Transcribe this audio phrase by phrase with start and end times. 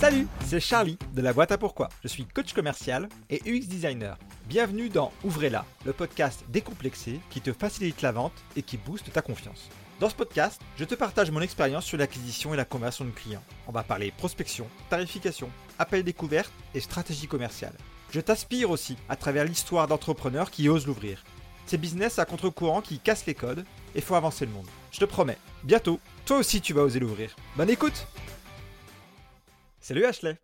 [0.00, 1.88] Salut, c'est Charlie de la boîte à pourquoi.
[2.04, 4.16] Je suis coach commercial et UX designer.
[4.46, 9.22] Bienvenue dans Ouvrez-la, le podcast décomplexé qui te facilite la vente et qui booste ta
[9.22, 9.68] confiance.
[9.98, 13.42] Dans ce podcast, je te partage mon expérience sur l'acquisition et la conversion de clients.
[13.66, 17.74] On va parler prospection, tarification, appel découverte et stratégie commerciale.
[18.12, 21.24] Je t'aspire aussi à travers l'histoire d'entrepreneurs qui osent l'ouvrir.
[21.66, 23.64] Ces business à contre-courant qui cassent les codes
[23.96, 24.68] et font avancer le monde.
[24.92, 27.34] Je te promets, bientôt, toi aussi tu vas oser l'ouvrir.
[27.56, 28.06] Bonne écoute
[29.88, 30.38] Salut Ashley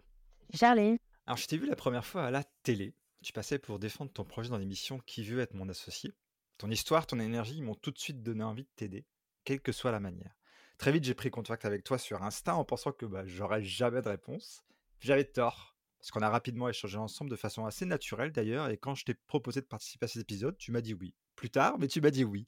[0.55, 0.97] Charlie.
[1.27, 2.95] Alors je t'ai vu la première fois à la télé.
[3.23, 6.15] Tu passais pour défendre ton projet dans l'émission Qui veut être mon associé.
[6.57, 9.05] Ton histoire, ton énergie m'ont tout de suite donné envie de t'aider,
[9.45, 10.35] quelle que soit la manière.
[10.79, 14.01] Très vite, j'ai pris contact avec toi sur Insta en pensant que bah, j'aurais jamais
[14.01, 14.65] de réponse.
[15.01, 18.95] J'avais tort, parce qu'on a rapidement échangé ensemble de façon assez naturelle d'ailleurs, et quand
[18.95, 21.15] je t'ai proposé de participer à cet épisode, tu m'as dit oui.
[21.37, 22.47] Plus tard, mais tu m'as dit oui.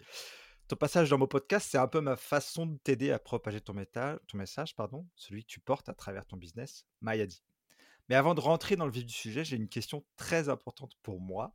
[0.69, 3.75] Ton passage dans mon podcast, c'est un peu ma façon de t'aider à propager ton,
[3.75, 7.45] ton message, pardon, celui que tu portes à travers ton business, Mayadi.
[8.09, 11.21] Mais avant de rentrer dans le vif du sujet, j'ai une question très importante pour
[11.21, 11.55] moi.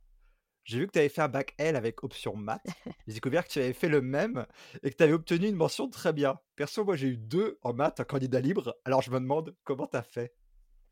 [0.64, 2.64] J'ai vu que tu avais fait un bac L avec option maths.
[3.06, 4.46] J'ai découvert que tu avais fait le même
[4.82, 6.38] et que tu avais obtenu une mention très bien.
[6.56, 8.76] Perso, moi j'ai eu deux en maths en candidat libre.
[8.84, 10.34] Alors je me demande comment tu as fait?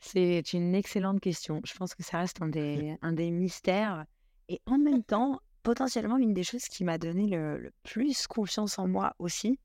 [0.01, 1.63] C'est une excellente question.
[1.65, 4.05] Je pense que ça reste un des, un des mystères.
[4.49, 8.89] Et en même temps, potentiellement une des choses qui m'a donné le, plus confiance en
[8.89, 9.59] moi aussi,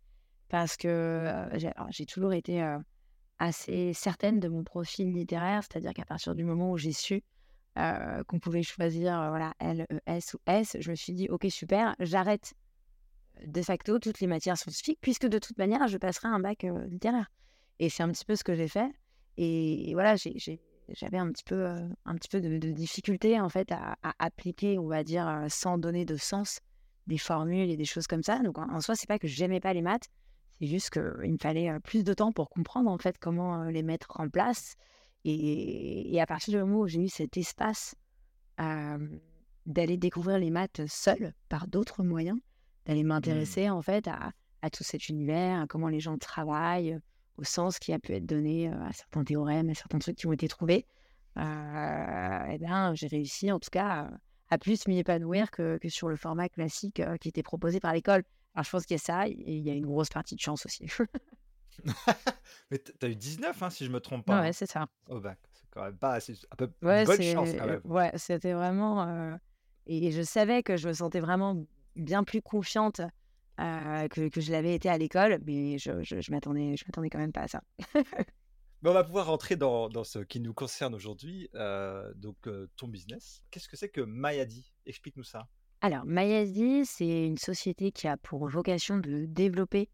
[0.49, 1.47] parce que
[1.89, 2.63] j'ai toujours été
[3.39, 7.23] assez certaine de mon profil littéraire, c'est-à-dire qu'à partir du moment où j'ai su
[7.75, 11.95] qu'on pouvait choisir voilà L, E, S ou S, je me suis dit ok super,
[11.99, 12.53] j'arrête
[13.45, 17.29] de facto toutes les matières scientifiques puisque de toute manière je passerai un bac littéraire.
[17.79, 18.89] Et c'est un petit peu ce que j'ai fait.
[19.37, 21.65] Et, et voilà, j'ai j'avais un petit peu,
[22.05, 26.15] un petit peu de, difficulté en fait à, appliquer, on va dire, sans donner de
[26.15, 26.59] sens,
[27.07, 28.39] des formules et des choses comme ça.
[28.39, 30.09] Donc en, soi, c'est pas que j'aimais pas les maths,
[30.59, 34.19] c'est juste qu'il me fallait plus de temps pour comprendre en fait comment les mettre
[34.19, 34.75] en place.
[35.23, 37.95] Et, à partir du moment où j'ai eu cet espace
[38.57, 42.39] d'aller découvrir les maths seul par d'autres moyens,
[42.85, 43.07] d'aller mmh.
[43.07, 44.31] m'intéresser en fait à,
[44.61, 46.99] à, tout cet univers, à comment les gens travaillent,
[47.37, 50.33] au sens qui a pu être donné à certains théorèmes, à certains trucs qui ont
[50.33, 50.85] été trouvés,
[51.37, 54.09] euh, eh bien, j'ai réussi en tout cas
[54.49, 58.23] à plus m'y épanouir que, que, sur le format classique qui était proposé par l'école.
[58.53, 60.39] Alors je pense qu'il y a ça et il y a une grosse partie de
[60.39, 60.85] chance aussi.
[62.71, 64.41] Mais tu as eu 19, hein, si je me trompe pas.
[64.41, 64.87] Ouais, c'est ça.
[65.09, 65.37] Au bac.
[65.51, 66.33] C'est quand même pas assez.
[66.51, 67.81] Un peu ouais, bonne chance quand même.
[67.83, 69.37] Ouais, c'était vraiment.
[69.87, 73.01] Et je savais que je me sentais vraiment bien plus confiante
[73.57, 77.19] que, que, je l'avais été à l'école, mais je, je, je m'attendais, je m'attendais quand
[77.19, 77.61] même pas à ça.
[78.81, 82.37] mais on va pouvoir rentrer dans, dans ce qui nous concerne aujourd'hui, euh, donc
[82.75, 83.43] ton business.
[83.51, 84.73] Qu'est-ce que c'est que Mayadi?
[84.85, 85.47] Explique-nous ça.
[85.81, 89.89] Alors, Mayadi, c'est une société qui a pour vocation de développer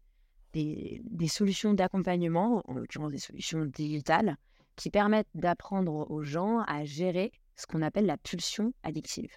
[0.52, 4.36] des, des solutions d'accompagnement, en l'occurrence des solutions digitales,
[4.76, 9.30] qui permettent d'apprendre aux gens à gérer ce qu'on appelle la pulsion addictive.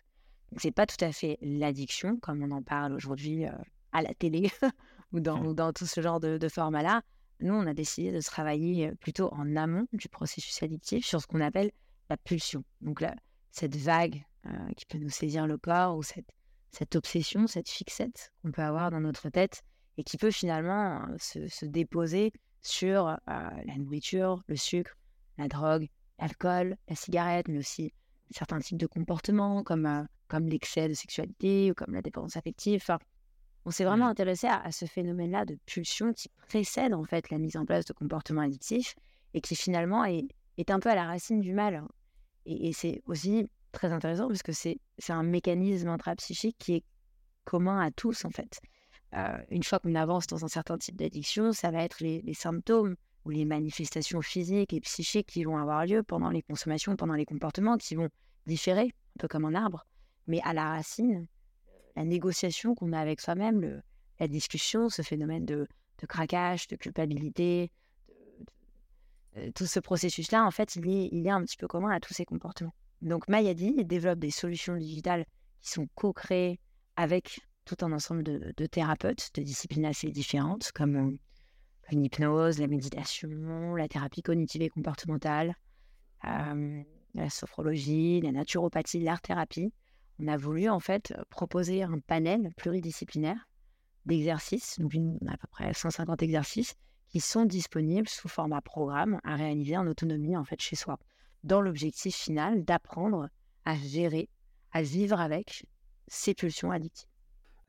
[0.58, 3.46] C'est pas tout à fait l'addiction, comme on en parle aujourd'hui
[3.96, 4.52] à la télé
[5.14, 5.56] ou, dans, mmh.
[5.56, 7.02] dans, tout ce genre de, de format-là.
[7.40, 11.42] Nous, on a décidé de travailler plutôt en amont du processus addictif sur ce qu'on
[11.42, 11.72] appelle
[12.10, 12.64] la pulsion.
[12.82, 13.16] Donc, là,
[13.52, 14.24] cette vague
[14.78, 16.30] qui peut nous saisir le corps ou cette,
[16.72, 19.64] cette obsession, cette fixette qu'on peut avoir dans notre tête
[19.98, 22.32] et qui peut finalement se, se, déposer
[22.62, 24.96] sur la nourriture, le sucre,
[25.38, 25.90] la drogue,
[26.20, 27.94] l'alcool, la cigarette, mais aussi
[28.30, 32.82] certains types de comportements comme, comme l'excès de sexualité ou comme la dépendance affective.
[32.82, 33.00] Enfin,
[33.66, 34.10] on s'est vraiment mmh.
[34.10, 37.94] intéressé à, ce phénomène-là de pulsion qui précède en fait la mise en place de
[37.94, 38.96] comportements addictifs
[39.34, 40.28] et qui finalement est,
[40.70, 41.84] un peu à la racine du mal.
[42.46, 46.84] Et, c'est aussi très intéressant parce que c'est un mécanisme intrapsychique qui est
[47.44, 48.62] commun à tous en fait.
[49.16, 52.96] Euh, une fois qu'on avance dans un certain type d'addiction, ça va être les, symptômes
[53.26, 57.26] ou les manifestations physiques et psychiques qui vont avoir lieu pendant les consommations, pendant les
[57.26, 58.10] comportements qui vont
[58.46, 59.86] différer, un peu comme un arbre.
[60.28, 61.28] Mais à la racine,
[61.96, 63.82] la négociation qu'on a avec soi-même,
[64.20, 65.68] la discussion, ce phénomène de,
[66.08, 67.72] craquage, de culpabilité,
[69.38, 72.14] euh, tout ce processus-là, en fait, il est, il un petit peu commun à tous
[72.14, 72.74] ces comportements.
[73.02, 75.26] Donc Mayadi développe des solutions digitales
[75.62, 76.60] qui sont co-créées
[76.96, 81.18] avec tout un ensemble de, thérapeutes de disciplines assez différentes, comme
[81.92, 85.56] l'hypnose, la méditation, la thérapie cognitive et comportementale,
[86.26, 86.82] euh,
[87.16, 89.74] la sophrologie, la naturopathie, l'art-thérapie
[90.20, 93.48] on a voulu en fait proposer un panel pluridisciplinaire
[94.06, 94.94] d'exercices, donc
[95.28, 96.76] à peu près 150 exercices
[97.10, 101.00] qui sont disponibles sous format programme à réaliser en autonomie en fait chez soi,
[101.44, 103.30] dans l'objectif final d'apprendre
[103.66, 104.30] à gérer,
[104.72, 105.66] à vivre avec
[106.08, 107.10] ces pulsions addictives.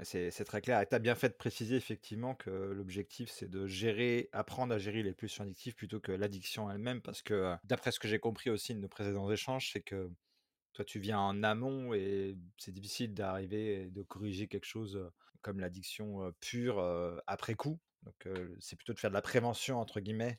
[0.02, 0.80] C'est très clair.
[0.82, 4.78] Et tu as bien fait de préciser effectivement que l'objectif, c'est de gérer, apprendre à
[4.78, 7.00] gérer les pulsions addictives plutôt que l'addiction elle-même.
[7.00, 10.10] Parce que, d'après ce que j'ai compris aussi de nos précédents échanges, c'est que
[10.76, 15.58] toi, tu viens en amont et c'est difficile d'arriver et de corriger quelque chose comme
[15.58, 16.84] l'addiction pure
[17.26, 17.78] après coup.
[18.02, 18.28] Donc,
[18.60, 20.38] c'est plutôt de faire de la prévention, entre guillemets.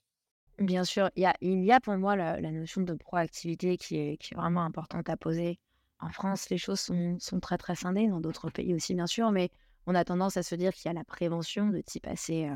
[0.60, 5.10] Bien sûr, il y a, pour moi la, notion de proactivité qui est vraiment importante
[5.10, 5.60] à poser
[6.00, 9.50] en France, les choses sont, très très scindées, dans d'autres pays aussi bien sûr, mais
[9.88, 12.48] on a tendance à se dire qu'il y a la prévention de type assez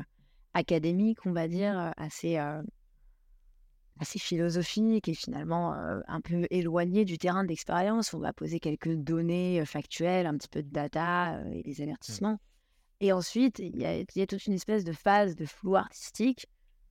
[0.54, 2.38] académique, on va dire, assez,
[4.02, 8.12] assez philosophique et finalement un peu éloigné du terrain d'expérience.
[8.12, 11.88] On va poser quelques données factuelles, un petit peu de data et des mmh.
[11.88, 12.40] avertissements.
[13.00, 16.46] Et ensuite, il y, a, y a toute une espèce de phase de flou artistique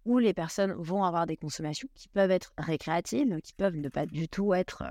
[0.06, 4.06] où les personnes vont avoir des consommations qui peuvent être récréatives, qui peuvent ne pas
[4.06, 4.84] du tout être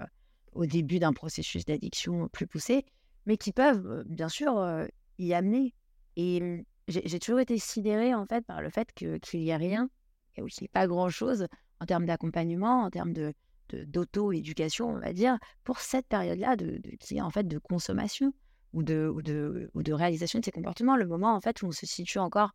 [0.52, 2.84] au début d'un processus d'addiction plus poussé,
[3.26, 4.86] mais qui peuvent bien sûr
[5.18, 5.74] y amener.
[6.16, 9.90] Et mmh, j'ai toujours été sidérée en fait par le fait qu'il n'y ait rien,
[10.34, 11.46] qu'il n'y ait pas grand-chose
[11.80, 13.34] en termes d'accompagnement, en termes de
[13.72, 18.34] d'auto-éducation, on va dire, pour cette période-là de, qui en fait de consommation
[18.72, 21.70] ou de, de, ou de réalisation de ces comportements, le moment en fait où on
[21.70, 22.50] se situe encore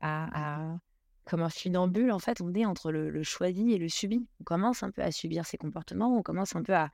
[0.00, 0.78] à,
[1.24, 4.26] comme un funambule, en fait, on est entre le, choisi et le subi.
[4.40, 6.90] On commence un peu à subir ces comportements, on commence un peu à,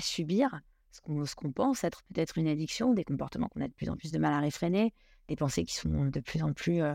[0.00, 0.60] subir
[0.90, 1.00] ce
[1.34, 4.18] qu'on pense être peut-être une addiction, des comportements qu'on a de plus en plus de
[4.18, 4.92] mal à réfréner,
[5.28, 6.94] des pensées qui sont de plus en plus, euh,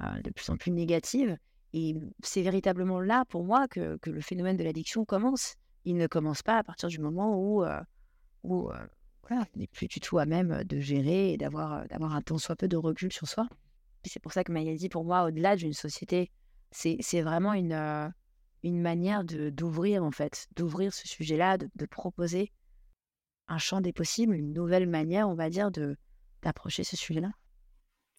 [0.00, 1.36] euh, de plus, en plus négatives.
[1.74, 5.56] Et c'est véritablement là, pour moi, que, le phénomène de l'addiction commence.
[5.84, 7.78] Il ne commence pas à partir du moment où, euh,
[8.44, 8.70] on
[9.56, 12.76] n'est plus du tout à même de gérer et d'avoir un temps soit peu de
[12.76, 13.46] recul sur soi
[14.08, 16.30] c'est pour ça que Mayadi, pour moi, au-delà d'une société,
[16.70, 18.08] c'est vraiment une, euh,
[18.64, 22.52] manière d'ouvrir, en fait, d'ouvrir ce sujet-là, de, proposer
[23.46, 25.70] un champ des possibles, une nouvelle manière, on va dire,
[26.42, 27.30] d'approcher ce sujet-là.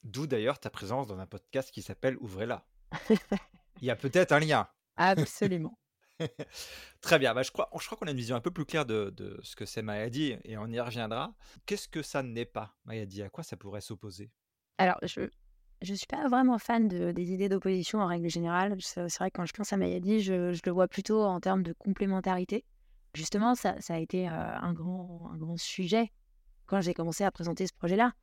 [0.03, 2.65] D'où d'ailleurs ta présence dans un podcast qui s'appelle Ouvrez-la.
[3.81, 4.67] Il y a peut-être un lien.
[4.97, 5.77] Absolument.
[7.01, 8.85] Très bien, bah, je crois, je crois qu'on a une vision un peu plus claire
[8.85, 11.35] de, de ce que c'est Mayadi et on y reviendra.
[11.65, 13.21] Qu'est-ce que ça n'est pas, Mayadi?
[13.21, 14.31] À quoi ça pourrait s'opposer?
[14.77, 18.77] Alors, je, ne suis pas vraiment fan de, des idées d'opposition en règle générale.
[18.79, 21.63] C'est vrai que quand je pense à Mayadi, je, je, le vois plutôt en termes
[21.63, 22.63] de complémentarité.
[23.13, 26.11] Justement, ça, ça a été euh, un, grand, un grand sujet
[26.65, 28.13] quand j'ai commencé à présenter ce projet-là.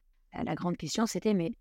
[0.45, 1.53] La grande question, c'était mais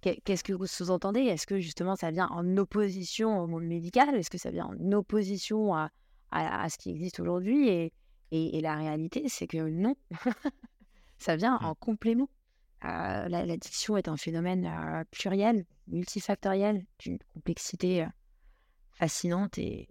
[0.00, 1.20] qu'est-ce que vous sous-entendez?
[1.20, 4.14] Est-ce que justement ça vient en opposition au monde médical?
[4.14, 5.90] Est-ce que ça vient en opposition à,
[6.30, 7.68] à, ce qui existe aujourd'hui?
[7.68, 7.92] Et,
[8.30, 9.96] et, et, la réalité, c'est que non,
[11.18, 11.64] ça vient mmh.
[11.64, 12.28] en complément.
[12.84, 18.08] Euh, l'addiction est un phénomène euh, pluriel, multifactoriel, d'une complexité euh,
[18.92, 19.88] fascinante et,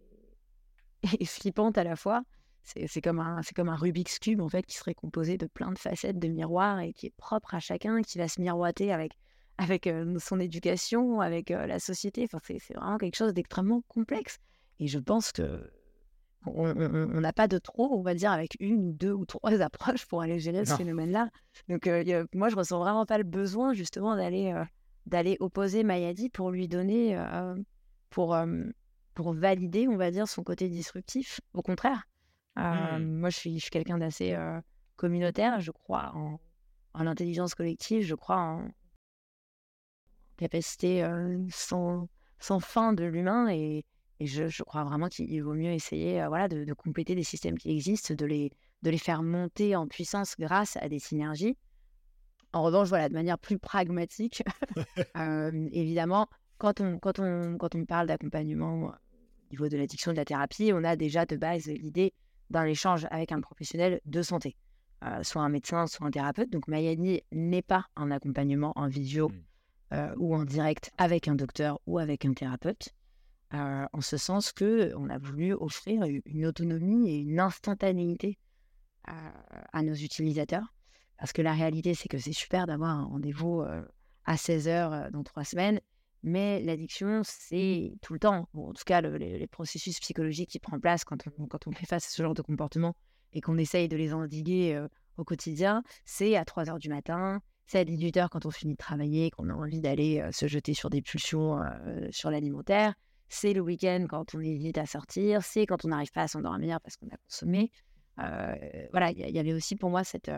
[1.19, 2.24] et, flippante à la fois.
[2.63, 5.80] C'est comme, un, comme un Rubik's Cube, en fait, qui serait composé de plein de
[5.80, 9.13] facettes de miroirs et qui est propre à chacun, qui va se miroiter avec,
[9.57, 9.89] avec
[10.19, 12.24] son éducation, avec la société.
[12.25, 14.38] Enfin, c'est vraiment quelque chose d'extrêmement complexe.
[14.80, 15.71] Et je pense que
[16.45, 20.06] on n'a pas de trop, on va dire, avec une ou deux ou trois approches
[20.06, 21.30] pour aller gérer ce phénomène-là.
[21.68, 24.63] Donc, euh, moi, je ressens vraiment pas le besoin, justement, d'aller euh,
[25.06, 27.56] d'aller opposer Mayadi pour lui donner, euh,
[28.09, 28.38] pour,
[29.13, 31.39] pour valider, on va dire, son côté disruptif.
[31.54, 32.04] Au contraire,
[32.57, 33.00] mmh.
[33.00, 34.38] moi, je suis, je suis quelqu'un d'assez
[34.98, 35.62] communautaire.
[35.62, 36.39] Je crois en,
[36.94, 38.68] en l'intelligence collective, je crois en
[40.38, 41.07] capacité
[41.50, 42.07] sans,
[42.39, 43.85] sans fin de l'humain et
[44.19, 47.71] et je, crois vraiment qu'il vaut mieux essayer euh, voilà, de, compléter des systèmes qui
[47.71, 51.56] existent, de les, de les faire monter en puissance grâce à des synergies.
[52.54, 54.44] En revanche, voilà, de manière plus pragmatique,
[55.18, 58.94] euh, évidemment, quand on, quand, on, quand on parle d'accompagnement au
[59.52, 62.14] niveau de l'addiction, de la thérapie, on a déjà de base l'idée
[62.50, 64.56] d'un échange avec un professionnel de santé,
[65.21, 66.50] soit un médecin, soit un thérapeute.
[66.50, 69.44] Donc Mayani n'est pas un accompagnement en visio mmh.
[70.18, 72.94] Ou en direct avec un docteur ou avec un thérapeute
[73.52, 78.38] en ce sens que on a voulu offrir une autonomie et une instantanéité
[79.06, 80.74] à, nos utilisateurs.
[81.18, 83.64] Parce que la réalité, c'est que c'est super d'avoir un rendez-vous
[84.26, 85.80] à 16 heures dans trois semaines,
[86.24, 88.50] mais l'addiction, c'est tout le temps.
[88.54, 92.08] en tout cas, les, processus psychologiques qui prennent place quand on, quand on fait face
[92.08, 92.96] à ce genre de comportement
[93.32, 97.80] et qu'on essaye de les endiguer au quotidien, c'est à 3 heures du matin, c'est
[97.80, 100.90] à 18 heures quand on finit de travailler, qu'on a envie d'aller se jeter sur
[100.90, 101.62] des pulsions
[102.12, 102.94] sur l'alimentaire,
[103.30, 106.80] c'est le week-end quand on hésite à sortir, c'est quand on n'arrive pas à s'endormir
[106.81, 107.71] parce qu'on a consommé.
[108.19, 108.56] Euh,
[108.92, 110.31] voilà, il y, avait aussi pour moi cette,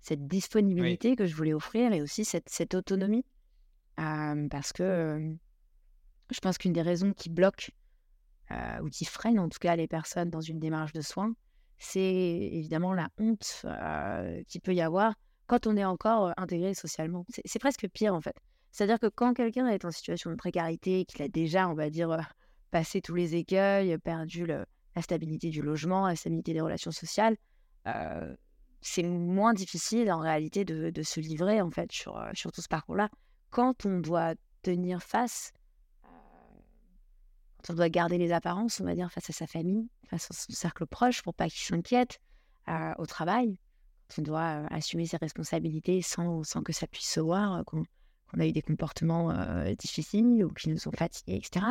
[0.00, 3.24] cette disponibilité que je voulais offrir et aussi cette, cette autonomie.
[3.96, 5.36] Parce que
[6.30, 7.70] je pense qu'une des raisons qui bloque
[8.50, 11.34] ou qui freine en tout cas les personnes dans une démarche de soins,
[11.78, 13.66] c'est évidemment la honte
[14.48, 15.14] qu'il peut y avoir
[15.52, 17.26] quand on est encore intégré socialement.
[17.44, 18.34] C'est presque pire en fait.
[18.70, 22.16] C'est-à-dire que quand quelqu'un est en situation de précarité, qu'il a déjà, on va dire,
[22.70, 24.64] passé tous les écueils, perdu la
[25.02, 27.36] stabilité du logement, la stabilité des relations sociales,
[28.80, 33.10] c'est moins difficile en réalité de, se livrer en fait sur, tout ce parcours-là.
[33.50, 34.32] Quand on doit
[34.62, 35.52] tenir face,
[37.62, 40.34] quand on doit garder les apparences, on va dire, face à sa famille, face à
[40.34, 42.20] son cercle proche pour pas qu'il s'inquiète,
[42.96, 43.58] au travail,
[44.18, 47.84] on doit assumer ses responsabilités sans, sans, que ça puisse se voir, qu'on
[48.38, 49.32] a eu des comportements
[49.78, 51.66] difficiles ou qui nous ont fatigués, etc.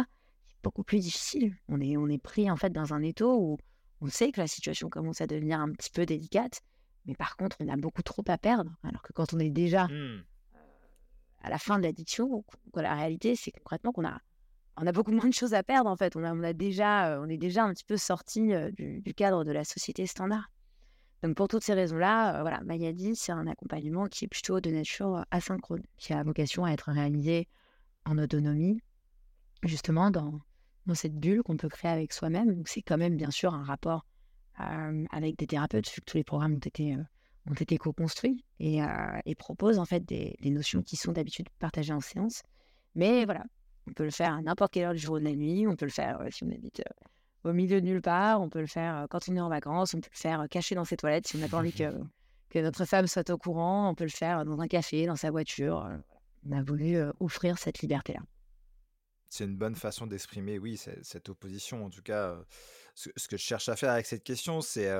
[0.48, 1.56] C'est beaucoup plus difficile.
[1.68, 3.58] On est, on est pris en fait dans un étau où
[4.02, 6.62] on sait que la situation commence à devenir un petit peu délicate,
[7.06, 8.72] mais par contre, on a beaucoup trop à perdre.
[8.84, 10.24] Alors que quand on est déjà mmh.
[11.44, 12.44] à la fin de l'addiction,
[12.76, 14.20] la réalité, c'est concrètement qu'on a,
[14.78, 16.16] on a beaucoup moins de choses à perdre en fait.
[16.16, 19.44] On, a, on, a déjà, on est déjà un petit peu sorti du, du cadre
[19.44, 20.50] de la société standard.
[21.24, 24.72] Donc pour toutes ces raisons-là, euh, voilà, Mayadi, c'est un accompagnement qui est plutôt de
[24.72, 27.48] nature euh, asynchrone, qui a vocation à être réalisé
[28.06, 28.82] en autonomie,
[29.64, 30.40] justement dans,
[30.96, 32.56] cette bulle qu'on peut créer avec soi-même.
[32.56, 34.06] Donc c'est quand même bien sûr un rapport
[34.60, 38.80] euh, avec des thérapeutes, vu que tous les programmes ont été, co-construits et,
[39.26, 42.44] et, proposent en fait des, des notions qui sont d'habitude partagées en séance.
[42.96, 43.46] Mais voilà,
[43.88, 45.76] on peut le faire à n'importe quelle heure du jour ou de la nuit, on
[45.76, 46.84] peut le faire si on habite
[47.44, 48.42] au milieu de nulle part.
[48.42, 50.86] On peut le faire quand on est en vacances, on peut le faire caché dans
[50.86, 51.92] ses toilettes si on n'a pas envie que,
[52.50, 53.90] que, notre femme soit au courant.
[53.90, 55.90] On peut le faire dans un café, dans sa voiture.
[56.46, 58.22] On a voulu offrir cette liberté-là.
[59.30, 61.86] C'est une bonne façon d'exprimer, oui, cette opposition.
[61.86, 62.38] En tout cas,
[62.96, 64.92] ce, que je cherche à faire avec cette question, c'est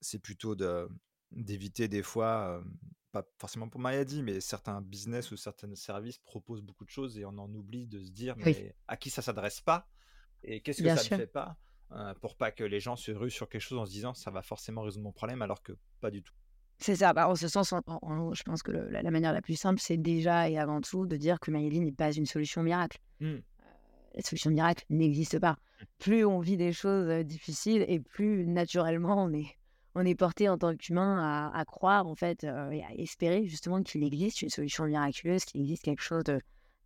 [0.00, 0.56] c'est plutôt
[1.30, 2.62] d'éviter des fois,
[3.12, 7.24] pas forcément pour Mayadi, mais certains business ou certains services proposent beaucoup de choses et
[7.24, 9.88] on en oublie de se dire, mais à qui ça s'adresse pas?
[10.42, 11.56] Et qu'est-ce que ça ne fait pas
[12.20, 14.42] pour pas que les gens se ruent sur quelque chose en se disant ça va
[14.42, 16.34] forcément résoudre mon problème alors que pas du tout.
[16.78, 17.12] C'est ça.
[17.12, 20.58] Bah, en ce sens, je pense que la, manière la plus simple, c'est déjà et
[20.58, 22.98] avant tout de dire que Maïli n'est pas une solution miracle.
[23.20, 23.36] Mmh.
[24.14, 25.52] la solution miracle n'existe pas.
[25.52, 25.84] Mmh.
[25.98, 29.58] Plus on vit des choses difficiles et plus naturellement on est,
[29.94, 34.02] on est porté en tant qu'humain à, croire en fait et à espérer justement qu'il
[34.02, 36.40] existe une solution miraculeuse, qu'il existe quelque chose de,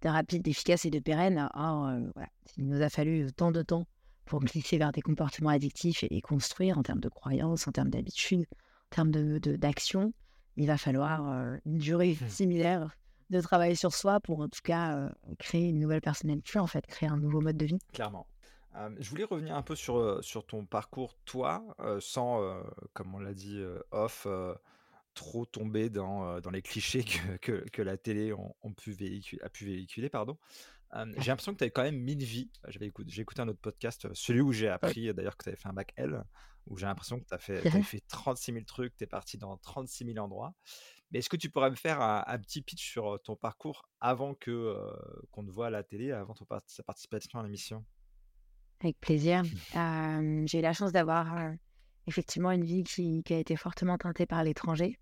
[0.08, 1.48] rapide, d'efficace et de pérenne.
[1.54, 3.86] Or, euh, voilà, il nous a fallu tant de temps
[4.24, 8.46] pour glisser vers des comportements addictifs et construire en termes de croyances, en termes d'habitudes,
[8.92, 10.06] en termes d'action.
[10.06, 10.12] De,
[10.56, 12.28] il va falloir euh, une durée mmh.
[12.28, 12.96] similaire
[13.30, 15.08] de travail sur soi pour en tout cas euh,
[15.38, 17.78] créer une nouvelle personnalité, en fait, créer un nouveau mode de vie.
[17.92, 18.26] Clairement.
[18.98, 21.64] je voulais revenir un peu sur, sur ton parcours, toi,
[22.00, 24.26] sans, comme on l'a dit, off,
[25.14, 27.04] trop tomber dans, dans les clichés
[27.40, 28.32] que, que, la télé
[28.76, 30.08] pu a pu véhiculer.
[30.08, 30.38] Pardon.
[31.18, 32.50] j'ai l'impression que tu avais quand même mille vies.
[32.68, 35.72] J'ai écouté, un autre podcast, celui où j'ai appris d'ailleurs que tu avais fait un
[35.72, 36.22] bac L,
[36.66, 39.56] où j'ai l'impression que tu as fait, fait 36 000 trucs, tu es parti dans
[39.56, 40.54] 36 000 endroits.
[41.10, 44.76] Mais est-ce que tu pourrais me faire un, petit pitch sur ton parcours avant que
[45.30, 47.84] qu'on te voit à la télé, avant ton, ta participation à l'émission?
[48.80, 49.42] Avec plaisir.
[49.74, 51.54] j'ai eu la chance d'avoir
[52.06, 54.98] effectivement une vie qui, qui, a été fortement teintée par l'étranger.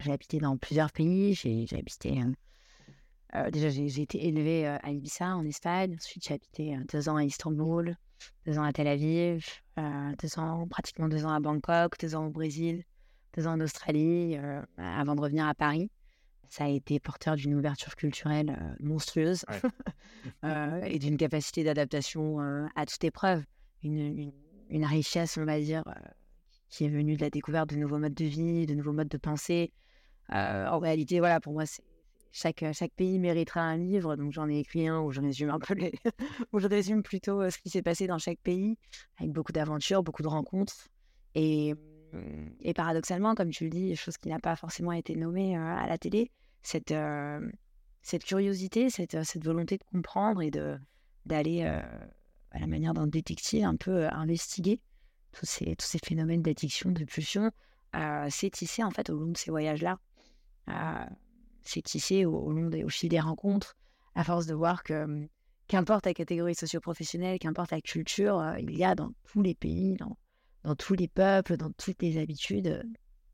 [0.00, 1.34] J'ai habité dans plusieurs pays.
[1.34, 2.20] J'ai habité.
[2.20, 2.32] Euh,
[3.34, 5.96] euh, déjà, j'ai été élevée euh, à Ibiza, en Espagne.
[5.96, 7.96] Ensuite, j'ai habité deux ans à Istanbul,
[8.46, 9.44] deux ans à Tel Aviv,
[9.76, 12.84] deux ans, pratiquement deux ans à Bangkok, deux ans au Brésil,
[13.36, 14.38] deux ans en Australie,
[14.76, 15.90] avant de revenir à Paris.
[16.48, 19.44] Ça a été porteur d'une ouverture culturelle monstrueuse
[20.86, 22.38] et d'une capacité d'adaptation
[22.74, 23.44] à toute épreuve.
[23.82, 24.32] Une, une,
[24.70, 25.84] une, richesse, on va dire,
[26.70, 29.18] qui est venue de la découverte de nouveaux modes de vie, de nouveaux modes de
[29.18, 29.72] pensée,
[30.30, 31.82] en réalité, voilà, pour moi, c'est
[32.32, 32.64] chaque,
[32.96, 35.74] pays méritera un livre, donc j'en ai écrit un où je résume un peu
[36.52, 38.76] où je résume plutôt euh, ce qui s'est passé dans chaque pays,
[39.18, 40.88] avec beaucoup d'aventures, beaucoup de rencontres.
[41.34, 41.74] Et,
[42.12, 45.86] mmh, paradoxalement, comme tu le dis, chose qui n'a pas forcément été nommée euh, à
[45.86, 46.30] la télé,
[46.62, 46.94] cette,
[48.24, 50.50] curiosité, cette, volonté de comprendre et
[51.26, 54.80] d'aller à la manière d'un détective un peu investiguer
[55.32, 57.50] tous ces phénomènes d'addiction, de pulsion,
[58.28, 59.98] s'est tissé en fait au long de ces voyages-là
[61.62, 63.76] c'est tissé au, long des, au fil des rencontres,
[64.14, 65.28] à force de voir que
[65.68, 69.94] qu'importe la catégorie socio-professionnelle, qu'importe la culture, euh, il y a dans tous les pays,
[69.94, 70.16] dans,
[70.64, 72.82] dans, tous les peuples, dans toutes les habitudes, euh,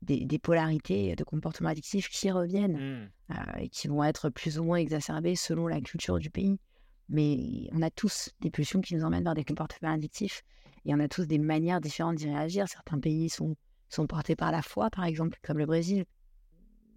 [0.01, 3.09] des, des, polarités de comportements addictifs qui reviennent mmh.
[3.31, 6.59] euh, et qui vont être plus ou moins exacerbées selon la culture du pays.
[7.07, 10.43] Mais on a tous des pulsions qui nous emmènent vers des comportements addictifs
[10.83, 12.67] et on a tous des manières différentes d'y réagir.
[12.67, 13.55] Certains pays sont,
[13.89, 16.05] sont portés par la foi, par exemple, comme le Brésil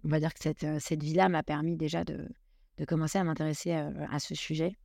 [0.03, 2.27] on va dire que cette, cette vie-là m'a permis déjà de,
[2.77, 4.75] de commencer à m'intéresser à, ce sujet.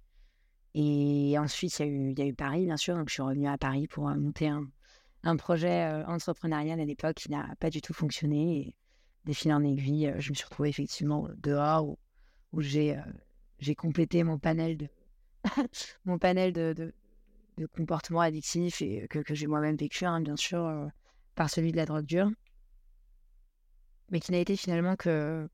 [0.74, 2.96] Et ensuite, il y, a eu, Paris, bien sûr.
[2.96, 4.66] Donc, je suis revenue à Paris pour monter un,
[5.22, 8.74] un projet entrepreneurial à l'époque qui n'a pas du tout fonctionné.
[9.24, 11.98] des fils en aiguille, je me suis retrouvée effectivement dehors où,
[12.52, 12.98] où j'ai
[13.60, 14.88] j'ai complété mon panel de
[16.04, 16.92] mon panel de,
[17.56, 20.90] de, comportements addictifs et que, que j'ai moi-même vécu, hein, bien sûr,
[21.34, 22.30] par celui de la drogue dure,
[24.14, 25.48] mais qui n'a été finalement que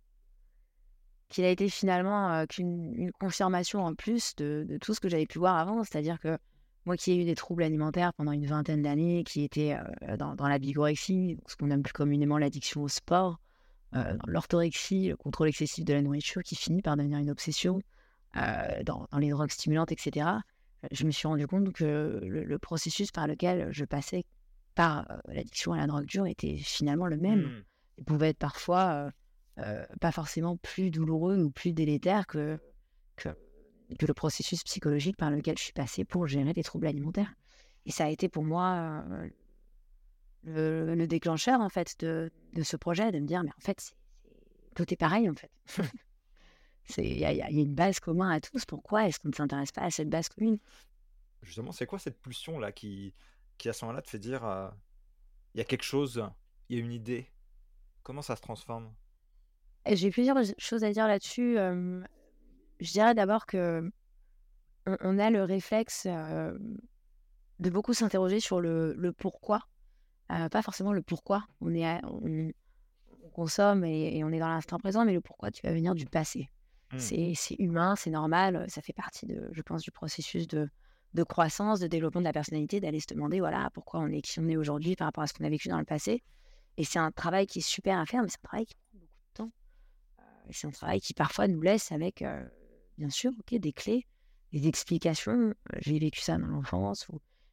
[1.38, 5.56] a été finalement qu'une une confirmation en plus de, tout ce que j'avais pu voir
[5.56, 6.36] avant, c'est-à-dire que
[6.84, 9.78] moi qui ai eu des troubles alimentaires pendant une vingtaine d'années, qui était
[10.18, 13.40] dans, dans, la bigorexie, ce qu'on aime plus communément l'addiction au sport,
[13.92, 17.80] dans l'orthorexie, le contrôle excessif de la nourriture qui finit par devenir une obsession,
[18.34, 20.26] dans, les drogues stimulantes, etc.,
[20.90, 24.24] je me suis rendu compte que le, processus par lequel je passais
[24.74, 27.40] par l'addiction à la drogue dure était finalement le même.
[27.40, 27.62] Mmh.
[28.00, 29.10] Il pouvait être parfois
[30.00, 32.58] pas forcément plus douloureux ou plus délétère que,
[33.16, 33.28] que
[33.98, 37.34] que le processus psychologique par lequel je suis passée pour gérer les troubles alimentaires.
[37.86, 39.04] Et ça a été pour moi
[40.46, 43.94] euh, le, déclencheur en fait de, de, ce projet, de me dire mais en fait
[44.74, 45.50] tout est pareil en fait.
[46.98, 48.64] Il y, a une base commune à tous.
[48.64, 50.58] Pourquoi est-ce qu'on ne s'intéresse pas à cette base commune?
[51.42, 53.14] Justement, c'est quoi cette pulsion là qui,
[53.58, 54.68] qui à ce moment-là te fait dire euh,
[55.54, 56.26] il y a quelque chose,
[56.68, 57.28] il y a une idée.
[58.02, 58.92] Comment ça se transforme?
[59.86, 61.58] J'ai plusieurs choses à dire là-dessus
[62.80, 63.90] je dirais d'abord que
[64.86, 69.60] on, a le réflexe de beaucoup s'interroger sur le, pourquoi,
[70.28, 71.44] pas forcément le pourquoi.
[71.60, 72.50] On est, on,
[73.32, 76.48] consomme et, on est dans l'instant présent, mais le pourquoi tu vas venir du passé.
[76.92, 76.98] Mmh.
[76.98, 80.68] C'est humain, c'est normal, ça fait partie de, je pense, du processus de,
[81.14, 84.40] de croissance, de développement de la personnalité, d'aller se demander voilà pourquoi on est qui
[84.40, 86.24] on est aujourd'hui par rapport à ce qu'on a vécu dans le passé.
[86.76, 88.98] Et c'est un travail qui est super à faire, mais c'est un travail qui prend
[88.98, 89.52] beaucoup de temps.
[90.50, 92.24] c'est un travail qui parfois nous laisse avec
[92.98, 94.06] bien sûr, des clés,
[94.52, 95.54] des explications.
[95.78, 97.08] J'ai vécu ça dans l'enfance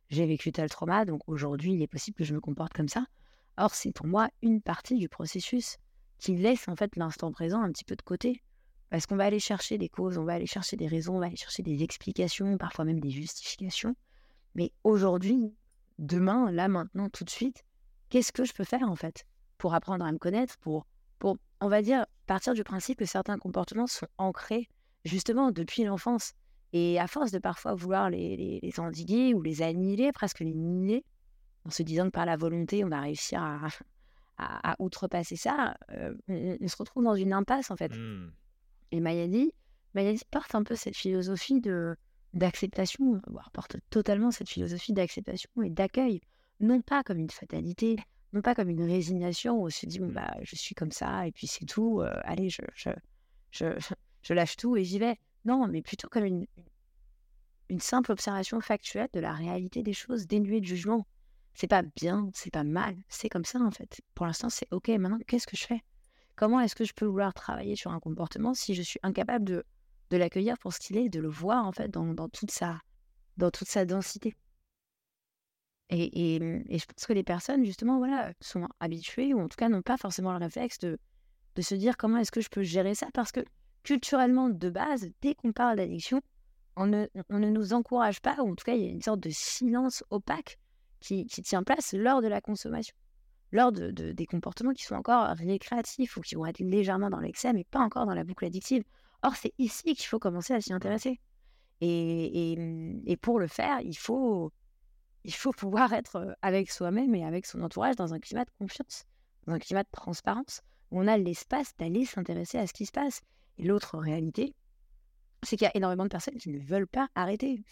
[0.09, 3.05] j'ai vécu tel trauma, donc aujourd'hui, il est possible que je me comporte comme ça.
[3.57, 5.77] Or, c'est pour moi une partie du processus
[6.19, 8.41] qui laisse en fait l'instant présent un petit peu de côté.
[8.89, 11.25] Parce qu'on va aller chercher des causes, on va aller chercher des raisons, on va
[11.25, 13.95] aller chercher des explications, parfois même des justifications.
[14.55, 15.53] Mais aujourd'hui,
[15.99, 17.65] demain, là, maintenant, tout de suite,
[18.09, 19.25] qu'est-ce que je peux faire en fait
[19.57, 20.85] pour apprendre à me connaître, pour,
[21.19, 24.69] pour, on va dire, partir du principe que certains comportements sont ancrés
[25.03, 26.33] justement depuis l'enfance.
[26.73, 31.05] Et à force de parfois vouloir les, les, endiguer ou les annihiler, presque les nier,
[31.65, 33.69] en se disant que par la volonté, on va réussir à,
[34.37, 37.95] à, outrepasser ça, euh, on, se retrouve dans une impasse en fait.
[37.95, 38.31] Mmh.
[38.91, 39.53] Et Mayadi,
[39.95, 41.95] Mayadi porte un peu cette philosophie de
[42.33, 46.21] d'acceptation, voire porte totalement cette philosophie d'acceptation et d'accueil,
[46.59, 47.97] non pas comme une fatalité,
[48.33, 50.13] non pas comme une résignation où on se dit bon, mmh.
[50.13, 52.89] bah je suis comme ça et puis c'est tout, euh, allez je, je,
[53.51, 53.65] je,
[54.21, 55.17] je lâche tout et j'y vais.
[55.45, 56.45] Non, mais plutôt comme une,
[57.69, 61.07] une simple observation factuelle de la réalité des choses, dénuée de jugement.
[61.53, 64.01] C'est pas bien, c'est pas mal, c'est comme ça en fait.
[64.13, 64.89] Pour l'instant, c'est ok.
[64.89, 65.81] Maintenant, qu'est-ce que je fais?
[66.35, 69.65] Comment est-ce que je peux vouloir travailler sur un comportement si je suis incapable de,
[70.11, 72.79] de l'accueillir pour ce qu'il est, de le voir en fait dans, dans, toute, sa,
[73.37, 74.35] dans toute sa densité?
[75.89, 79.55] Et, et, et, je pense que les personnes, justement, voilà, sont habituées, ou en tout
[79.55, 80.99] cas n'ont pas forcément le réflexe de,
[81.55, 83.41] de se dire comment est-ce que je peux gérer ça, parce que
[83.83, 86.21] culturellement de base, dès qu'on parle d'addiction,
[86.75, 89.01] on ne, on ne, nous encourage pas, ou en tout cas, il y a une
[89.01, 90.59] sorte de silence opaque
[90.99, 92.95] qui, qui tient place lors de la consommation,
[93.51, 97.53] lors de, des comportements qui sont encore récréatifs ou qui vont être légèrement dans l'excès,
[97.53, 98.83] mais pas encore dans la boucle addictive.
[99.23, 101.19] Or, c'est ici qu'il faut commencer à s'y intéresser.
[101.81, 102.59] Et, et,
[103.05, 104.51] et, pour le faire, il faut,
[105.23, 109.05] il faut pouvoir être avec soi-même et avec son entourage dans un climat de confiance,
[109.45, 112.91] dans un climat de transparence, où on a l'espace d'aller s'intéresser à ce qui se
[112.91, 113.21] passe
[113.57, 114.55] et l'autre réalité,
[115.43, 117.63] c'est qu'il y a énormément de personnes qui ne veulent pas arrêter.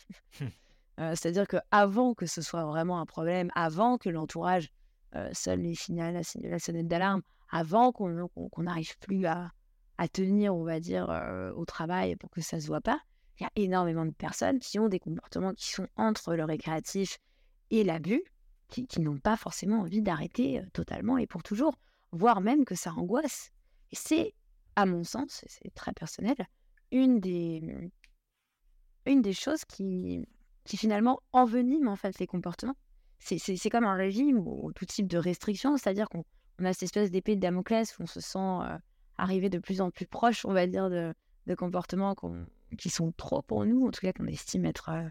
[0.41, 0.49] Hum.
[0.97, 4.69] Euh, c'est-à-dire qu'avant que ce soit vraiment un problème, avant que l'entourage
[5.15, 8.29] euh, sonne les signaux, la, sonnette d'alarme, avant qu'on
[8.59, 9.51] n'arrive plus à,
[10.13, 13.01] tenir, on va dire, euh, au travail pour que ça ne se voit pas,
[13.37, 17.17] il y a énormément de personnes qui ont des comportements qui sont entre le récréatif
[17.83, 18.23] l'abus,
[18.67, 21.77] qui, n'ont pas forcément envie d'arrêter totalement et pour toujours,
[22.11, 23.51] voire même que ça angoisse.
[23.91, 24.33] C'est
[24.75, 26.35] à mon sens, c'est très personnel,
[26.91, 27.91] une des,
[29.05, 30.27] une des choses qui,
[30.65, 32.75] qui finalement envenime en fait les comportements.
[33.19, 36.23] C'est comme un régime ou, tout type de restriction, c'est-à-dire qu'on
[36.63, 38.77] a cette espèce d'épée de Damoclès où on se sent euh,
[39.17, 41.13] arriver de plus en plus proche, on va dire, de,
[41.47, 42.13] de comportements
[42.77, 45.07] qui sont trop pour nous, en tout cas qu'on estime être, euh,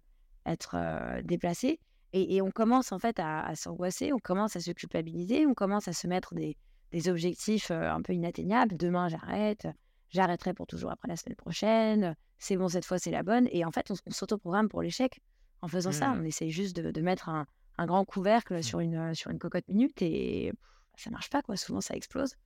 [0.46, 1.80] être euh, déplacés.
[2.16, 5.54] Et, et, on commence en fait à, à s'angoisser, on commence à se culpabiliser, on
[5.54, 6.56] commence à se mettre des,
[6.94, 8.76] des objectifs un peu inatteignables.
[8.76, 9.66] Demain, j'arrête.
[10.10, 12.14] J'arrêterai pour toujours après la semaine prochaine.
[12.38, 13.48] C'est bon, cette fois, c'est la bonne.
[13.50, 15.20] Et en fait, on, s'autoprogramme pour l'échec
[15.60, 16.10] en faisant ça.
[16.10, 16.20] Mmh.
[16.20, 17.46] On essaye juste de, mettre un,
[17.78, 18.62] grand couvercle mmh.
[18.62, 20.52] sur, une, sur une cocotte minute et
[20.96, 21.56] ça marche pas, quoi.
[21.56, 22.36] Souvent, ça explose.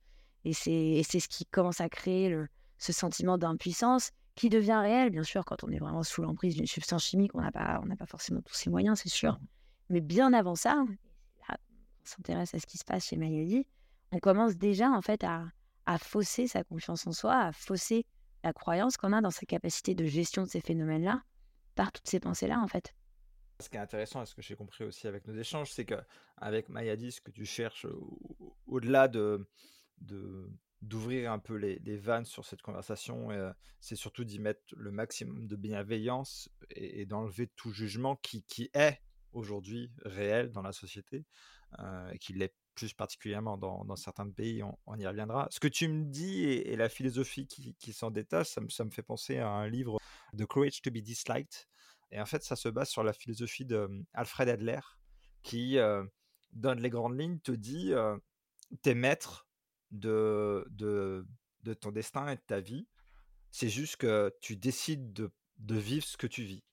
[0.45, 2.35] Et c'est ce qui commence à créer
[2.79, 6.65] ce sentiment d'impuissance qui devient réel, bien sûr, quand on est vraiment sous l'emprise d'une
[6.65, 7.35] substance chimique.
[7.35, 9.37] On n'a pas, pas forcément tous ces moyens, c'est sûr.
[9.89, 11.55] Mais bien avant ça, on
[12.03, 13.65] s'intéresse à ce qui se passe chez Mayeli,
[14.11, 15.45] on commence déjà en fait à,
[15.85, 18.05] à fausser sa confiance en soi, à fausser
[18.43, 21.23] la croyance qu'on a dans sa capacité de gestion de ces phénomènes-là
[21.75, 22.93] par toutes ces pensées-là, en fait.
[23.59, 25.95] Ce qui est intéressant, et ce que j'ai compris aussi avec nos échanges, c'est que
[26.37, 27.85] avec Mayadi, ce que tu cherches
[28.67, 29.47] au-delà de,
[30.81, 35.47] d'ouvrir un peu les, vannes sur cette conversation, euh, c'est surtout d'y mettre le maximum
[35.47, 39.01] de bienveillance et, d'enlever tout jugement qui, qui est
[39.33, 41.25] aujourd'hui réel dans la société,
[41.79, 45.47] euh, et qui l'est plus particulièrement dans, certains pays, on, y reviendra.
[45.51, 49.37] Ce que tu me dis et, la philosophie qui, s'en détache, ça me, fait penser
[49.37, 49.99] à un livre,
[50.37, 51.67] The Courage to be Disliked,
[52.11, 54.79] et en fait, ça se base sur la philosophie d'Alfred Adler,
[55.43, 55.77] qui
[56.53, 57.93] donne les grandes lignes, te dit
[58.81, 59.47] t'es maître
[59.91, 62.87] de, de, ton destin et de ta vie.
[63.51, 66.63] C'est juste que tu décides de, de, vivre ce que tu vis,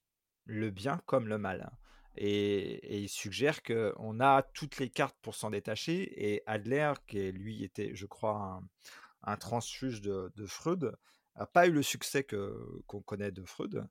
[0.45, 1.71] le bien comme le mal.
[2.16, 6.12] Et, il suggère qu'on a toutes les cartes pour s'en détacher.
[6.16, 10.96] Et Adler, qui lui était, je crois, un, un transfuge de, de Freud,
[11.37, 13.87] n'a pas eu le succès que, qu'on connaît de Freud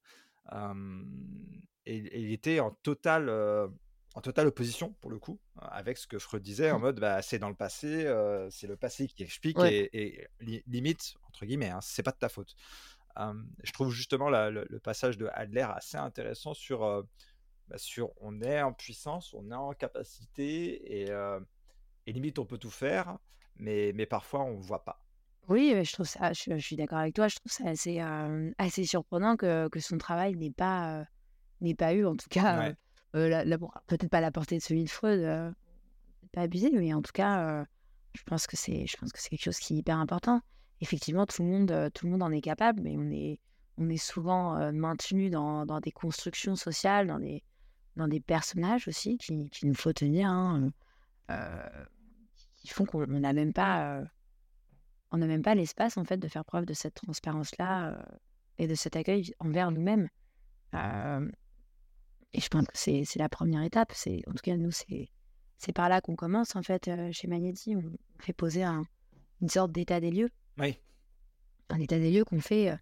[1.85, 6.41] et, il était en totale, en totale opposition, pour le coup, avec ce que Freud
[6.41, 6.81] disait, en mmh.
[6.81, 8.11] mode bah, c'est dans le passé,
[8.51, 10.27] c'est le passé qui explique, et,
[10.67, 12.55] limite, entre guillemets, hein, c'est pas de ta faute.
[13.17, 17.05] je trouve justement le, passage de Adler assez intéressant sur,
[17.67, 21.11] bah, sur on est en puissance, on est en capacité, et,
[22.07, 23.17] et limite on peut tout faire,
[23.55, 25.01] mais, mais parfois on ne voit pas.
[25.47, 27.27] Oui, je trouve ça, je, suis d'accord avec toi.
[27.27, 27.99] Je trouve ça assez,
[28.57, 31.05] assez surprenant que, que son travail n'ait pas,
[31.61, 32.73] n'ait pas eu, en tout cas,
[33.11, 35.53] peut-être pas la portée de celui de Freud,
[36.33, 37.65] pas abusé, mais en tout cas,
[38.13, 40.41] je pense que c'est, je pense que c'est quelque chose qui est hyper important.
[40.81, 43.39] Effectivement, tout le monde, tout le monde en est capable, mais on est,
[43.77, 47.43] on est souvent maintenu dans, dans des constructions sociales, dans des,
[47.95, 50.71] dans des personnages aussi qui, qui nous faut tenir, hein,
[52.55, 54.03] qui font qu'on n'a même pas
[55.15, 58.17] on n'a même pas l'espace en fait de faire preuve de cette transparence-là euh,
[58.57, 60.09] et de cet accueil envers nous-mêmes.
[60.73, 61.29] Euh,
[62.33, 63.91] et je pense que c'est la première étape.
[63.93, 65.09] C'est en tout cas nous c'est
[65.57, 67.75] c'est par là qu'on commence en fait euh, chez Magneti.
[67.77, 67.83] On
[68.19, 70.29] fait poser une sorte d'état des lieux.
[70.57, 70.77] Oui.
[71.69, 72.77] Un état des lieux qu'on fait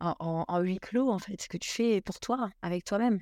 [0.00, 1.40] en, en, huis clos en fait.
[1.40, 3.20] Ce que tu fais pour toi, avec toi-même.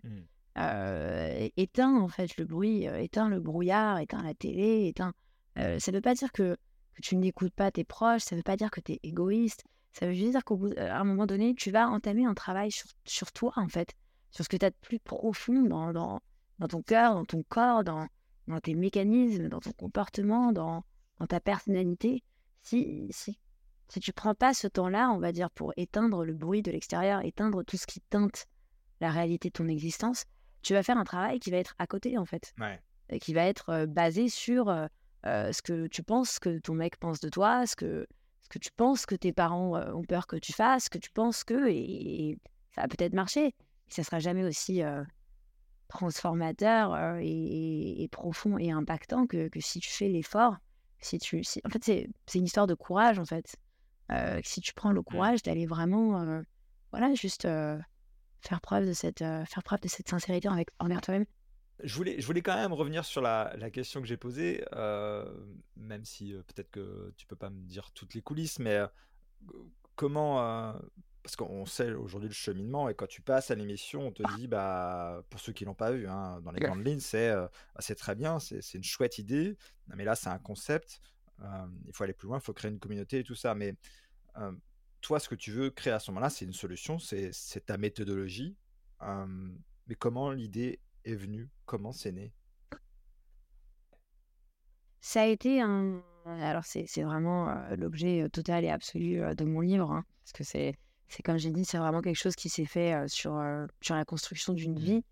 [0.57, 5.13] Éteins en fait le bruit, éteins le brouillard, éteins la télé, éteins.
[5.57, 6.57] ça ne veut pas dire que
[7.03, 9.65] tu n'écoutes pas tes proches, ça ne veut pas dire que tu es égoïste.
[9.93, 13.53] Ça veut juste dire qu'à un moment donné, tu vas entamer un travail sur, toi,
[13.57, 13.95] en fait,
[14.31, 16.21] sur ce que tu as de plus profond dans,
[16.69, 18.07] ton cœur, dans ton corps, dans,
[18.63, 20.85] tes mécanismes, dans ton comportement, dans,
[21.19, 22.23] dans ta personnalité.
[22.63, 23.39] Si, si,
[23.89, 27.25] si tu prends pas ce temps-là, on va dire, pour éteindre le bruit de l'extérieur,
[27.25, 28.47] éteindre tout ce qui teinte
[29.01, 30.25] la réalité de ton existence,
[30.67, 32.53] tu vas faire un travail qui va être à côté, en fait.
[33.09, 34.89] Et qui va être euh, basé sur euh,
[35.25, 38.09] ce que tu penses que ton mec pense de toi, ce que,
[38.43, 41.13] ce que tu penses que tes parents ont peur que tu fasses, ce que tu
[41.13, 42.37] penses que, et,
[42.75, 43.55] ça va peut-être marcher.
[43.87, 44.83] Ça sera jamais aussi
[45.87, 50.57] transformateur et, profond et impactant que, que si tu fais l'effort.
[50.99, 53.55] Si tu, en fait, c'est une histoire de courage, en fait.
[54.43, 55.05] si tu prends le mmh.
[55.05, 56.43] courage d'aller vraiment,
[56.91, 57.47] voilà, juste
[58.47, 61.27] faire preuve de cette, faire preuve de cette sincérité avec, envers toi-même.
[61.83, 65.31] Je voulais, je voulais quand même revenir sur la, la question que j'ai posée, euh,
[65.77, 68.87] même si euh, peut-être que tu peux pas me dire toutes les coulisses, mais euh,
[69.95, 70.37] comment,
[71.23, 74.47] parce qu'on sait aujourd'hui le cheminement, et quand tu passes à l'émission, on te dit,
[74.49, 77.95] bah, pour ceux qui l'ont pas vu, hein, dans les grandes lignes, c'est bah, c'est
[77.95, 81.01] très bien, c'est une chouette idée, mais là c'est un concept,
[81.87, 83.75] il faut aller plus loin, il faut créer une communauté et tout ça, mais
[85.07, 87.31] toi, ce que tu veux créer à ce moment-là, c'est une solution, c'est
[87.65, 88.57] ta méthodologie,
[89.01, 92.33] mais comment l'idée est venu Comment c'est né?
[95.01, 96.03] Ça a été un.
[96.25, 100.75] Alors, c'est vraiment l'objet total et absolu de mon livre, hein, parce que c'est,
[101.07, 103.41] c'est comme j'ai dit, c'est vraiment quelque chose qui s'est fait sur,
[103.81, 104.85] sur la construction d'une mmh.
[104.85, 105.05] vie.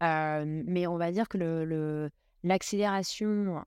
[0.00, 2.08] mais on va dire que le,
[2.44, 3.62] l'accélération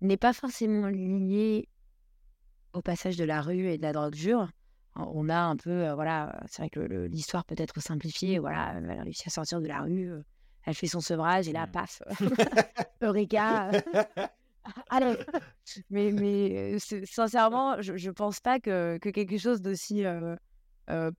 [0.00, 1.68] n'est pas forcément liée
[2.78, 4.48] au passage de la rue et de la drogue dure
[4.98, 9.02] on a un peu, euh, voilà, c'est vrai que l'histoire peut être simplifiée, voilà, elle
[9.02, 10.22] réussit à sortir de la rue, euh,
[10.64, 11.70] elle fait son sevrage et là, mmh.
[11.70, 12.02] paf,
[13.02, 13.70] Eureka.
[14.90, 15.16] Allez.
[15.88, 20.04] Mais, mais euh, sincèrement, je ne pense pas que, quelque chose d'aussi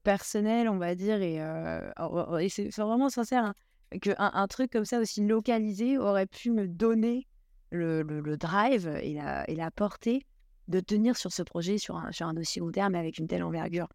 [0.02, 3.54] personnel, on va dire, et, et c'est vraiment sincère, hein,
[4.00, 7.26] qu'un un truc comme ça aussi localisé aurait pu me donner
[7.72, 10.26] le, drive et la, et la portée
[10.68, 13.42] de tenir sur ce projet sur un, sur un dossier long terme avec une telle
[13.42, 13.88] envergure.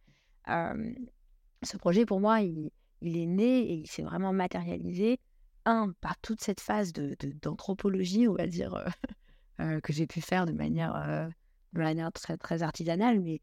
[0.48, 5.20] ce projet, pour moi, il, il est né et il s'est vraiment matérialisé,
[5.66, 8.86] un, par toute cette phase de, d'anthropologie, on va dire, euh,
[9.62, 11.28] euh, que j'ai pu faire de manière, euh,
[11.74, 13.42] de manière très, très artisanale, mais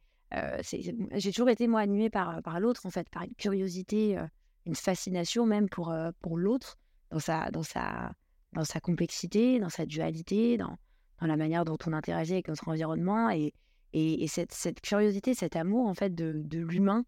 [0.62, 4.16] j'ai toujours été, moi, animée par, par l'autre, en fait, par une curiosité,
[4.64, 6.78] une fascination même pour, pour l'autre,
[7.11, 8.14] dans sa, dans, sa,
[8.54, 10.78] dans sa complexité, dans sa dualité, dans,
[11.22, 13.30] dans la manière dont on interagit avec notre environnement.
[13.30, 13.54] Et,
[13.92, 17.04] et, cette, cette, curiosité, cet amour, en fait, de, de l'humain,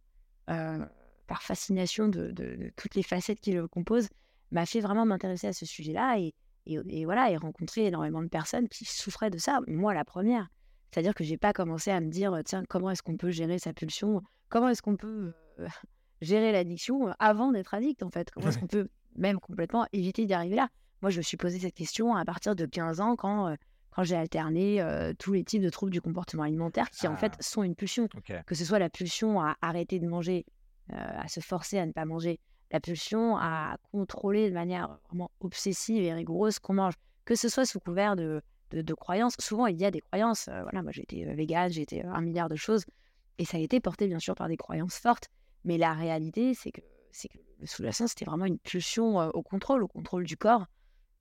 [0.46, 4.08] par fascination de, de, toutes les facettes qui le composent,
[4.52, 6.32] m'a fait vraiment m'intéresser à ce sujet-là et,
[6.66, 9.60] et, voilà, et rencontrer énormément de personnes qui souffraient de ça.
[9.66, 10.48] Moi, la première.
[10.90, 13.72] C'est-à-dire que j'ai pas commencé à me dire, tiens, comment est-ce qu'on peut gérer sa
[13.72, 15.66] pulsion Comment est-ce qu'on peut euh,
[16.20, 18.30] gérer l'addiction avant d'être addict, en fait?
[18.30, 20.68] Comment est-ce qu'on peut même complètement éviter d'y arriver là?
[21.02, 23.54] Moi, je me suis posé cette question à partir de 15 ans quand, euh,
[23.94, 27.32] quand j'ai alterné euh, tous les types de troubles du comportement alimentaire qui, en fait,
[27.36, 27.42] ah.
[27.42, 28.08] sont une pulsion.
[28.46, 30.44] Que ce soit la pulsion à arrêter de manger
[30.92, 35.30] euh, à se forcer à ne pas manger, la pulsion à contrôler de manière vraiment
[35.40, 39.34] obsessive et rigoureuse qu'on mange, que ce soit sous couvert de, de, croyances.
[39.38, 40.48] Souvent, il y a des croyances.
[40.48, 42.84] Euh, voilà, moi, j'ai été végane, j'ai été un milliard de choses,
[43.38, 45.28] et ça a été porté bien sûr par des croyances fortes.
[45.64, 49.84] Mais la réalité, c'est que, c'est que le sous-jacent, c'était vraiment une pulsion au contrôle,
[49.84, 50.66] au contrôle du corps,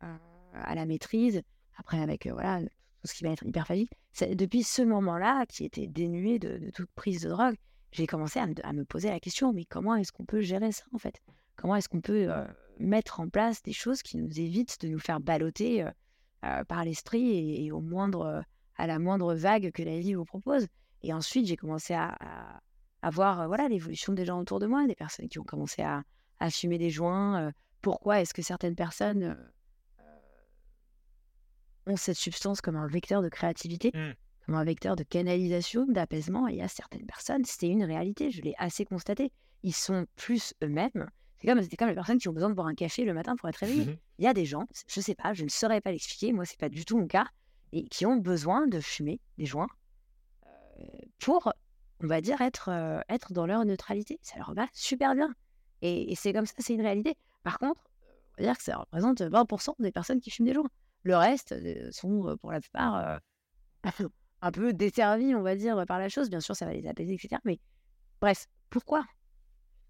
[0.02, 1.42] à la maîtrise.
[1.78, 3.92] Après, avec voilà tout ce qui va être hyperphagique.
[4.22, 7.56] Depuis ce moment-là, qui était dénué de, toute prise de drogue,
[7.92, 10.98] j'ai commencé à me, poser la question, mais comment est-ce qu'on peut gérer ça en
[10.98, 11.22] fait?
[11.56, 12.46] Comment est-ce qu'on peut euh,
[12.80, 15.92] mettre en place des choses qui nous évitent de nous faire balloter euh,
[16.46, 18.44] euh, par l'esprit et, au moindre,
[18.78, 20.68] à la moindre vague que la vie vous propose?
[21.02, 22.18] Et ensuite, j'ai commencé à,
[23.12, 26.04] voir voilà l'évolution des gens autour de moi, des personnes qui ont commencé à,
[26.40, 27.52] à fumer des joints.
[27.82, 29.38] pourquoi est-ce que certaines personnes
[31.88, 34.14] ont cette substance comme un vecteur de créativité mmh
[34.46, 36.50] comme un vecteur de canalisation, d'apaisement.
[36.50, 39.32] Et il y a certaines personnes, c'était une réalité, je l'ai assez constaté.
[39.64, 41.10] Ils sont plus eux-mêmes.
[41.40, 43.48] C'est comme, comme les personnes qui ont besoin de boire un café le matin pour
[43.48, 43.86] être réveillés.
[43.86, 46.34] Mmh il y a des gens, je ne sais pas, je ne saurais pas l'expliquer,
[46.34, 47.28] moi, c'est pas du tout mon cas,
[47.74, 49.68] et qui ont besoin de fumer des joints
[50.46, 50.86] euh,
[51.20, 51.52] pour,
[52.02, 54.20] on va dire, être, euh, être dans leur neutralité.
[54.22, 55.34] Ça leur va super bien.
[55.82, 57.18] Et, c'est comme ça, c'est une réalité.
[57.44, 57.82] Par contre,
[58.38, 60.70] on va dire que ça représente 20% des personnes qui fument des joints.
[61.04, 63.20] Le reste euh, sont, pour la plupart,
[64.42, 66.30] un peu desservis, on va dire, par la chose.
[66.30, 67.42] Bien sûr, ça va les apaiser, etc.
[67.46, 67.60] Mais
[68.22, 69.06] bref, pourquoi?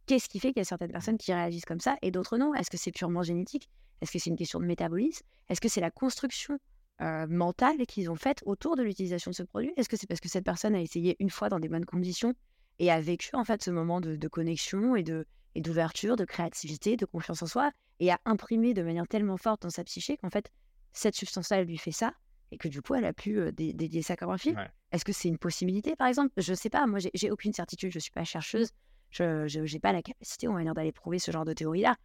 [0.06, 2.54] Qu'est-ce qui fait qu'il y a certaines personnes qui réagissent comme ça et d'autres non?
[2.54, 3.69] Est-ce que c'est purement génétique?
[4.02, 5.26] Est-ce que c'est une question de métabolisme?
[5.47, 6.60] Est-ce que c'est la construction
[7.02, 9.71] euh, mentale qu'ils ont faite autour de l'utilisation de ce produit?
[9.78, 12.34] Est-ce que c'est parce que cette personne a essayé une fois dans des bonnes conditions
[12.80, 16.97] et a vécu en fait ce moment de, connexion et de et d'ouverture, de créativité,
[16.97, 20.32] de confiance en soi et a imprimé de manière tellement forte dans sa psyché qu'en
[20.32, 20.52] fait
[20.94, 22.14] cette substance-là elle lui fait ça
[22.54, 24.56] et que du coup, elle a pu dédier ça comme un film.
[24.92, 26.32] Est-ce que c'est une possibilité, par exemple?
[26.38, 26.86] Je ne sais pas.
[26.86, 27.92] Moi, j'ai aucune certitude.
[27.92, 28.70] Je ne suis pas chercheuse.
[29.10, 31.96] Je n'ai pas la capacité, on va dire, d'aller prouver ce genre de théorie-là.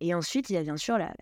[0.00, 1.14] Et ensuite, il y a bien sûr la,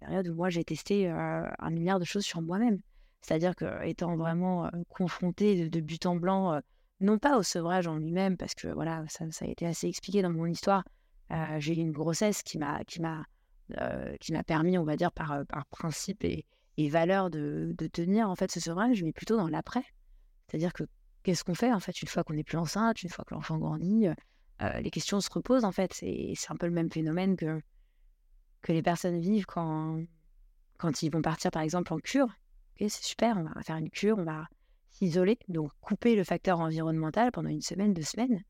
[0.00, 2.78] période où moi, j'ai testé un milliard de choses sur moi-même.
[3.22, 6.60] C'est-à-dire que étant vraiment confrontée de, but en blanc,
[7.00, 10.30] non pas au sevrage en lui-même, parce que voilà, ça, a été assez expliqué dans
[10.30, 10.84] mon histoire.
[11.56, 12.82] j'ai eu une grossesse qui m'a
[13.68, 17.74] qui m'a qui m'a permis, on va dire, par, par principe et, et valeur de,
[17.92, 19.84] tenir en fait ce sevrage, mais plutôt dans l'après.
[20.46, 20.84] C'est-à-dire que
[21.22, 23.58] qu'est-ce qu'on fait en fait une fois qu'on n'est plus enceinte, une fois que l'enfant
[23.58, 24.08] grandit,
[24.62, 25.92] euh, les questions se reposent en fait.
[25.92, 27.60] C'est un peu le même phénomène que,
[28.62, 30.02] que les personnes vivent quand,
[30.78, 32.28] quand ils vont partir par exemple en cure.
[32.78, 34.46] c'est super, on va faire une cure, on va
[34.90, 38.42] s'isoler, donc couper le facteur environnemental pendant une semaine, deux semaines.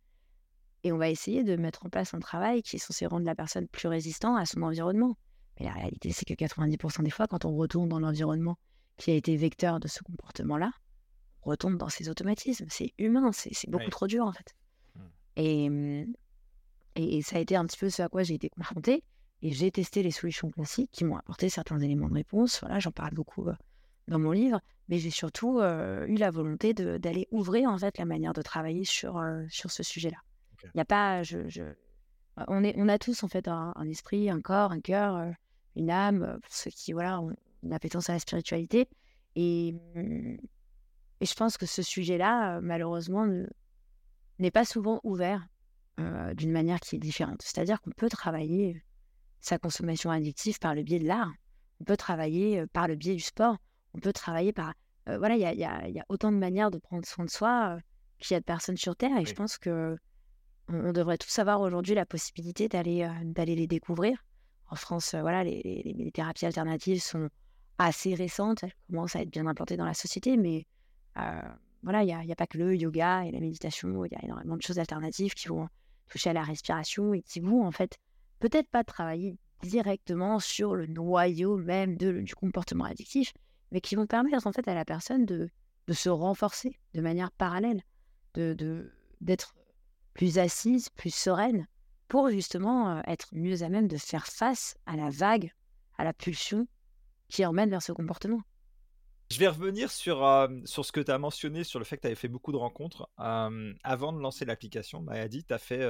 [0.87, 3.35] Et on va essayer de mettre en place un travail qui est censé rendre la
[3.35, 5.17] personne plus résistante à son environnement.
[5.59, 8.57] Mais la réalité, c'est que 90% des fois, quand on retourne dans l'environnement
[8.97, 10.71] qui a été vecteur de ce comportement-là,
[11.43, 12.67] on retombe dans ces automatismes.
[12.69, 14.55] C'est humain, c'est beaucoup trop dur en fait.
[14.95, 15.01] Mmh.
[15.39, 16.07] Et,
[16.95, 19.03] et, ça a été un petit peu ce à quoi j'ai été confrontée.
[19.43, 22.61] Et j'ai testé les solutions classiques qui m'ont apporté certains éléments de réponse.
[22.61, 23.55] Voilà, j'en parle beaucoup euh,
[24.07, 24.61] dans mon livre.
[24.89, 28.85] Mais j'ai surtout euh, eu la volonté d'aller ouvrir en fait la manière de travailler
[28.85, 30.19] sur, euh, sur ce sujet-là.
[30.65, 31.63] Il n'y a pas, je,
[32.49, 35.33] on, est, on a tous en fait un, un esprit, un corps, un cœur
[35.77, 38.89] une âme, pour ceux qui voilà, ont une appétence à la spiritualité.
[39.37, 40.37] Et, mmh,
[41.21, 43.27] et je pense que ce sujet-là, malheureusement,
[44.39, 45.47] n'est pas souvent ouvert
[46.35, 47.41] d'une manière qui est différente.
[47.43, 48.83] C'est-à-dire qu'on peut travailler
[49.41, 51.33] sa consommation addictive par le biais de l'art,
[51.81, 53.57] on peut travailler par le biais du sport,
[53.95, 54.75] on peut travailler par...
[55.07, 57.31] voilà, il y a, y, a, y a, autant de manières de prendre soin de
[57.31, 57.79] soi
[58.19, 59.17] qu'il y a de personnes sur Terre.
[59.19, 59.97] Et je pense que
[60.69, 64.19] on, devrait tous avoir aujourd'hui la possibilité d'aller d'aller les découvrir
[64.69, 67.29] en France, euh, voilà, les, les, thérapies alternatives sont
[67.79, 68.65] assez récentes.
[68.65, 70.67] Elles commencent à être bien implantées dans la société, mais
[71.83, 74.25] voilà, il n'y a, a, pas que le yoga et la méditation, il y a
[74.25, 75.69] énormément de choses alternatives qui vont
[76.09, 77.97] toucher à la respiration et qui vont en fait
[78.41, 83.33] peut-être pas travailler directement sur le noyau même de, du comportement addictif,
[83.71, 85.49] mais qui vont permettre en fait à la personne de,
[85.87, 87.83] de se renforcer de manière parallèle,
[88.35, 89.55] de d'être
[90.17, 91.69] plus assise, plus sereine,
[92.09, 95.53] pour justement être mieux à même de faire face à la vague,
[95.99, 96.67] à la pulsion
[97.29, 98.41] qui emmène vers ce comportement.
[99.31, 100.27] Je vais revenir sur,
[100.65, 102.57] sur ce que tu as mentionné, sur le fait que tu avais fait beaucoup de
[102.57, 103.11] rencontres.
[103.19, 105.83] avant de lancer l'application, Mayadi, tu as fait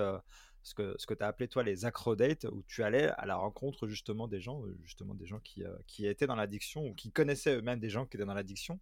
[0.65, 3.37] ce que, ce que tu as appelé toi les acrodates, où tu allais à la
[3.37, 7.55] rencontre justement des gens, justement des gens qui, qui étaient dans l'addiction ou qui connaissaient
[7.55, 8.81] eux-mêmes des gens qui étaient dans l'addiction.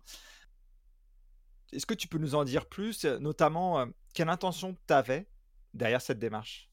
[1.72, 5.26] Est-ce que tu peux nous en dire plus, notamment quelle intention tu avais
[5.74, 6.70] derrière cette démarche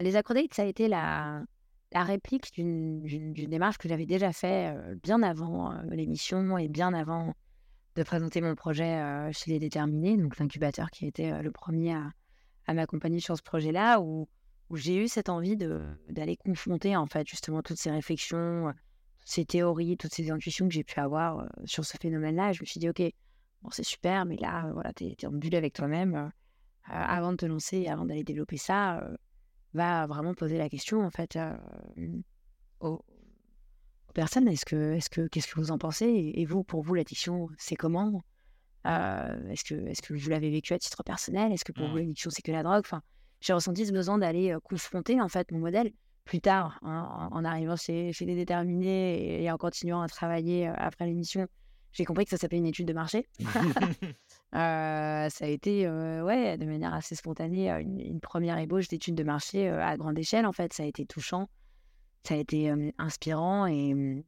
[0.00, 1.44] Les acrodates, ça a été la,
[1.92, 7.34] réplique d'une démarche que j'avais déjà fait bien avant l'émission et bien avant
[7.96, 12.74] de présenter mon projet chez Les Déterminés, donc l'incubateur qui a été le premier à,
[12.74, 14.28] m'accompagner sur ce projet-là, où,
[14.72, 18.72] j'ai eu cette envie d'aller confronter en fait justement toutes ces réflexions,
[19.24, 22.52] ces théories, toutes ces intuitions que j'ai pu avoir sur ce phénomène-là.
[22.52, 23.02] Je me suis dit, ok,
[23.62, 26.30] bon c'est super, mais là, voilà, t'es es en bulle avec toi-même.
[26.84, 29.08] Avant de te lancer, avant d'aller développer ça,
[29.74, 31.38] va vraiment poser la question en fait
[32.80, 33.04] aux,
[34.14, 34.48] personnes.
[34.48, 36.32] Est-ce que, est-ce que, qu'est-ce que vous en pensez?
[36.34, 38.22] Et vous, pour vous, l'addiction, c'est comment?
[38.84, 41.52] Est-ce que, est-ce que vous l'avez vécu à titre personnel?
[41.52, 41.98] Est-ce que pour vous, mmh.
[41.98, 42.80] l'addiction, c'est que la drogue?
[42.80, 43.02] Enfin,
[43.40, 45.92] j'ai ressenti ce besoin d'aller confronter en fait mon modèle
[46.24, 51.06] plus tard, hein, en, arrivant chez, chez les déterminés et, en continuant à travailler après
[51.06, 51.46] l'émission.
[51.92, 53.26] J'ai compris que ça s'appelait une étude de marché.
[54.52, 59.96] ça a été, ouais, de manière assez spontanée, une, première ébauche d'études de marché à
[59.96, 60.46] grande échelle.
[60.46, 61.48] En fait, ça a été touchant,
[62.24, 64.22] ça a été inspirant et, mmh,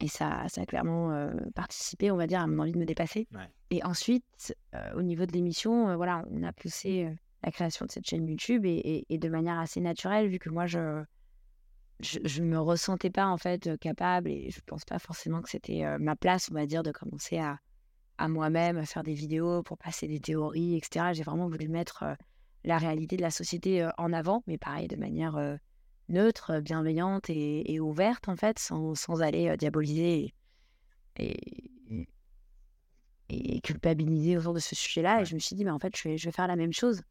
[0.00, 3.26] et ça, ça a clairement participé, on va dire, à mon envie de me dépasser.
[3.70, 4.54] Et ensuite,
[4.94, 7.08] au niveau de l'émission, voilà, on a poussé
[7.42, 11.02] la création de cette chaîne YouTube et, de manière assez naturelle, vu que moi, je
[12.00, 15.84] je ne me ressentais pas en fait capable et je pense pas forcément que c'était
[16.00, 17.58] ma place, on va dire, de commencer à,
[18.18, 21.06] à moi-même, à faire des vidéos pour passer des théories, etc.
[21.12, 22.04] J'ai vraiment voulu mettre
[22.64, 25.58] la réalité de la société en avant, mais pareil, de manière
[26.08, 30.32] neutre, bienveillante et, ouverte, en fait, sans, sans aller diaboliser
[31.16, 31.70] et,
[33.28, 35.22] et, culpabiliser autour de ce sujet-là.
[35.22, 36.72] Et je me suis dit, mais en fait, je vais, je vais faire la même
[36.72, 37.02] chose.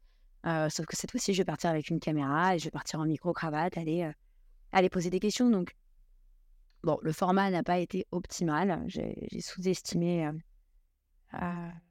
[0.44, 3.04] sauf que cette fois-ci, je vais partir avec une caméra et je vais partir en
[3.04, 4.10] micro-cravate, aller,
[4.72, 5.50] aller poser des questions.
[5.50, 5.76] Donc,
[6.82, 8.82] bon, le format n'a pas été optimal.
[8.86, 10.30] J'ai sous-estimé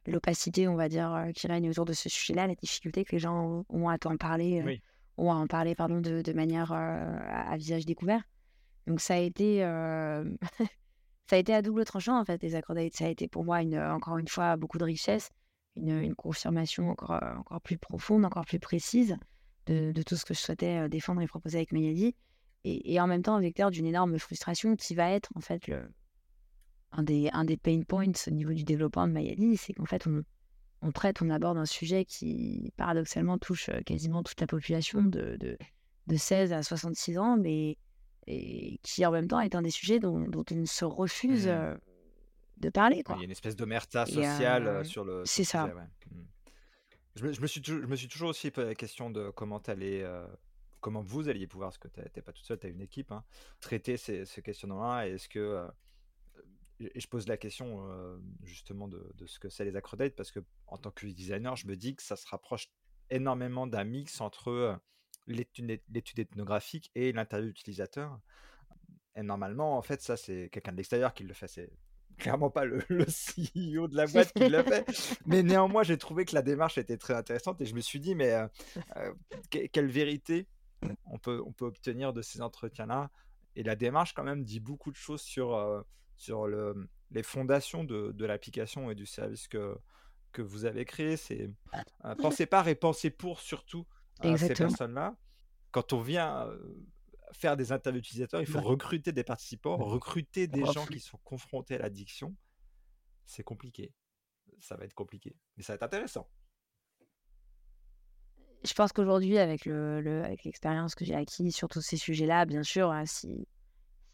[0.05, 3.65] l'opacité, on va dire, qui règne autour de ce sujet-là, la difficulté que les gens
[3.69, 4.81] ont à en parler,
[5.17, 8.23] ont à en parler pardon, de, de manière à, visage découvert.
[8.87, 9.59] Donc ça a été,
[11.29, 12.93] ça a été à double tranchant en fait les accordates.
[12.93, 15.29] Ça a été pour moi une, encore une fois beaucoup de richesse,
[15.75, 19.17] une, une confirmation encore, encore plus profonde, encore plus précise
[19.65, 22.15] de, de, tout ce que je souhaitais défendre et proposer avec Mayadi.
[22.65, 25.67] Et, et en même temps, un vecteur d'une énorme frustration qui va être en fait
[25.67, 25.89] le,
[26.93, 30.07] un des, un des pain points au niveau du développement de Mayali, c'est qu'en fait,
[30.07, 30.23] on,
[30.81, 35.37] on, traite, on aborde un sujet qui, paradoxalement, touche euh, quasiment toute la population de,
[35.39, 35.57] de,
[36.07, 37.77] de 16 à 66 ans, mais
[38.25, 41.51] et qui, en même temps, est un des sujets dont, dont on se refuse mmh.
[41.51, 41.75] euh,
[42.57, 43.03] de parler.
[43.03, 43.15] Quoi.
[43.17, 45.23] Il y a une espèce d'omerta sociale euh, sur le.
[45.25, 45.69] C'est ça.
[47.15, 49.59] Je, me, je, me, suis, je me suis toujours aussi posé la question de comment
[49.59, 50.05] allais
[50.79, 53.11] comment vous alliez pouvoir, parce que tu n'es pas tout seul, tu as une équipe,
[53.11, 53.23] hein,
[53.61, 55.07] traiter ces, ce questionnement-là.
[55.07, 55.65] Est-ce que
[56.79, 57.83] et je pose la question
[58.43, 61.75] justement de, ce que c'est les acrodates parce que en tant que designer, je me
[61.75, 62.69] dis que ça se rapproche
[63.09, 64.79] énormément d'un mix entre
[65.27, 65.79] l'étude
[66.17, 68.19] ethnographique et l'interview utilisateur.
[69.15, 71.47] Et normalement, en fait, ça, c'est quelqu'un de l'extérieur qui le fait.
[71.47, 71.71] C'est
[72.17, 74.85] clairement pas le, CEO de la boîte qui le fait.
[75.25, 78.15] Mais néanmoins, j'ai trouvé que la démarche était très intéressante et je me suis dit,
[78.15, 78.35] mais
[79.49, 80.47] quelle vérité
[81.05, 83.11] on peut obtenir de ces entretiens-là?
[83.55, 85.85] Et la démarche, quand même, dit beaucoup de choses sur
[86.17, 89.77] sur le, les fondations de, de l'application et du service que,
[90.31, 91.17] que vous avez créé.
[91.17, 91.49] C'est
[92.05, 93.85] euh, penser par et penser pour surtout
[94.21, 95.15] ces personnes-là.
[95.71, 96.49] Quand on vient
[97.31, 101.75] faire des interviews utilisateurs, il faut recruter des participants, recruter des gens qui sont confrontés
[101.75, 102.35] à l'addiction.
[103.25, 103.93] C'est compliqué.
[104.59, 106.29] Ça va être compliqué, mais ça va être intéressant.
[108.63, 112.91] Je pense qu'aujourd'hui, avec l'expérience le, que j'ai acquise sur tous ces sujets-là, bien sûr,
[112.91, 113.47] hein, si,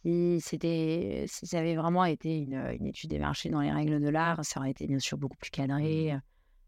[0.04, 4.10] c'était, si ça avait vraiment été une, une, étude des marchés dans les règles de
[4.10, 6.22] l'art, ça aurait été bien sûr beaucoup plus cadré, mmh.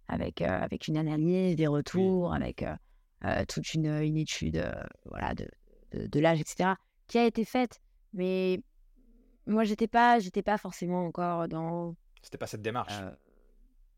[0.09, 2.65] avec, avec une analyse, des retours, avec
[3.47, 4.69] toute une, une étude
[5.05, 5.47] voilà, de,
[5.93, 6.71] de, l'âge, etc.,
[7.07, 7.79] qui a été faite.
[8.13, 8.61] Mais
[9.47, 11.95] moi, j'étais pas, j'étais pas forcément encore dans.
[12.21, 12.93] C'était pas cette démarche.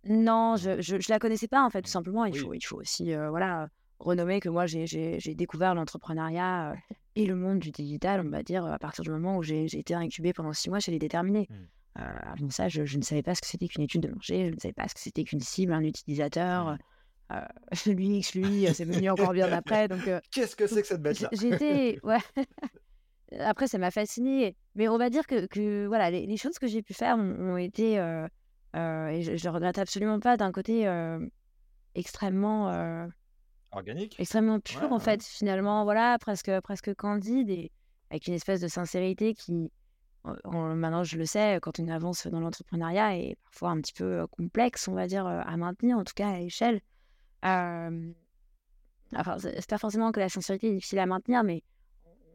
[0.06, 1.92] Non, je, je, je la connaissais pas en fait, tout Mmh.
[1.92, 2.26] simplement.
[2.26, 3.70] Il faut, il faut aussi euh, voilà,
[4.04, 6.76] renommer que moi j'ai découvert l'entrepreneuriat euh,
[7.16, 9.94] et le monde du digital, on va dire, à partir du moment où j'ai été
[9.94, 11.48] incubée pendant six mois chez les déterminés.
[11.50, 11.54] Mmh.
[12.00, 14.50] Euh, avant ça, je, je ne savais pas ce que c'était qu'une étude de marché,
[14.50, 16.72] je ne savais pas ce que c'était qu'une cible, un utilisateur.
[16.72, 16.78] Mmh.
[17.34, 17.46] Euh,
[17.86, 19.88] l'UX, lui, c'est venu encore bien après.
[19.88, 21.30] Donc, euh, Qu'est-ce que c'est que cette bête-là?
[21.32, 22.00] j'étais.
[22.04, 22.18] Ouais.
[23.40, 24.56] Après, ça m'a fascinée.
[24.76, 27.54] Mais on va dire que, que voilà, les, les choses que j'ai pu faire ont,
[27.54, 28.28] ont été, euh,
[28.76, 31.20] euh, et je, le regrette absolument pas, d'un côté euh,
[31.96, 33.08] extrêmement, euh,
[33.74, 34.20] Organique?
[34.20, 35.04] extrêmement Ouais, pur, en ouais.
[35.04, 37.72] fait, finalement, voilà, presque, presque candide et
[38.10, 39.72] avec une espèce de sincérité qui,
[40.24, 43.94] en- en- maintenant je le sais, quand on avance dans l'entrepreneuriat, est parfois un petit
[43.94, 46.80] peu euh, complexe, on va dire, euh, à maintenir, en tout cas à échelle.
[47.46, 48.14] Euh,
[49.16, 51.64] enfin, c'est pas forcément que la sincérité est difficile à maintenir, mais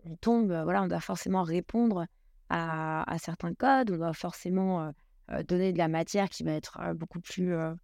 [0.05, 2.07] on tombe, euh, voilà, on doit forcément répondre
[2.51, 4.93] à, à certains codes, on doit forcément
[5.31, 7.75] euh, donner de la matière qui va être beaucoup plus, euh,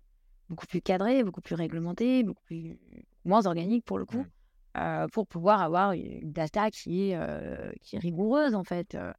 [0.49, 2.79] beaucoup plus cadrée, beaucoup plus réglementée, beaucoup plus,
[3.25, 4.79] moins organique pour le coup, Mmh.
[4.79, 9.13] euh, pour pouvoir avoir une data qui est, euh, qui est rigoureuse en fait, euh,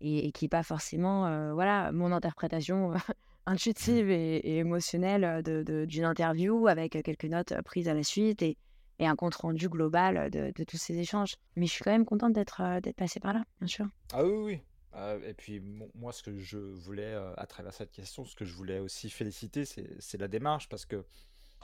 [0.00, 2.96] et, et qui n'est pas forcément, voilà, mon interprétation euh,
[3.46, 8.42] intuitive et, et émotionnelle de, de- d'une interview avec quelques notes prises à la suite
[8.42, 8.56] et,
[8.98, 11.36] et un compte rendu global de, de tous ces échanges.
[11.54, 12.60] Mais je suis quand même contente d'être
[12.96, 13.86] passée par là, bien sûr.
[14.12, 14.60] Ah oui, oui.
[14.96, 18.44] Euh, et puis moi, ce que je voulais, euh, à travers cette question, ce que
[18.44, 21.04] je voulais aussi féliciter, c'est la démarche, parce que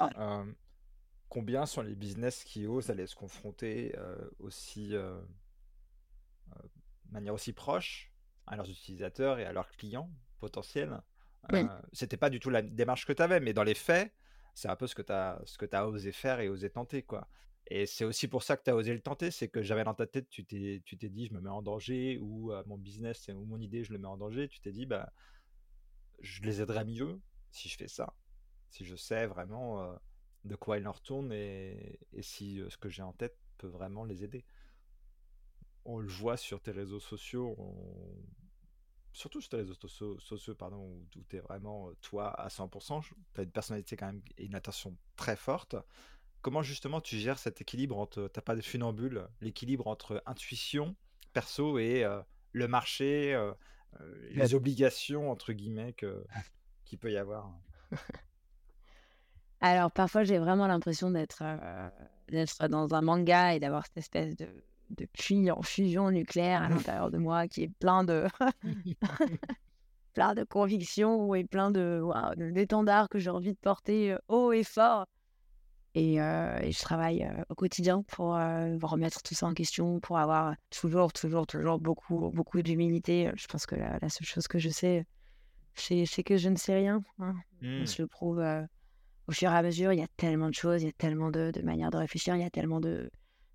[0.00, 0.52] euh,
[1.28, 3.94] combien sont les business qui osent aller se confronter
[4.38, 5.22] aussi, de
[7.10, 8.12] manière aussi proche
[8.46, 11.00] à leurs utilisateurs et à leurs clients potentiels?
[11.52, 11.64] Oui.
[11.92, 14.12] C'était pas du tout la démarche que tu avais, mais dans les faits,
[14.54, 17.02] c'est un peu ce que tu as, ce que tu osé faire et osé tenter,
[17.02, 17.26] quoi.
[17.68, 19.94] Et c'est aussi pour ça que tu as osé le tenter, c'est que j'avais dans
[19.94, 23.28] ta tête, tu t'es, tu t'es dit, je me mets en danger, ou mon business
[23.28, 24.48] ou mon idée, je le mets en danger.
[24.48, 25.12] Tu t'es dit, bah,
[26.20, 28.14] je les aiderai mieux si je fais ça,
[28.70, 29.96] si je sais vraiment
[30.44, 34.24] de quoi il en retourne et, si ce que j'ai en tête peut vraiment les
[34.24, 34.44] aider.
[35.84, 37.56] On le voit sur tes réseaux sociaux,
[39.12, 39.74] surtout sur tes réseaux
[40.18, 43.02] sociaux, pardon, où, tu es vraiment toi à 100%.
[43.02, 45.76] Tu as une personnalité quand même et une attention très forte.
[46.42, 50.96] Comment justement tu gères cet équilibre entre, t'as pas de funambule, l'équilibre entre intuition,
[51.32, 52.20] perso et euh,
[52.50, 53.52] le marché, euh,
[54.00, 56.24] euh, les obligations entre guillemets que
[56.84, 57.48] qu'il peut y avoir?
[59.60, 61.44] Alors parfois j'ai vraiment l'impression d'être
[62.28, 64.48] d'être dans un manga et d'avoir cette espèce de,
[64.90, 68.26] de puits en fusion nucléaire à l'intérieur de moi qui est plein de
[70.12, 72.02] plein de convictions et plein de
[72.50, 75.06] d'étendards que j'ai envie de porter haut et fort.
[75.94, 80.00] Et, euh, et je travaille euh, au quotidien pour euh, remettre tout ça en question,
[80.00, 83.30] pour avoir toujours, toujours, toujours beaucoup, beaucoup d'humilité.
[83.36, 85.04] Je pense que la, la seule chose que je sais,
[85.74, 87.02] c'est que je ne sais rien.
[87.18, 87.34] hein.
[87.60, 87.86] On Hmm.
[87.86, 88.42] se le prouve
[89.28, 89.92] au fur et à mesure.
[89.92, 92.36] Il y a tellement de choses, il y a tellement de, de manières de réfléchir,
[92.36, 93.10] il y a tellement de,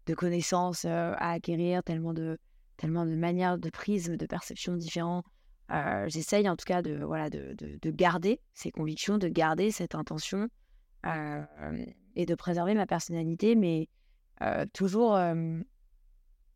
[0.05, 2.37] de connaissances à acquérir, tellement de,
[2.77, 5.23] tellement de manières de prismes, de perceptions différents.
[6.07, 9.95] J'essaye en tout cas de, voilà, de, de, de garder ces convictions, de garder cette
[9.95, 10.47] intention
[12.17, 13.87] et de préserver ma personnalité, mais
[14.41, 15.17] euh, toujours,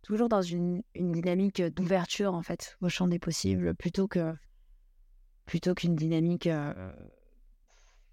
[0.01, 4.34] toujours dans une, dynamique d'ouverture en fait au champ des possibles, plutôt que
[5.45, 6.74] plutôt qu'une dynamique euh,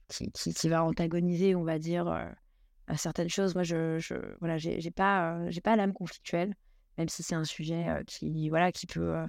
[0.09, 2.27] qui, qui, va antagoniser, on va dire, euh,
[2.97, 3.55] certaines choses.
[3.55, 6.55] Moi, je, je voilà, j'ai pas, j'ai pas l'âme conflictuelle,
[6.99, 9.25] même si c'est un sujet qui, voilà, qui peut,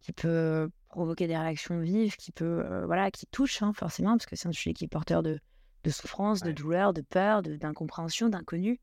[0.00, 4.36] qui peut provoquer des réactions vives, qui peut, voilà, qui touche hein, forcément, parce que
[4.36, 5.38] c'est un sujet qui est porteur de,
[5.84, 8.80] de souffrance, de douleur, de peur, de- d'incompréhension, d'inconnu.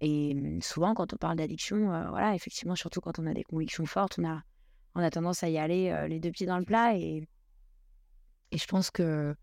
[0.00, 3.44] Et hum, souvent, quand on parle d'addiction, euh, voilà, effectivement, surtout quand on a des
[3.44, 4.42] convictions fortes, on a,
[4.94, 6.96] on a tendance à y aller euh, les deux pieds dans le plat.
[6.96, 7.28] Et,
[8.50, 9.34] et je pense que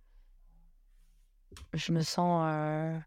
[1.74, 2.97] je me sens, euh,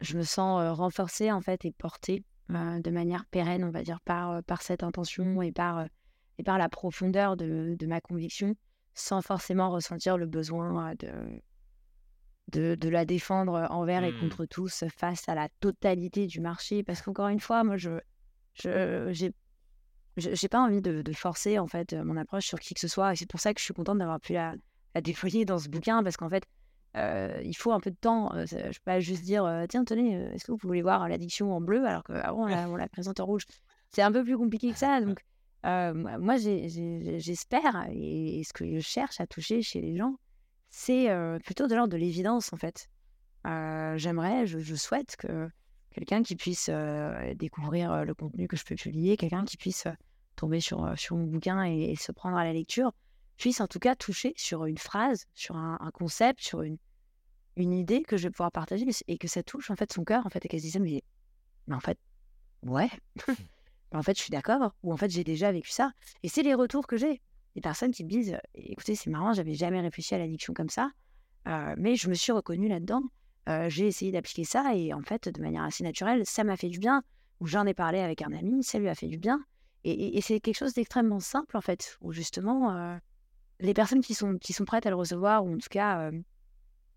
[0.00, 4.42] je me sens renforcée en fait et portée de manière pérenne, on va dire, par,
[4.42, 5.86] par cette intention et par,
[6.38, 8.56] et par la profondeur de, de ma conviction,
[8.92, 11.40] sans forcément ressentir le besoin de,
[12.50, 14.18] de, de la défendre envers et Hmm.
[14.20, 16.82] contre tous face à la totalité du marché?
[16.82, 17.90] Parce qu'encore une fois, moi, je
[18.54, 19.32] j'ai
[20.16, 23.12] je- pas envie de, de forcer en fait mon approche sur qui que ce soit.
[23.12, 24.54] Et c'est pour ça que je suis contente d'avoir pu la,
[24.94, 26.44] la déployer dans ce bouquin parce qu'en fait,
[26.96, 28.34] euh, il faut un peu de temps.
[28.34, 31.52] Euh, je peux pas juste dire euh, tiens, tenez, est-ce que vous voulez voir l'addiction
[31.54, 33.44] en bleu alors qu'avant on la, on la présente en rouge?
[33.90, 35.00] C'est un peu plus compliqué que ça.
[35.00, 35.20] Donc,
[35.66, 40.16] euh, moi, j'espère et, et ce que je cherche à toucher chez les gens,
[40.70, 42.88] c'est euh, plutôt de l'ordre de l'évidence en fait.
[43.46, 45.48] Euh, J'aimerais, je, je souhaite que
[45.90, 49.86] quelqu'un qui puisse euh, découvrir le contenu que je peux publier, quelqu'un qui puisse
[50.36, 52.92] tomber sur, sur mon bouquin et, et se prendre à la lecture,
[53.36, 56.78] puisse en tout cas toucher sur une phrase, sur un, un concept, sur une,
[57.56, 60.26] une idée que je vais pouvoir partager et que ça touche en fait son cœur
[60.26, 61.02] en fait et qu'elle se dise mais,
[61.66, 61.98] mais en fait
[62.62, 62.90] ouais.
[63.92, 65.92] Mais en fait je suis d'accord ou en fait j'ai déjà vécu ça
[66.22, 67.20] et c'est les retours que j'ai
[67.54, 70.90] des personnes qui me disent écoutez c'est marrant j'avais jamais réfléchi à l'addiction comme ça
[71.48, 73.02] euh, mais je me suis reconnue là-dedans.
[73.48, 76.68] Euh, j'ai essayé d'appliquer ça et en fait de manière assez naturelle ça m'a fait
[76.68, 77.02] du bien.
[77.40, 79.42] Ou j'en ai parlé avec un ami ça lui a fait du bien.
[79.82, 82.98] Et, c'est quelque chose d'extrêmement simple en fait où justement euh,
[83.60, 86.10] les personnes qui sont qui sont prêtes à le recevoir ou en tout cas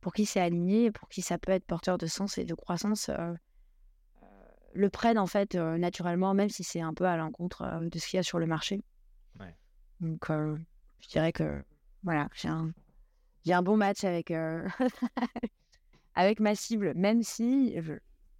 [0.02, 3.10] pour qui c'est aligné, pour qui ça peut être porteur de sens et de croissance,
[4.74, 8.18] le prennent en fait naturellement, même si c'est un peu à l'encontre de ce qu'il
[8.18, 8.82] y a sur le marché.
[10.04, 11.64] Donc, je dirais que
[12.04, 14.32] voilà, j'ai un, bon match avec,
[16.16, 17.94] avec ma cible, même si je,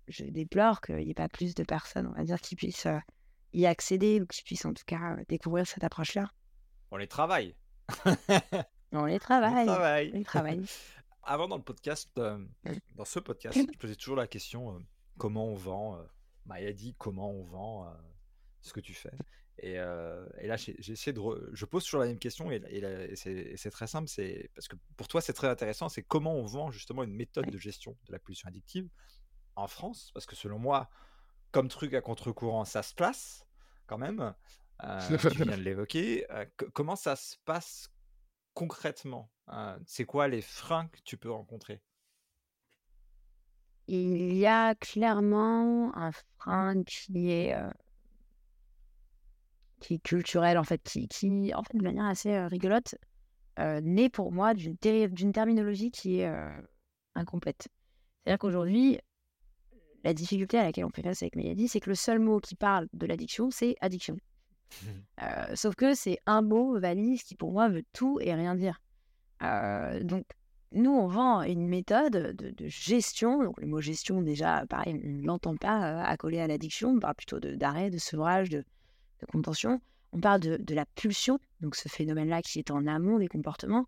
[0.08, 2.88] je déplore qu'il n'y ait pas plus de personnes, on va dire, qui puissent
[3.54, 6.30] y accéder ou qui puissent en tout cas découvrir cette approche-là.
[6.92, 7.56] On les travaille.
[8.94, 9.64] On les travaille.
[9.64, 10.12] On travaille.
[10.14, 10.66] On les travaille.
[11.24, 12.38] Avant, dans le podcast, euh,
[12.96, 14.80] dans ce podcast, je posais toujours la question euh,
[15.18, 16.04] comment on vend euh,
[16.46, 17.94] Maya dit comment on vend
[18.62, 19.14] ce que tu fais.
[19.60, 21.22] Et, et là, j'ai essayé de.
[21.54, 24.08] Je pose toujours la même question et, et c'est très simple.
[24.10, 25.90] C'est parce que pour toi, c'est très intéressant.
[25.90, 28.90] C'est comment on vend justement une méthode de gestion de la pollution addictive
[29.56, 30.12] en France.
[30.14, 30.90] Parce que selon moi,
[31.52, 33.46] comme truc à contre-courant, ça se place
[33.86, 34.34] quand même.
[34.80, 36.26] tu viens de l'évoquer.
[36.74, 37.90] comment ça se passe
[38.54, 41.82] concrètement euh, c'est quoi les freins que tu peux rencontrer?
[43.88, 47.70] Il y a clairement un frein qui est, euh,
[49.84, 52.96] qui est culturel, en fait, qui, qui, en fait, de manière assez euh, rigolote,
[53.58, 54.78] naît pour moi d'une
[55.32, 56.34] terminologie qui est
[57.14, 57.68] incomplète.
[58.24, 58.98] C'est-à-dire qu'aujourd'hui,
[60.04, 62.56] la difficulté à laquelle on fait face avec Mayadi, c'est que le seul mot qui
[62.56, 64.18] parle de l'addiction, c'est addiction.
[65.54, 68.82] sauf que c'est un mot valise qui pour moi veut tout et rien dire
[70.02, 70.26] donc,
[70.74, 73.44] nous, on vend une méthode de, gestion.
[73.44, 76.92] Donc, le mot gestion, déjà, pareil, on ne l'entend pas accolé à l'addiction.
[76.92, 78.64] On parle plutôt d'arrêt, de, sevrage, de,
[79.26, 79.82] contention.
[80.12, 83.88] On parle de, la pulsion, donc ce phénomène-là qui est en amont des comportements.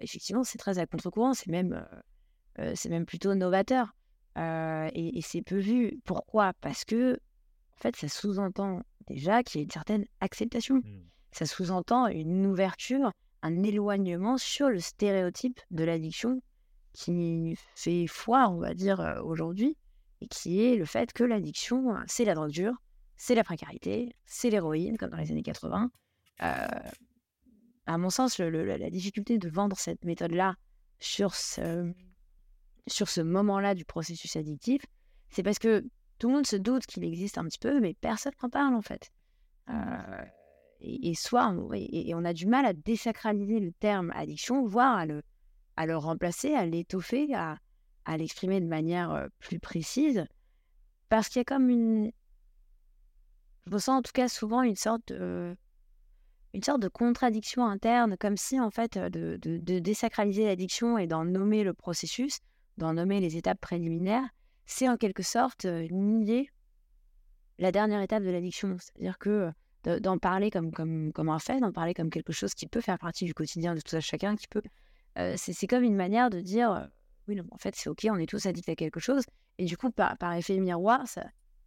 [0.00, 1.34] effectivement, c'est très à contre-courant.
[1.34, 1.86] C'est même,
[2.74, 3.94] c'est même plutôt novateur.
[4.36, 6.00] et, c'est peu vu.
[6.04, 6.54] Pourquoi?
[6.62, 10.76] Parce que, en fait, ça sous-entend déjà qu'il y a une certaine acceptation.
[10.76, 11.02] Mmh.
[11.32, 13.12] Ça sous-entend une ouverture
[13.46, 16.42] un éloignement sur le stéréotype de l'addiction
[16.92, 19.76] qui fait foi, on va dire, euh, aujourd'hui,
[20.20, 22.74] et qui est le fait que l'addiction, c'est la drogue dure,
[23.16, 25.90] c'est la précarité, c'est l'héroïne, comme dans les années 80.
[26.42, 26.66] Euh,
[27.86, 30.56] à mon sens, la difficulté de vendre cette méthode-là
[30.98, 31.92] sur ce,
[32.86, 34.84] sur ce moment-là du processus addictif,
[35.30, 35.84] c'est parce que
[36.18, 38.82] tout le monde se doute qu'il existe un petit peu, mais personne n'en parle en
[38.82, 39.10] fait.
[39.70, 40.24] Euh,
[40.80, 45.06] et, soit on, et, on a du mal à désacraliser le terme addiction, voire à
[45.06, 45.22] le,
[45.76, 47.58] à le remplacer, à l'étoffer, à,
[48.04, 50.26] à l'exprimer de manière plus précise,
[51.08, 52.12] parce qu'il y a comme une...
[53.66, 55.56] Je ressens en tout cas souvent une sorte de,
[56.54, 61.06] une sorte de contradiction interne, comme si en fait de, de, de désacraliser l'addiction et
[61.06, 62.38] d'en nommer le processus,
[62.78, 64.28] d'en nommer les étapes préliminaires,
[64.66, 66.50] c'est en quelque sorte nier
[67.58, 68.76] la dernière étape de l'addiction.
[68.78, 69.50] C'est-à-dire que
[70.00, 72.98] d'en parler comme, comme, comme un fait, d'en parler comme quelque chose qui peut faire
[72.98, 74.62] partie du quotidien de tout un chacun, qui peut.
[75.18, 76.86] Euh, c'est comme une manière de dire euh,
[77.28, 79.24] oui, non, en fait, c'est OK, on est tous addicts à quelque chose.
[79.58, 81.24] Et du coup, par, par effet miroir, ça,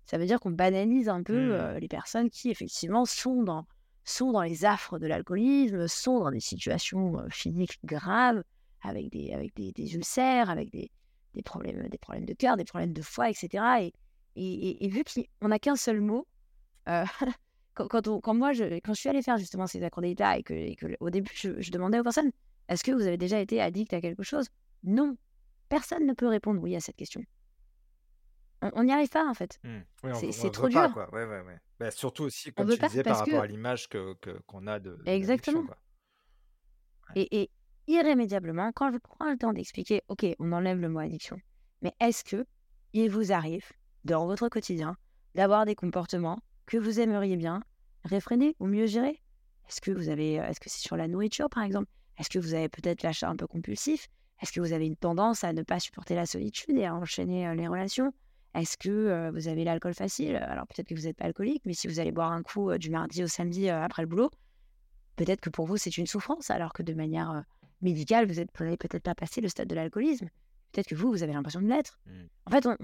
[0.10, 1.52] ça veut dire qu'on banalise un peu mmh.
[1.52, 3.68] euh, les personnes qui, effectivement, sont dans,
[4.04, 8.44] sont dans les affres de l'alcoolisme, sont dans des situations physiques graves,
[8.82, 10.90] avec des, avec des, des ulcères, avec des,
[11.36, 13.64] des, problèmes, des problèmes de cœur, des problèmes de foie, etc.
[13.82, 13.94] Et,
[14.36, 16.26] et, et, vu qu'on n'a qu'un seul mot,
[17.76, 20.56] quand, quand, moi, je, quand je suis allée faire justement ces accords d'état et que,
[20.56, 22.32] et que, au début, je, demandais aux personnes
[22.68, 24.48] est-ce que vous avez déjà été addict à quelque chose?
[24.84, 25.18] Non.
[25.70, 27.22] Personne ne peut répondre oui à cette question.
[28.62, 29.60] On n'y arrive pas, en fait.
[29.64, 30.14] Mmh.
[30.32, 30.92] c'est trop dur.
[30.94, 31.10] Quoi.
[31.14, 31.44] Ouais, ouais,
[31.80, 34.98] bah, surtout aussi, comme tu disais, par rapport à l'image qu'on que, qu'on a de.
[35.06, 35.64] Exactement.
[35.64, 35.78] Quoi.
[37.16, 37.50] Et, et,
[37.88, 41.40] irrémédiablement, quand je prends le temps d'expliquer ok, on enlève le mot addiction,
[41.82, 42.46] mais est-ce que
[42.94, 43.66] il vous arrive,
[44.04, 44.98] dans votre quotidien,
[45.36, 47.62] d'avoir des comportements que vous aimeriez bien
[48.04, 49.22] réfréner ou mieux gérer?
[49.68, 51.90] Est-ce que vous avez, est-ce que c'est sur la nourriture par exemple?
[52.18, 54.08] Est-ce que vous avez peut-être l'achat un peu compulsif?
[54.42, 57.54] Est-ce que vous avez une tendance à ne pas supporter la solitude et à enchaîner
[57.56, 58.14] les relations?
[58.54, 60.36] Est-ce que vous avez l'alcool facile?
[60.36, 62.90] Alors peut-être que vous n'êtes pas alcoolique, mais si vous allez boire un coup du
[62.90, 64.32] mardi au samedi après le boulot,
[65.16, 67.44] peut-être que pour vous c'est une souffrance, alors que de manière
[67.82, 70.30] médicale vous n'êtes peut-être pas passé le stade de l'alcoolisme.
[70.72, 72.00] Peut-être que vous, vous avez l'impression de l'être.
[72.06, 72.12] Mmh.
[72.46, 72.78] En fait, on,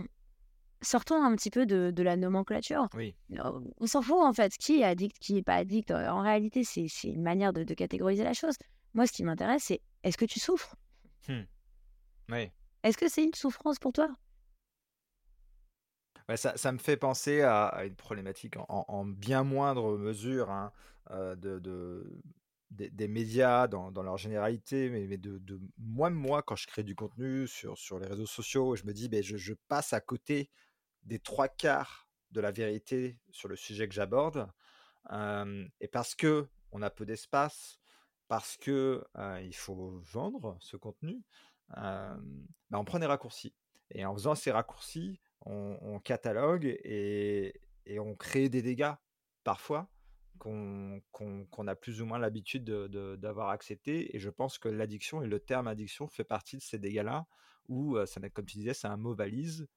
[0.81, 2.87] sortons un petit peu de, de la nomenclature.
[2.93, 3.15] Oui.
[3.79, 5.91] On s'en fout en fait, qui est addict, qui est pas addict.
[5.91, 8.55] En réalité, c'est une manière de, de catégoriser la chose.
[8.93, 10.75] Moi, ce qui m'intéresse, c'est est-ce que tu souffres?
[11.27, 11.43] Hmm.
[12.29, 12.51] Oui.
[12.83, 14.09] Est-ce que c'est une souffrance pour toi?
[16.35, 20.71] Ça, me fait penser à, une problématique en, en- en bien moindre mesure hein,
[21.11, 22.21] euh, de, de-
[22.71, 27.47] des, médias dans, leur généralité, mais, de, de moi, moi, quand je crée du contenu
[27.47, 30.49] sur, sur les réseaux sociaux, je me dis, ben, je, passe à côté
[31.03, 34.49] des trois quarts de la vérité sur le sujet que j'aborde.
[35.11, 37.79] Euh, et parce que on a peu d'espace,
[38.27, 41.21] parce que euh, il faut vendre ce contenu,
[41.69, 42.19] ben,
[42.71, 43.53] on prend des raccourcis.
[43.91, 47.53] Et en faisant ces raccourcis, on, on catalogue et,
[47.85, 48.93] et on crée des dégâts
[49.43, 49.89] parfois
[50.39, 54.15] qu'on qu'on- a plus ou moins l'habitude de- de- d'avoir accepté.
[54.15, 57.25] Et je pense que l'addiction et le terme addiction fait partie de ces dégâts-là
[57.69, 59.67] où, ça n'est- comme tu disais, c'est un mot valise.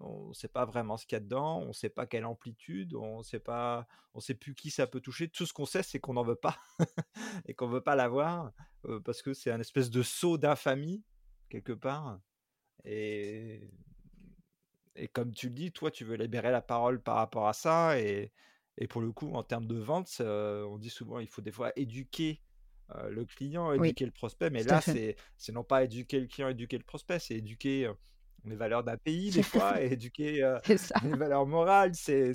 [0.00, 2.24] On ne sait pas vraiment ce qu'il y a dedans, on ne sait pas quelle
[2.24, 5.28] amplitude, on sait pas, on sait plus qui ça peut toucher.
[5.28, 6.58] Tout ce qu'on sait, c'est qu'on n'en veut pas
[7.46, 8.52] et qu'on veut pas l'avoir
[9.04, 11.04] parce que c'est un espèce de saut d'infamie
[11.48, 12.20] quelque part.
[12.84, 13.70] Et,
[14.96, 17.98] et comme tu le dis, toi, tu veux libérer la parole par rapport à ça.
[18.00, 18.32] Et,
[18.78, 20.24] et pour le coup, en termes de vente, ça-
[20.66, 22.40] on dit souvent il faut des fois éduquer
[22.96, 24.50] euh, le client, Oui, éduquer le prospect.
[24.50, 25.16] Mais là, c'est
[25.52, 27.94] non pas éduquer le client, éduquer le prospect, c'est éduquer euh,
[28.44, 30.58] les valeurs d'un pays, des fois, et éduquer euh,
[31.04, 31.94] les valeurs morales.
[31.94, 32.32] C'est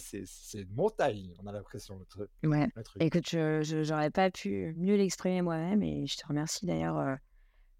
[0.53, 2.29] une montagne, on a l'impression, le truc.
[2.43, 2.67] Ouais.
[2.75, 3.01] le truc.
[3.01, 7.15] Écoute, je j'aurais pas pu mieux l'exprimer moi-même et je te remercie d'ailleurs euh,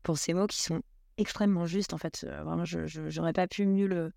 [0.04, 0.82] pour ces mots qui sont
[1.18, 1.94] extrêmement justes.
[1.94, 4.12] En fait, Euh, vraiment, je j'aurais pas pu mieux le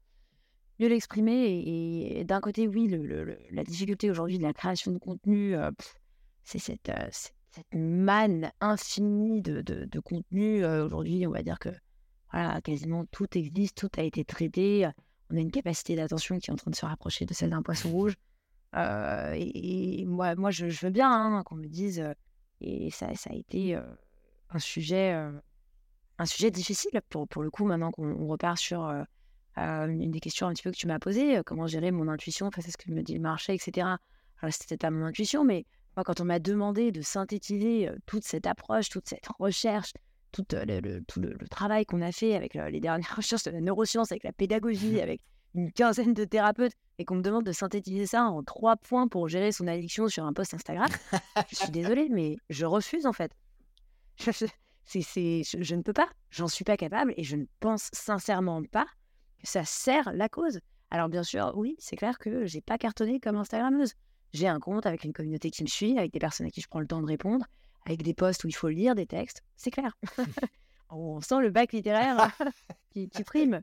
[0.78, 1.62] mieux l'exprimer.
[1.66, 2.88] Et, d'un côté, oui,
[3.50, 5.96] la difficulté aujourd'hui de la création de contenu, euh, pff,
[6.44, 7.08] c'est cette, euh,
[7.72, 10.64] manne infinie de, de, contenu.
[10.64, 11.70] Euh, aujourd'hui, on va dire que
[12.32, 14.88] voilà, quasiment tout existe, tout a été traité.
[15.30, 17.62] On a une capacité d'attention qui est en train de se rapprocher de celle d'un
[17.62, 18.16] poisson rouge.
[18.76, 22.12] Euh, et, moi, moi je, veux bien hein, qu'on me dise, euh,
[22.60, 23.82] et ça, ça a été euh,
[24.50, 25.32] un sujet, euh,
[26.18, 29.04] un sujet difficile pour, pour le coup, maintenant qu'on on repart sur euh, euh,
[29.56, 32.68] une des questions un petit peu que tu m'as posées, comment gérer mon intuition face
[32.68, 33.86] à ce que me dit le marché, etc.
[34.40, 35.64] Alors, c'était pas mon intuition, mais
[35.96, 39.92] moi, quand on m'a demandé de synthétiser toute cette approche, toute cette recherche,
[40.30, 43.50] tout, le, le- tout le, le travail qu'on a fait avec les dernières recherches de
[43.50, 45.20] la neuroscience, avec la pédagogie, avec
[45.54, 49.28] une quinzaine de thérapeutes, et qu'on me demande de synthétiser ça en trois points pour
[49.28, 50.88] gérer son addiction sur un post Instagram,
[51.50, 53.32] je suis désolée, mais je refuse en fait.
[54.90, 58.62] Je, je- je ne peux pas, j'en suis pas capable, et je ne pense sincèrement
[58.64, 58.86] pas
[59.38, 60.60] que ça sert la cause.
[60.90, 63.94] Alors bien sûr, oui, c'est clair que j'ai pas cartonné comme Instagrammeuse.
[64.32, 66.68] J'ai un compte avec une communauté qui me suit, avec des personnes à qui je
[66.68, 67.46] prends le temps de répondre,
[67.86, 69.96] avec des posts où il faut lire des textes, c'est clair.
[70.90, 72.30] On sent le bac littéraire
[72.90, 73.60] qui, qui prime.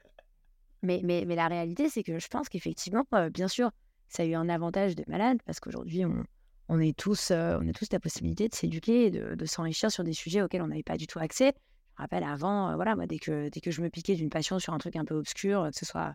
[0.84, 3.72] Mais, mais, mais la réalité, c'est que je pense qu'effectivement, euh, bien sûr,
[4.08, 6.24] ça a eu un avantage de malade parce qu'aujourd'hui, on,
[6.70, 9.92] on, est tous, euh, on a tous la possibilité de s'éduquer et de, de s'enrichir
[9.92, 11.54] sur des sujets auxquels on n'avait pas du tout accès.
[11.98, 14.30] Je me rappelle avant, euh, voilà, moi, dès que, dès que je me piquais d'une
[14.30, 16.14] passion sur un truc un peu obscur, que ce soit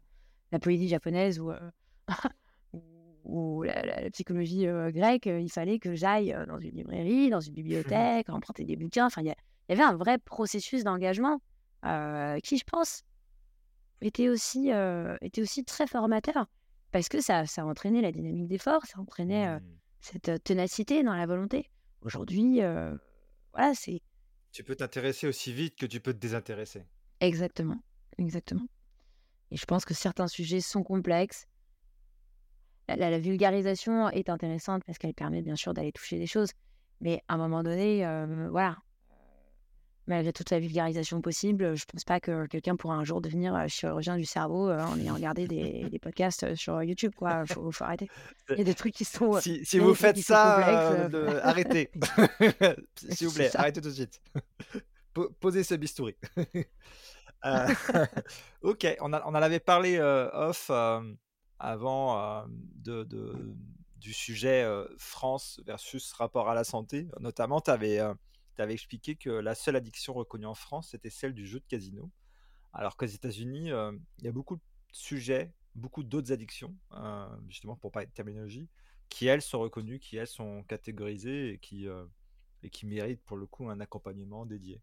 [0.52, 1.70] la poésie japonaise ou, euh,
[3.24, 7.40] ou, la, la- la psychologie euh, grecque, il fallait que j'aille dans une librairie, dans
[7.40, 9.06] une bibliothèque, emprunter des bouquins.
[9.06, 11.40] Enfin, il y, avait un vrai processus d'engagement
[12.42, 13.02] qui, je pense,
[14.02, 14.70] était aussi,
[15.22, 16.46] était aussi très formateur
[16.90, 19.76] parce que ça, ça entraînait la dynamique d'effort, ça entraînait euh, Hmm.
[20.00, 21.70] cette ténacité dans la volonté.
[22.02, 22.96] Aujourd'hui, euh,
[23.52, 24.00] voilà, c'est
[24.52, 26.84] Tu peux t'intéresser aussi vite que tu peux te désintéresser.
[27.20, 27.80] exactement,
[28.18, 28.66] exactement.
[29.50, 31.46] Et je pense que certains sujets sont complexes.
[32.88, 36.50] La, vulgarisation est intéressante parce qu'elle permet bien sûr d'aller toucher des choses,
[37.00, 38.76] mais à un moment donné, euh, voilà,
[40.10, 43.66] malgré toute la vulgarisation possible, je pense pas que quelqu'un pourra un jour devenir euh,
[43.68, 47.44] chirurgien du cerveau euh, en ayant regardé des, des podcasts euh, sur YouTube, quoi.
[47.46, 48.08] Faut, faut arrêter.
[48.50, 49.40] Il y a des trucs qui sont.
[49.40, 51.90] Si, si vous faites ça, euh, de- arrêtez.
[53.10, 54.20] S'il vous plaît, arrêtez tout de suite.
[55.14, 56.14] Po- Posez ce bistouri.
[57.46, 57.68] Euh,
[58.62, 60.70] ok, on, a- on en avait parlé euh, off
[61.58, 62.44] avant
[62.76, 63.54] de, de-
[63.96, 64.66] du sujet
[64.98, 67.06] France versus rapport à la santé.
[67.20, 68.00] Notamment, tu avais,
[68.58, 72.10] expliqué que la seule addiction reconnue en France, c'était celle du jeu de casino.
[72.72, 77.76] Alors qu'aux États-Unis, euh, il y a beaucoup de sujets, beaucoup d'autres addictions, euh, justement
[77.76, 78.68] pour parler de terminologie,
[79.08, 82.06] qui elles sont reconnues, qui elles sont catégorisées et qui, euh,
[82.62, 84.82] et qui méritent pour le coup un accompagnement dédié.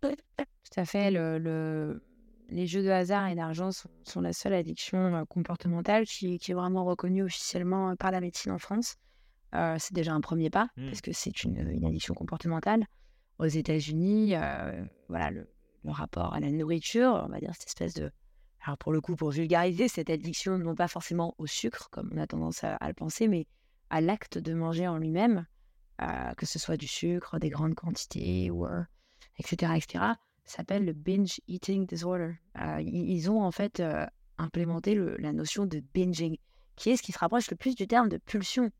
[0.00, 1.10] Tout à fait.
[1.10, 2.02] Le, le-
[2.48, 7.22] Les jeux de hasard et d'argent sont, la seule addiction comportementale qui, est vraiment reconnue
[7.24, 8.96] officiellement par la médecine en France.
[9.54, 10.86] Euh, c'est déjà un premier pas Hmm.
[10.86, 12.86] parce que c'est une, une addiction comportementale.
[13.38, 15.48] Aux États-Unis, euh, voilà, le,
[15.84, 18.10] le rapport à la nourriture, on va dire cette espèce de,
[18.64, 22.18] alors pour le coup, pour vulgariser, cette addiction non pas forcément au sucre, comme on
[22.18, 23.46] a tendance à, le penser, mais
[23.90, 25.46] à l'acte de manger en lui-même,
[26.02, 28.66] euh, que ce soit du sucre, des grandes quantités, ou,
[29.38, 30.04] etc., etc.,
[30.44, 32.34] s'appelle le binge eating disorder.
[32.80, 33.82] ils ont en fait
[34.38, 36.38] implémenté la notion de binging,
[36.76, 38.70] qui est ce qui se rapproche le plus du terme de pulsion.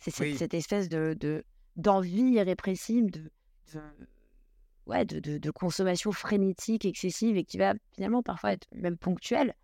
[0.00, 1.44] C'est cette, espèce de
[1.78, 3.30] d'envie irrépressible, de,
[4.86, 9.54] ouais, de, de, consommation frénétique, excessive, et qui va finalement parfois être même ponctuelle,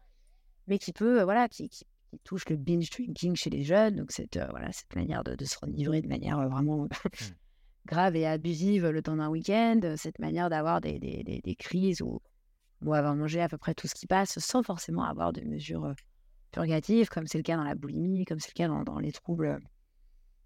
[0.68, 1.84] mais qui peut, voilà, qui, qui,
[2.22, 6.00] touche le binge drinking chez les jeunes, donc cette, voilà, cette manière de, se renivrer
[6.00, 6.88] de manière vraiment mmh.
[7.86, 12.04] grave et abusive le temps d'un week-end, cette manière d'avoir des, des, des, crises
[12.82, 15.92] va avoir mangé à peu près tout ce qui passe sans forcément avoir de mesures
[16.52, 19.10] purgatives, comme c'est le cas dans la boulimie, comme c'est le cas dans, dans les
[19.10, 19.58] troubles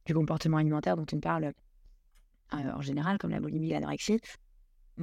[0.08, 1.52] du comportement alimentaire dont on parle
[2.50, 4.20] en général, comme la boulimie, l'anorexie,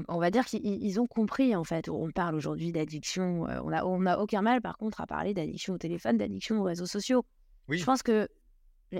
[0.07, 1.89] on va dire qu'ils ont compris en fait.
[1.89, 3.43] On parle aujourd'hui d'addiction.
[3.63, 6.63] on n'a on a aucun mal par contre à parler d'addiction au téléphone, d'addiction aux
[6.63, 7.23] réseaux sociaux.
[7.69, 8.27] Je pense que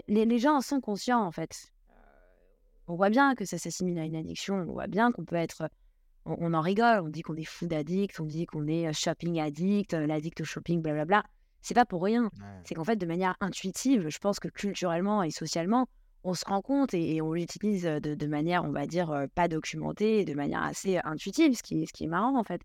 [0.07, 1.71] les, les, gens en sont conscients en fait.
[2.87, 4.55] On voit bien que ça s'assimile à une addiction.
[4.55, 5.69] On voit bien qu'on peut être.
[6.25, 7.01] On, en rigole.
[7.01, 8.19] On dit qu'on est food addict.
[8.19, 11.23] On dit qu'on est shopping addict, l'addict au shopping, blablabla.
[11.65, 12.29] C'est pas pour rien.
[12.63, 15.87] C'est qu'en fait, de manière intuitive, je pense que culturellement et socialement,
[16.23, 20.35] on se rend compte et, on l'utilise de, manière, on va dire, pas documentée, de
[20.35, 22.61] manière assez intuitive, ce qui, est, ce qui est marrant en fait,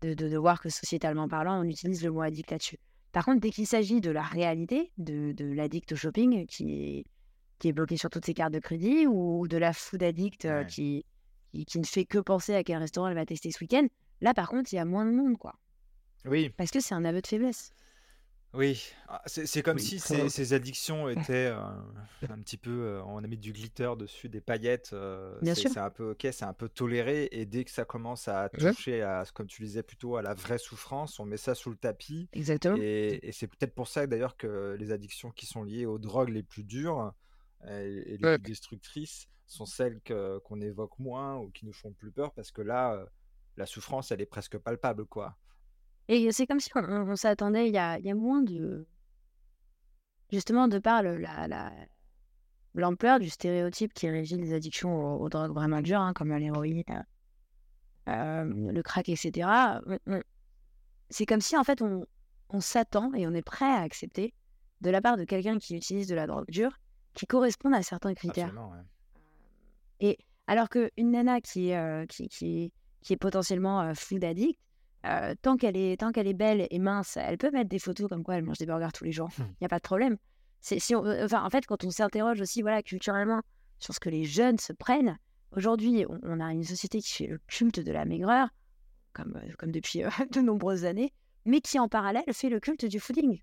[0.00, 2.78] de, de, voir que sociétalement parlant, on utilise le mot addict là-dessus.
[3.12, 7.04] Par contre, dès qu'il s'agit de la réalité, de, l'addict au shopping qui est,
[7.58, 11.04] qui est bloqué sur toutes ses cartes de crédit ou de la food addict qui,
[11.52, 13.86] qui, ne fait que penser à quel restaurant elle va tester ce week-end,
[14.22, 15.56] là par contre, il y a moins de monde, quoi.
[16.24, 16.48] Oui.
[16.56, 17.74] Parce que c'est un aveu de faiblesse.
[18.52, 21.60] Oui, ah, c'est comme si ces, addictions étaient euh,
[22.28, 25.90] un petit peu, euh, on a mis du glitter dessus, des paillettes, euh, c'est un
[25.90, 29.46] peu ok, c'est un peu toléré, et dès que ça commence à toucher à, comme
[29.46, 32.28] tu disais plutôt, à la vraie souffrance, on met ça sous le tapis.
[32.32, 32.76] Exactement.
[32.80, 36.42] Et, c'est peut-être pour ça d'ailleurs que les addictions qui sont liées aux drogues les
[36.42, 37.12] plus dures
[37.68, 40.00] et, les plus destructrices sont celles
[40.44, 43.06] qu'on évoque moins ou qui nous font plus peur, parce que là,
[43.56, 45.36] la souffrance, elle est presque palpable, quoi.
[46.12, 48.84] Et c'est comme si on, s'attendait, il y a, y a moins de.
[50.32, 51.70] Justement, de par la,
[52.74, 56.82] l'ampleur du stéréotype qui régit les addictions aux, drogues vraiment dures, hein, comme l'héroïne,
[58.08, 59.48] euh, le crack, etc.
[61.10, 62.04] C'est comme si, en fait, on,
[62.48, 64.34] on s'attend et on est prêt à accepter,
[64.80, 66.76] de la part de quelqu'un qui utilise de la drogue dure,
[67.14, 68.52] qui correspond à certains critères.
[70.00, 74.58] Et alors qu'une nana qui, euh, qui, qui, qui, est potentiellement euh, food addict,
[75.42, 78.22] tant qu'elle est, tant qu'elle est belle et mince, elle peut mettre des photos comme
[78.22, 79.30] quoi elle mange des burgers tous les jours.
[79.38, 80.16] Il n'y a pas de problème.
[80.60, 83.40] C'est, si on, enfin, en fait, quand on s'interroge aussi voilà, culturellement
[83.78, 85.18] sur ce que les jeunes se prennent,
[85.56, 88.48] aujourd'hui, on, a une société qui fait le culte de la maigreur,
[89.14, 91.12] comme, comme depuis de nombreuses années,
[91.46, 93.40] mais qui en parallèle fait le culte du fooding.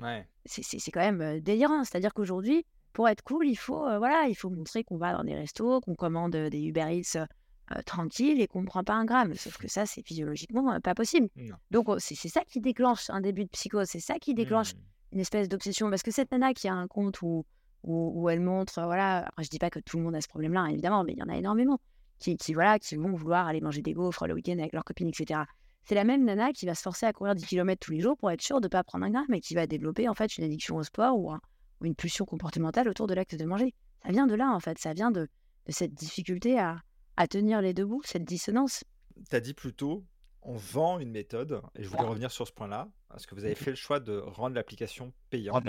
[0.00, 0.26] Ouais.
[0.44, 1.84] C'est, quand même délirant.
[1.84, 5.36] C'est-à-dire qu'aujourd'hui, pour être cool, il faut, voilà, il faut montrer qu'on va dans des
[5.36, 7.26] restos, qu'on commande des Uber Eats
[7.72, 9.34] euh, tranquille et qu'on ne prend pas un gramme.
[9.34, 11.28] Sauf que ça, c'est physiologiquement pas possible.
[11.70, 14.78] Donc, oh, c'est ça qui déclenche un début de psychose, c'est ça qui déclenche mmh.
[15.12, 15.88] une espèce d'obsession.
[15.88, 17.46] Parce que cette nana qui a un compte où,
[17.82, 20.66] où, elle montre, voilà, je dis pas que tout le monde a ce problème-là, hein,
[20.66, 21.80] évidemment, mais il y en a énormément
[22.18, 25.08] qui, qui, voilà, qui vont vouloir aller manger des gaufres le week-end avec leurs copines,
[25.08, 25.40] etc.
[25.84, 28.16] C'est la même nana qui va se forcer à courir 10 km tous les jours
[28.16, 30.36] pour être sûre de ne pas prendre un gramme et qui va développer en fait
[30.38, 33.74] une addiction au sport ou, ou une pulsion comportementale autour de l'acte de manger.
[34.02, 34.78] Ça vient de là, en fait.
[34.78, 35.28] Ça vient de,
[35.66, 36.80] de cette difficulté à,
[37.16, 38.84] à tenir les deux bouts, cette dissonance?
[39.30, 40.04] Tu as dit plutôt,
[40.42, 43.54] on vend une méthode, et je voulais revenir sur ce point-là, parce que vous avez
[43.54, 45.64] fait le choix de rendre l'application payante.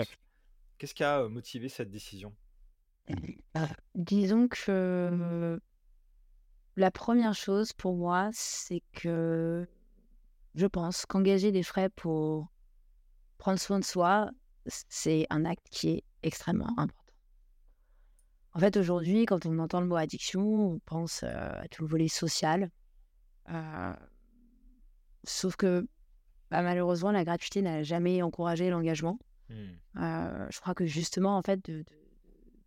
[0.78, 2.34] Qu'est-ce qui a motivé cette décision?
[3.54, 5.60] Bah, Disons que
[6.76, 9.66] la première chose pour moi, c'est que
[10.54, 12.48] je pense qu'engager des frais pour
[13.38, 14.30] prendre soin de soi,
[14.66, 17.05] c'est un acte qui est extrêmement important.
[18.56, 22.08] En fait, aujourd'hui, quand on entend le mot addiction, on pense à tout le volet
[22.08, 22.70] social.
[25.24, 25.86] sauf que
[26.50, 29.18] bah, malheureusement, la gratuité n'a jamais encouragé l'engagement.
[29.50, 29.66] Mmh.
[29.94, 31.84] je crois que justement, en fait, de,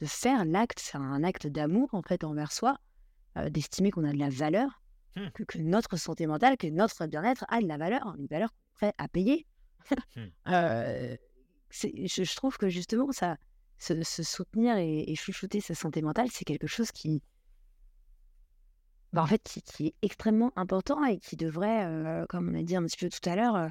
[0.05, 2.77] faire l'acte, c'est un acte d'amour en fait envers soi,
[3.49, 4.83] d'estimer qu'on a de la valeur,
[5.15, 5.29] mmh.
[5.47, 9.07] que, notre santé mentale, que notre bien-être a de la valeur, une valeur prête à
[9.07, 9.47] payer.
[10.15, 11.15] Mmh.
[11.71, 13.37] je, je, trouve que justement, ça,
[13.79, 17.23] se, soutenir et, chouchouter sa santé mentale, c'est quelque chose qui,
[19.13, 22.75] bah, en fait, qui, est extrêmement important et qui devrait, euh, comme on a dit
[22.75, 23.67] un petit peu tout à l'heure, euh,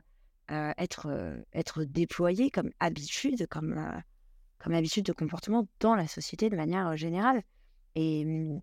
[0.51, 4.03] euh, être, être déployé comme habitude, comme,
[4.59, 7.43] comme habitude de comportement dans la société de manière générale.
[7.95, 8.63] Et mmh,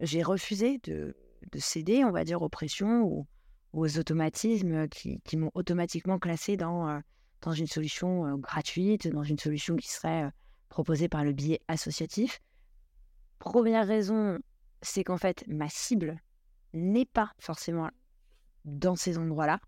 [0.00, 1.16] j'ai refusé de,
[1.52, 3.26] de, céder, on va dire, aux pressions ou,
[3.72, 7.00] aux automatismes qui, qui m'ont automatiquement classé dans,
[7.42, 10.32] dans une solution gratuite, dans une solution qui serait
[10.70, 12.40] proposée par le biais associatif.
[13.38, 14.38] Première raison,
[14.80, 16.16] c'est qu'en fait, ma cible
[16.72, 17.90] n'est pas forcément
[18.64, 19.60] dans ces endroits-là.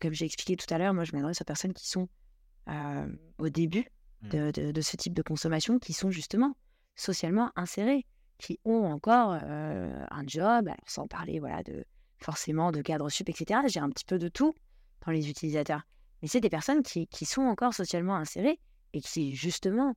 [0.00, 2.08] comme j'ai expliqué tout à l'heure, moi, je m'adresse aux personnes qui sont
[3.38, 3.86] au début
[4.22, 4.28] mmh.
[4.28, 6.56] de, de, ce type de consommation, qui sont justement
[6.94, 8.06] socialement insérées,
[8.38, 11.84] qui ont encore un job, alors sans parler voilà, de,
[12.18, 13.60] forcément de cadre sup, etc.
[13.66, 14.54] J'ai un petit peu de tout
[15.04, 15.82] dans les utilisateurs.
[16.22, 18.60] Mais c'est des personnes qui, qui, sont encore socialement insérées
[18.92, 19.94] et qui, justement,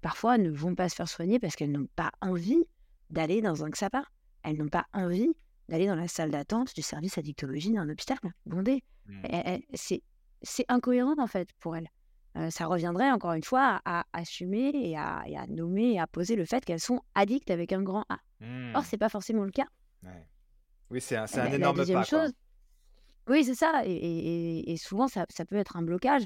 [0.00, 2.64] parfois ne vont pas se faire soigner parce qu'elles n'ont pas envie
[3.10, 4.04] d'aller dans un XAPA.
[4.42, 5.34] Elles n'ont pas envie
[5.68, 8.82] d'aller dans la salle d'attente du service addictologie d'un hôpital bondé.
[9.06, 9.22] Mmh.
[10.42, 11.88] C'est incohérent, en fait, pour elles.
[12.50, 16.36] ça reviendrait, encore une fois, à, assumer et à, et à, nommer et à poser
[16.36, 18.18] le fait qu'elles sont addictes avec un grand A.
[18.40, 19.66] Or, Or, c'est pas forcément le cas.
[20.90, 22.04] Oui, c'est un, un énorme pas.
[22.04, 22.32] Chose...
[23.28, 23.82] Oui, c'est ça.
[23.84, 26.22] Et, et, souvent, ça, ça, peut être un blocage.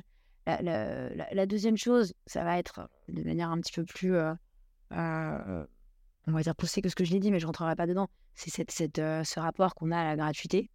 [0.46, 4.34] La, la, deuxième chose, ça va être de manière un petit peu plus, euh,
[4.92, 5.64] euh,
[6.26, 7.86] on va dire, poussée que ce que je l'ai dit, mais je ne rentrerai pas
[7.86, 8.08] dedans.
[8.34, 10.68] C'est cette, cette, euh, ce rapport qu'on a à la gratuité.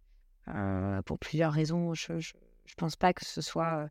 [1.04, 3.90] pour plusieurs raisons, je ne pense pas que ce soit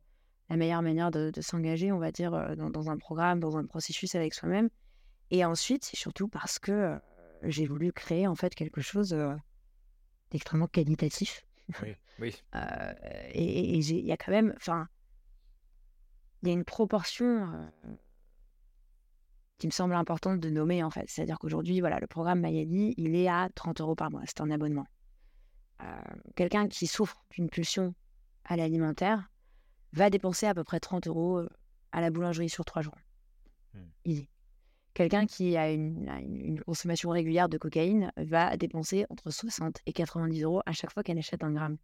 [0.49, 3.65] la meilleure manière de, de s'engager, on va dire, dans, dans, un programme, dans un
[3.65, 4.69] processus avec soi-même.
[5.29, 6.97] Et ensuite, c'est surtout parce que
[7.43, 9.15] j'ai voulu créer en fait quelque chose
[10.31, 11.45] d'extrêmement qualitatif.
[11.83, 12.35] Oui, oui.
[13.33, 14.87] et il y a quand même, enfin,
[16.41, 17.69] il y a une proportion
[19.57, 21.05] qui me semble importante de nommer en fait.
[21.07, 24.21] C'est-à-dire qu'aujourd'hui, voilà, le programme Mayadi, il est à 30 euros par mois.
[24.25, 24.85] C'est un abonnement.
[26.35, 27.93] Quelqu'un qui souffre d'une pulsion
[28.45, 29.29] à l'alimentaire
[29.93, 31.41] va dépenser à peu près 30 euros
[31.91, 32.97] à la boulangerie sur trois jours.
[33.73, 33.79] Mmh.
[34.05, 34.29] Easy.
[34.97, 40.61] Quelqu'un qui a une, consommation régulière de cocaïne va dépenser entre 60 et 90 euros
[40.65, 41.77] à chaque fois qu'elle achète un gramme.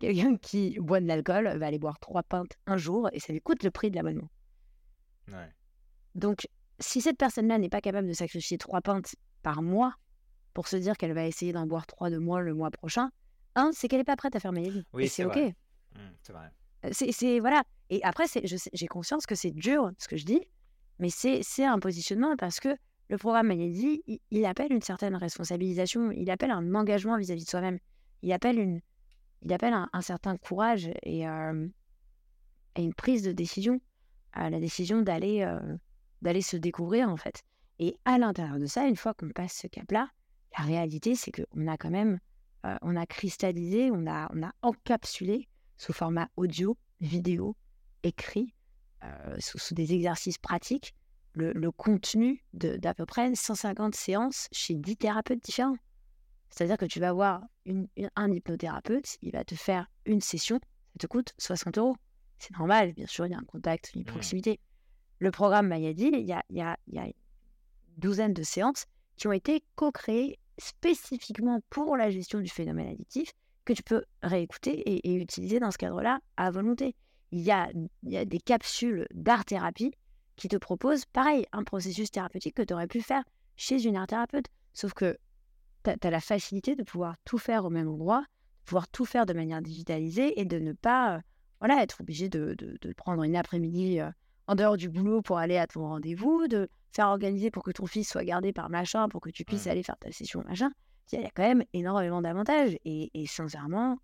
[0.00, 3.40] Quelqu'un qui boit de l'alcool va aller boire trois pintes un jour et ça lui
[3.40, 4.28] coûte le prix de l'abonnement.
[6.14, 6.46] Donc,
[6.78, 9.94] si cette personne-là n'est pas capable de sacrifier trois pintes par mois
[10.52, 13.10] pour se dire qu'elle va essayer d'en boire trois de moins le mois prochain,
[13.54, 14.84] un, c'est qu'elle n'est pas prête à faire maladie.
[14.92, 15.36] Oui, c'est OK.
[15.36, 16.50] Mmh, c'est vrai.
[16.84, 17.62] Euh, c'est voilà.
[17.90, 18.24] Et après,
[18.72, 20.40] j'ai conscience que c'est dur ce que je dis,
[20.98, 22.76] mais c'est un positionnement parce que
[23.08, 27.50] le programme Mayedi, il, il, appelle une certaine responsabilisation, il appelle un engagement vis-à-vis de
[27.50, 27.78] soi-même,
[28.22, 28.80] il appelle, une,
[29.44, 33.80] il appelle un, certain courage et, une prise de décision,
[34.34, 35.46] la décision d'aller
[36.22, 37.44] d'aller se découvrir en fait.
[37.78, 40.08] Et à l'intérieur de ça, une fois qu'on passe ce cap-là,
[40.58, 42.18] la réalité, c'est qu'on a quand même,
[42.82, 44.28] on a cristallisé, on a,
[44.62, 47.56] encapsulé sous format audio, vidéo,
[48.02, 48.54] écrit,
[49.02, 50.94] euh, sous, des exercices pratiques
[51.34, 55.76] le, contenu d'à peu près 150 séances chez 10 thérapeutes différents.
[56.54, 57.42] C'est-à-dire que tu vas voir
[58.16, 60.60] un hypnothérapeute, il va te faire une session,
[60.92, 61.96] ça te coûte 60 euros.
[62.38, 64.06] C'est normal, bien sûr, il y a un contact, une mmh.
[64.06, 64.60] proximité.
[65.18, 67.12] Le programme Mayadi, il y a, il y, a, il y a une
[67.96, 68.86] douzaine de séances
[69.16, 73.32] qui ont été co-créées spécifiquement pour la gestion du phénomène addictif
[73.64, 76.94] que tu peux réécouter et utiliser dans ce cadre-là à volonté
[77.34, 77.68] il y a,
[78.24, 79.92] des capsules d'art-thérapie
[80.36, 83.24] qui te proposent, pareil, un processus thérapeutique que tu aurais pu faire
[83.56, 84.46] chez une art-thérapeute.
[84.72, 85.18] Sauf que
[85.84, 89.26] tu as, la facilité de pouvoir tout faire au même endroit, de pouvoir tout faire
[89.26, 91.20] de manière digitalisée et de ne pas euh,
[91.60, 92.56] voilà, être obligé de,
[92.96, 94.10] prendre une après-midi euh,
[94.46, 97.86] en dehors du boulot pour aller à ton rendez-vous, de faire organiser pour que ton
[97.86, 100.70] fils soit gardé par machin, pour que tu puisses aller faire ta session machin.
[101.12, 102.76] Il y a quand même énormément d'avantages.
[102.84, 103.98] et sincèrement,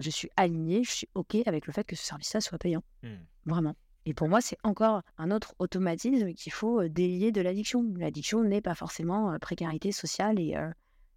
[0.00, 2.82] je suis alignée, je suis OK avec le fait que ce service-là soit payant.
[3.02, 3.08] Mmh.
[3.46, 3.76] Vraiment.
[4.06, 7.84] Et pour moi, c'est encore un autre automatisme qu'il faut délier de l'addiction.
[7.96, 10.54] L'addiction n'est pas forcément précarité sociale et,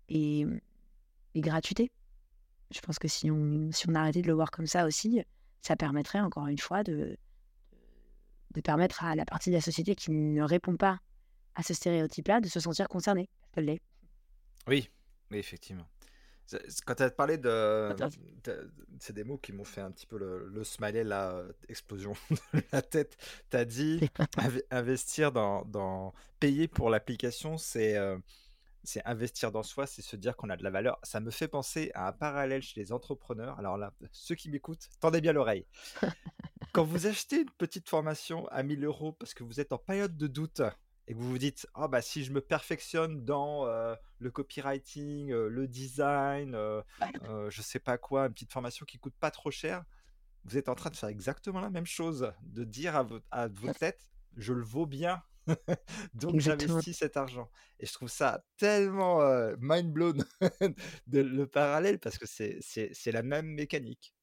[0.09, 0.45] et,
[1.36, 1.91] gratuité.
[2.71, 5.21] Je pense que si on, si on arrêtait de le voir comme ça aussi,
[5.61, 7.17] ça permettrait encore une fois de,
[8.53, 10.99] de permettre à la partie de la société qui ne répond pas
[11.55, 13.29] à ce stéréotype-là de se sentir concernée.
[14.67, 14.89] Oui,
[15.31, 15.86] oui, effectivement.
[16.85, 17.95] Quand tu as parlé de,
[18.99, 22.13] C'est des mots qui m'ont fait un petit peu le, le smiley, la euh, explosion
[22.53, 23.17] de la tête.
[23.49, 24.09] Tu as dit
[24.71, 27.95] investir dans, dans, Payer pour l'application, c'est.
[27.97, 28.17] Euh,
[28.85, 30.99] c'est investir dans soi, c'est se dire qu'on a de la valeur.
[31.03, 33.57] Ça me fait penser à un parallèle chez les entrepreneurs.
[33.57, 35.65] Alors là, ceux qui m'écoutent, tendez bien l'oreille.
[36.73, 40.17] Quand vous achetez une petite formation à 1000 euros parce que vous êtes en période
[40.17, 40.61] de doute,
[41.08, 43.66] et que vous vous dites ah bah si je me perfectionne dans
[44.20, 46.82] le copywriting, le design, euh,
[47.49, 49.84] je sais pas quoi, une petite formation qui coûte pas trop cher,
[50.45, 52.95] vous êtes en train de faire exactement la même chose, de dire
[53.32, 55.22] à, votre tête je le vaux bien
[56.14, 59.20] Donc j'investis cet argent et je trouve ça tellement,
[59.60, 60.26] mind blown
[61.08, 64.16] de le parallèle parce que c'est la même mécanique.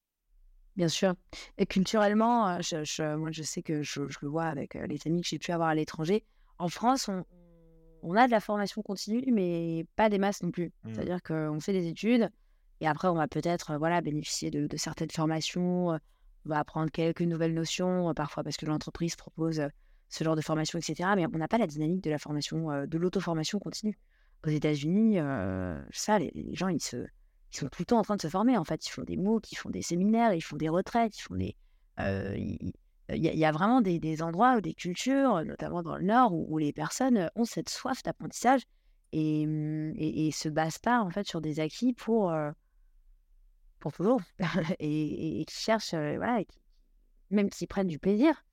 [0.75, 1.13] Bien sûr
[1.57, 5.21] et culturellement, je je moi, je sais que je je le vois avec, les amis
[5.21, 6.25] que j'ai pu avoir à l'étranger.
[6.61, 7.23] En France, on
[8.03, 10.71] on a de la formation continue, mais pas des masses non plus.
[10.83, 10.93] Mmh.
[10.93, 12.29] C'est-à-dire qu'on fait des études
[12.79, 15.99] et après on va peut-être, heu, voilà, bénéficier de de certaines formations, heu,
[16.45, 19.61] on va apprendre quelques nouvelles notions, heu, parfois parce que l'entreprise propose,
[20.09, 22.85] ce genre de formation et cetera, mais on n'a pas la dynamique de la formation,
[22.85, 23.97] de l'auto-formation continue.
[24.45, 25.17] Aux États-Unis,
[25.91, 26.97] ça, les les gens, ils se
[27.53, 28.85] ils sont tout le temps en train de se former, en fait.
[28.87, 31.55] Ils font des MOOC, ils font des séminaires, ils font des retraites, ils font des,
[33.15, 35.97] il y a il y a vraiment des des endroits ou des cultures, notamment dans
[35.97, 38.61] le Nord, où où les personnes, ont cette soif d'apprentissage
[39.11, 42.33] et mmh et et se basent pas, en fait, sur des acquis pour,
[43.79, 44.21] pour toujours
[44.79, 46.59] et qui cherchent, voilà et qui
[47.31, 48.43] même qui prennent du plaisir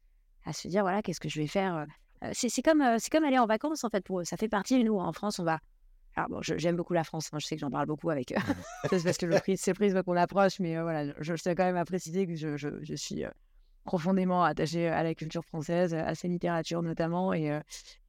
[0.45, 1.87] à se dire: «Voilà, qu'est-ce que je vais faire?»
[2.33, 4.25] c'est comme, c'est comme aller en vacances, en fait, pour eux.
[4.25, 4.99] Ça fait partie de nous.
[4.99, 5.61] En France, on va
[6.17, 8.37] alors bon, j'aime beaucoup la France, hein, je sais que j'en parle beaucoup avec, heu,
[8.85, 11.65] Mmh c'est parce que c'est le prisme qu'on approche, mais voilà, je je tiens quand
[11.65, 13.25] même à préciser que je je je suis,
[13.89, 17.47] profondément attachée à la culture française, à sa littérature notamment et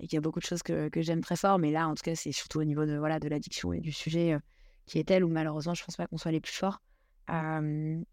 [0.02, 1.58] et qu'il y a beaucoup de choses que j'aime très fort.
[1.58, 3.94] Mais là, en tout cas, c'est surtout au niveau de, voilà, de l'addiction et du
[3.94, 4.42] sujet, heu,
[4.86, 6.82] qui est tel où malheureusement, je pense pas qu'on soit les plus forts.
[7.30, 8.04] On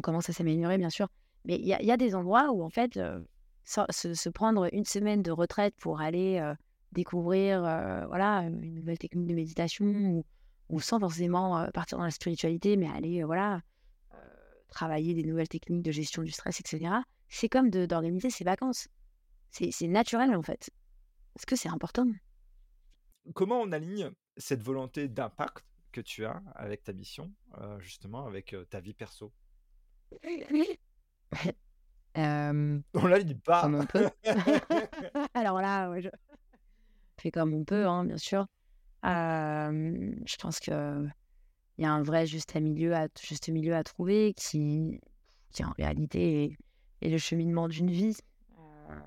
[0.00, 1.08] commence à s'améliorer, bien sûr,
[1.44, 3.26] mais il y a des endroits où en fait, heu,
[3.66, 6.42] se prendre une semaine de retraite pour aller,
[6.92, 7.60] découvrir,
[8.08, 10.24] voilà, une nouvelle technique de méditation ou
[10.68, 13.60] ou sans forcément, partir dans la spiritualité, mais aller, voilà,
[14.68, 17.02] travailler des nouvelles techniques de gestion du stress et cetera.
[17.28, 18.88] C'est comme d'organiser ses vacances.
[19.52, 20.70] C'est naturel, en fait.
[21.36, 22.06] Est-ce que c'est important?
[23.34, 28.52] Comment on aligne cette volonté d'impact que tu as avec ta mission, heu, justement avec,
[28.54, 29.32] heu, ta vie perso?
[32.14, 33.76] Hem, On l'aligne comme pas!
[33.76, 34.10] on peut.
[35.34, 36.08] Alors là, ouais, je
[37.20, 38.46] fais comme on peut, hein, bien sûr.
[39.04, 40.60] Je pense
[41.76, 45.00] qu'il y a un vrai juste à milieu à juste milieu à trouver qui
[45.52, 46.58] qui en réalité est
[47.02, 48.16] est le cheminement d'une vie.
[48.58, 49.02] Heu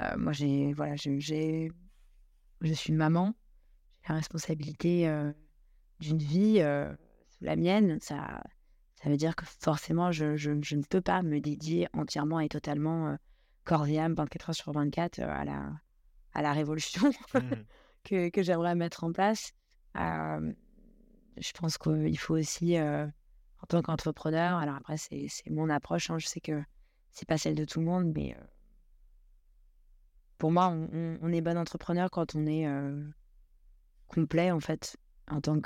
[0.00, 1.70] heu, moi j'ai voilà, j'ai
[2.62, 3.34] je suis maman,
[4.02, 5.34] j'ai la responsabilité, heu,
[6.00, 6.60] d'une vie,
[7.28, 7.98] sous la mienne.
[8.00, 8.42] Ça
[8.96, 12.48] ça veut dire que forcément je je je ne peux pas me dédier entièrement et
[12.50, 13.16] totalement,
[13.64, 15.72] corps et âme 24 heures sur 24, heu, à la
[16.34, 17.66] à la révolution Mmh
[18.04, 19.52] que que j'aimerais mettre en place.
[21.40, 23.10] Je pense qu'il faut aussi, heu,
[23.62, 26.62] en tant qu'entrepreneur alors après c'est mon approche, hein, je sais que
[27.10, 28.46] c'est pas celle de tout le monde, mais heu,
[30.38, 33.12] pour moi, on est bon entrepreneur quand on est, heu,
[34.06, 34.96] complet, en fait,
[35.28, 35.60] en tant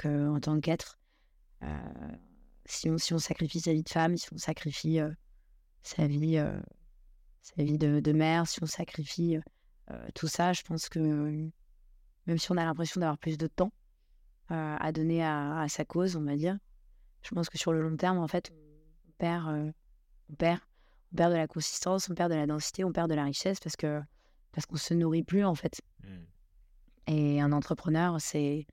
[0.61, 0.99] qu'être.
[2.65, 4.99] Si on si on sacrifie sa vie de femme, si on sacrifie,
[5.83, 6.43] sa vie,
[7.43, 9.39] sa vie de mère, si on sacrifie,
[10.15, 10.99] tout ça, je pense que,
[12.27, 13.73] même si on a l'impression d'avoir plus de temps,
[14.53, 16.59] à donner à à sa cause, on va dire,
[17.23, 18.51] je pense que sur le long terme, en fait,
[19.09, 19.73] on perd, heu,
[20.31, 20.61] on perd.
[21.13, 23.61] On perd de la consistance, on perd de la densité, on perd de la richesse
[23.61, 24.01] parce que
[24.53, 25.81] parce qu'on se nourrit plus, en fait.
[26.03, 26.09] Mmh.
[27.09, 28.67] et un entrepreneur, c'est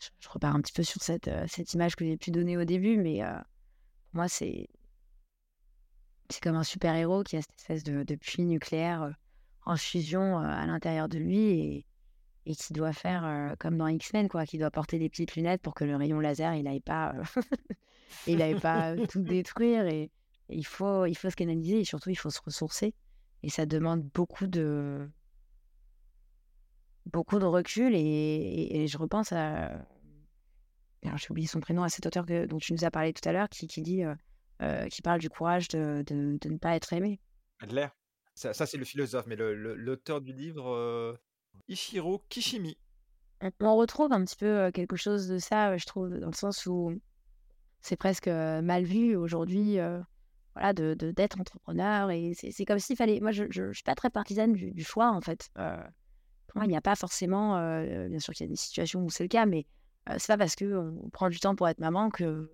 [0.00, 2.56] je je repars un petit peu sur cette, heu, cette image que j'ai pu donner
[2.56, 3.36] au début, mais heu,
[4.10, 4.68] pour moi, c'est
[6.30, 9.14] c'est comme un super héros qui a cette espèce de de puits nucléaire,
[9.66, 11.86] en fusion, à l'intérieur de lui et
[12.46, 15.74] et qui doit faire, comme dans X-Men, quoi, qui doit porter des petites lunettes pour
[15.74, 17.14] que le rayon laser, il aille pas,
[18.26, 20.10] il aille pas tout détruire et
[20.48, 22.94] et il faut il faut se canaliser et surtout il faut se ressourcer
[23.42, 25.08] et ça demande beaucoup de
[27.06, 29.86] beaucoup de recul et et et je repense à
[31.04, 33.26] alors j'ai oublié son prénom, à cet auteur que dont tu nous as parlé tout
[33.28, 34.02] à l'heure qui qui dit,
[34.90, 37.20] qui parle du courage de de de ne pas être aimé.
[37.60, 37.88] Adler?
[38.34, 41.18] Ça ça c'est le philosophe, mais le le l'auteur du livre,
[41.54, 42.76] heu, Ichiro Kishimi.
[43.60, 46.32] On retrouve un petit peu, heu, quelque chose de ça, heu, je trouve, dans le
[46.34, 46.92] sens où
[47.80, 49.78] c'est presque, heu, mal vu aujourd'hui,
[50.54, 54.10] voilà, de d'être entrepreneur et c'est comme s'il fallait moi je je suis pas très
[54.10, 57.56] partisane du choix, en fait, pour moi, il n'y a pas forcément,
[58.08, 59.66] bien sûr qu'il y a des situations où c'est le cas, mais
[60.18, 62.50] c'est pas parce qu'on prend du temps pour être maman que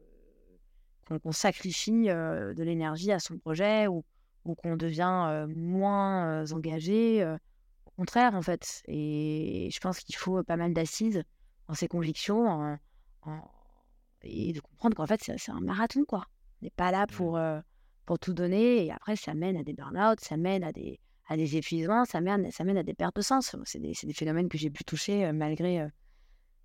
[1.23, 4.05] qu'on sacrifie, de l'énergie à son projet ou
[4.47, 7.23] ou qu'on devient, moins, engagé,
[8.01, 11.23] contraire, en fait et je pense qu'il faut pas mal d'assises
[11.69, 12.79] dans ses convictions en
[13.23, 13.43] en
[14.23, 16.25] et de comprendre qu'en fait, c'est un marathon, quoi.
[16.61, 17.39] On n'est pas là pour,
[18.07, 20.99] pour tout donner et après ça mène à des burn-out, ça mène à des
[21.29, 23.55] à des épuisements, ça mène ça mène à des pertes de sens.
[23.65, 25.87] C'est des des phénomènes que j'ai pu toucher, malgré,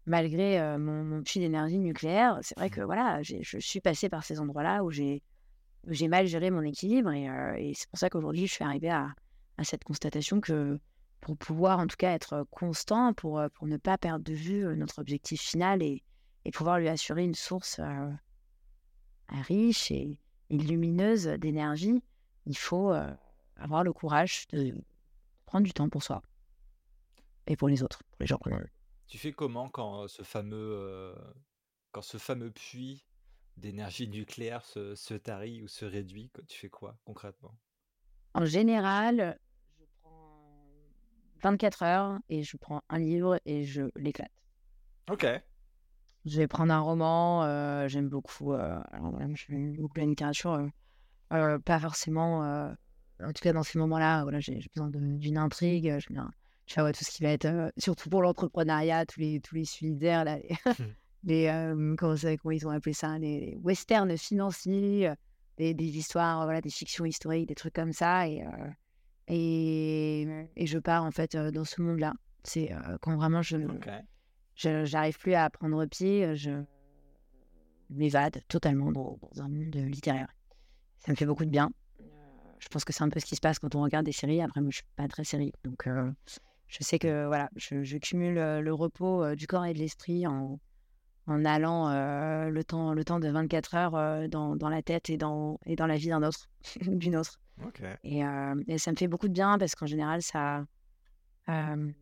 [0.05, 2.39] malgré, mon mon puits d'énergie nucléaire.
[2.41, 6.63] C'est vrai que voilà, je suis passée par ces endroits-là où j'ai mal géré mon
[6.63, 9.13] équilibre et c'est pour ça qu'aujourd'hui je suis arrivée à
[9.57, 10.79] à cette constatation que,
[11.26, 14.99] pour pouvoir en tout cas être constant, pour, pour ne pas perdre de vue notre
[14.99, 16.03] objectif final et,
[16.45, 17.82] et pouvoir lui assurer une source
[19.30, 20.19] riche et,
[20.51, 22.03] lumineuse d'énergie,
[22.45, 22.93] il faut
[23.55, 24.76] avoir le courage de
[25.47, 26.21] prendre du temps pour soi
[27.47, 28.39] et pour les autres, pour les gens.
[29.07, 31.15] Tu fais comment quand ce fameux,
[31.91, 33.03] quand ce fameux puits
[33.57, 37.57] d'énergie nucléaire se, se tarit ou se réduit Tu fais quoi concrètement?
[38.36, 39.39] En général,
[41.46, 44.32] 24 heures et je prends un livre et je l'éclate.
[45.12, 45.28] Ok.
[46.26, 50.68] Je vais prendre un roman, j'aime beaucoup, alors, j'aime beaucoup la littérature,
[51.30, 52.39] pas forcément,
[53.22, 56.32] en tout cas dans ces moments-là, voilà, j'ai besoin d'une intrigue, je bien,
[56.66, 60.26] tu vois, tout ce qui va être, surtout pour l'entrepreneuriat, tous les, tous les suicidaires,
[60.26, 60.39] là,
[61.24, 61.96] les, mmh.
[61.96, 65.14] comment, comment, ils ont appelé ça, les, westerns financiers,
[65.58, 68.43] des, des, histoires, voilà, des fictions historiques, des trucs comme ça, et,
[69.28, 72.13] et, et, je pars en fait dans ce monde-là.
[72.43, 72.71] C'est
[73.01, 73.57] quand vraiment je,
[74.55, 76.63] je j'arrive plus à prendre pied, je
[77.89, 80.28] m'évade totalement dans, un monde littéraire.
[80.99, 81.71] Ça me fait beaucoup de bien.
[82.59, 84.41] Je pense que c'est un peu ce qui se passe quand on regarde des séries.
[84.41, 85.88] Après, moi, je suis pas très série, donc
[86.67, 90.59] je sais que voilà, je, cumule le repos du corps et de l'esprit en,
[91.28, 91.89] en allant
[92.49, 95.88] le temps le temps de 24 heures dans, dans, la tête et dans et dans
[95.88, 96.49] la vie d'un autre,
[96.82, 97.39] d'une autre.
[98.03, 98.22] Et,
[98.68, 100.66] et, ça me fait beaucoup de bien parce qu'en général, ça
[101.47, 101.93] ça me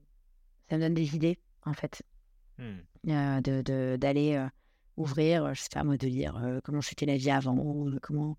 [0.72, 2.01] donne des idées en fait.
[2.58, 3.41] Mmh.
[3.41, 4.47] de d'aller
[4.97, 7.56] ouvrir, je sais pas moi, de lire comment c'était la vie avant,
[8.01, 8.38] comment,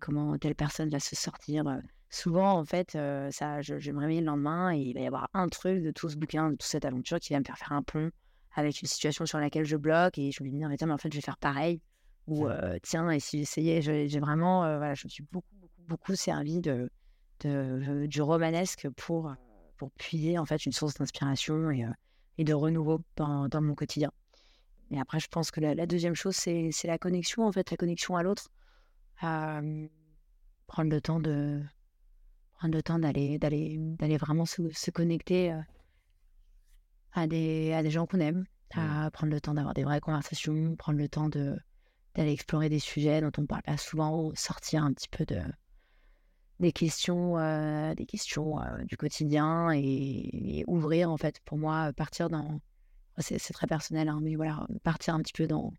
[0.00, 1.64] comment telle personne va se sortir.
[2.08, 2.92] Souvent, en fait,
[3.30, 5.90] ça, je, je, me réveille le lendemain et il va y avoir un truc de
[5.90, 8.10] tout ce bouquin, de toute cette aventure qui va me faire faire un pont
[8.54, 10.94] avec une situation sur laquelle je bloque et je vais me dire, mais tiens, mais
[10.94, 11.80] en fait, je vais faire pareil.
[12.26, 12.78] Ou mmh.
[12.82, 15.46] tiens, et si j'essayais, j'ai vraiment, voilà, je me suis beaucoup,
[15.88, 16.90] beaucoup, servi de,
[17.40, 19.34] de, du romanesque pour,
[19.76, 21.84] pour puiser en fait une source d'inspiration et,
[22.38, 24.10] et de renouveau dans, dans, mon quotidien.
[24.90, 28.16] Et après, je pense que la, deuxième chose, c'est la connexion, en fait, la connexion
[28.16, 28.48] à l'autre.
[29.18, 31.62] prendre le temps de
[32.58, 35.60] prendre le temps d'aller d'aller d'aller vraiment se, se connecter euh,
[37.12, 40.74] à des à des gens qu'on aime, à prendre le temps d'avoir des vraies conversations,
[40.76, 41.58] prendre le temps de
[42.14, 45.40] d'aller explorer des sujets dont on parle pas souvent, sortir un petit peu de
[46.60, 52.28] des questions, euh, des questions euh, du quotidien et, ouvrir, en fait, pour moi, partir
[52.28, 52.60] dans.
[53.18, 55.72] C'est très personnel, hein, mais voilà, partir un petit peu dans,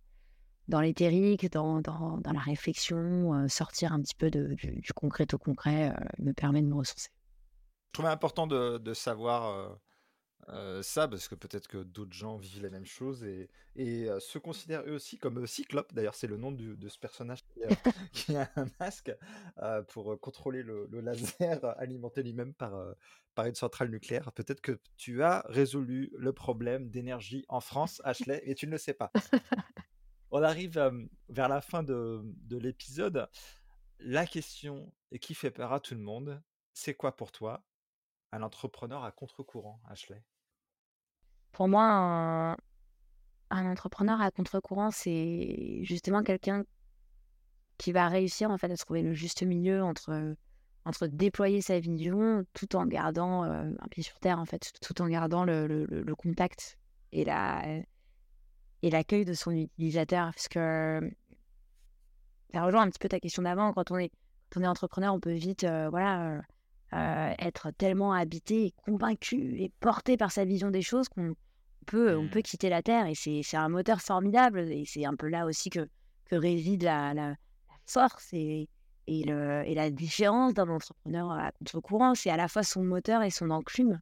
[0.68, 5.28] dans l'éthérique, dans, dans, dans, la réflexion, euh, sortir un petit peu de, du, concret
[5.34, 7.10] au concret me permet de me ressourcer.
[7.90, 9.78] Je trouvais important de, de savoir
[10.82, 14.84] ça, parce que peut-être que d'autres gens vivent la même chose et, et se considèrent
[14.88, 15.94] eux aussi comme Cyclope.
[15.94, 17.44] D'ailleurs, c'est le nom de ce personnage
[18.14, 19.12] qui a, un masque
[19.90, 22.74] pour contrôler le, laser alimenté lui-même par,
[23.36, 24.32] par une centrale nucléaire.
[24.32, 28.78] Peut-être que tu as résolu le problème d'énergie en France, Ashley, et tu ne le
[28.78, 29.12] sais pas.
[30.32, 30.92] On arrive
[31.30, 33.30] vers la fin de, de l'épisode.
[34.00, 36.42] La question qui fait peur à tout le monde,
[36.74, 37.64] c'est quoi pour toi?
[38.32, 40.22] Un entrepreneur à contre-courant, Ashley?
[41.52, 42.56] Pour moi,
[43.50, 46.64] un, entrepreneur à contre-courant, c'est justement quelqu'un
[47.78, 50.36] qui va réussir en fait à trouver le juste milieu entre
[50.86, 55.08] entre déployer sa vision tout en gardant un pied sur terre en fait, tout en
[55.08, 56.78] gardant le, contact
[57.12, 57.64] et la
[58.84, 60.32] et l'accueil de son utilisateur.
[60.32, 61.02] Parce que
[62.54, 64.12] ça rejoint un petit peu ta question d'avant quand on est
[64.50, 66.42] quand on est entrepreneur on peut vite voilà
[66.92, 71.36] être tellement habité et convaincu et porté par sa vision des choses qu'on
[71.86, 72.44] peut, on peut mmh.
[72.44, 73.08] quitter la Terre.
[73.08, 74.72] Et c'est un moteur formidable.
[74.72, 75.88] Et c'est un peu là aussi que,
[76.26, 77.36] que réside la, la,
[77.86, 78.70] force et,
[79.08, 82.16] et, le, et la différence d'un entrepreneur à contre-courant.
[82.16, 84.00] C'est à la fois son moteur et son enclume.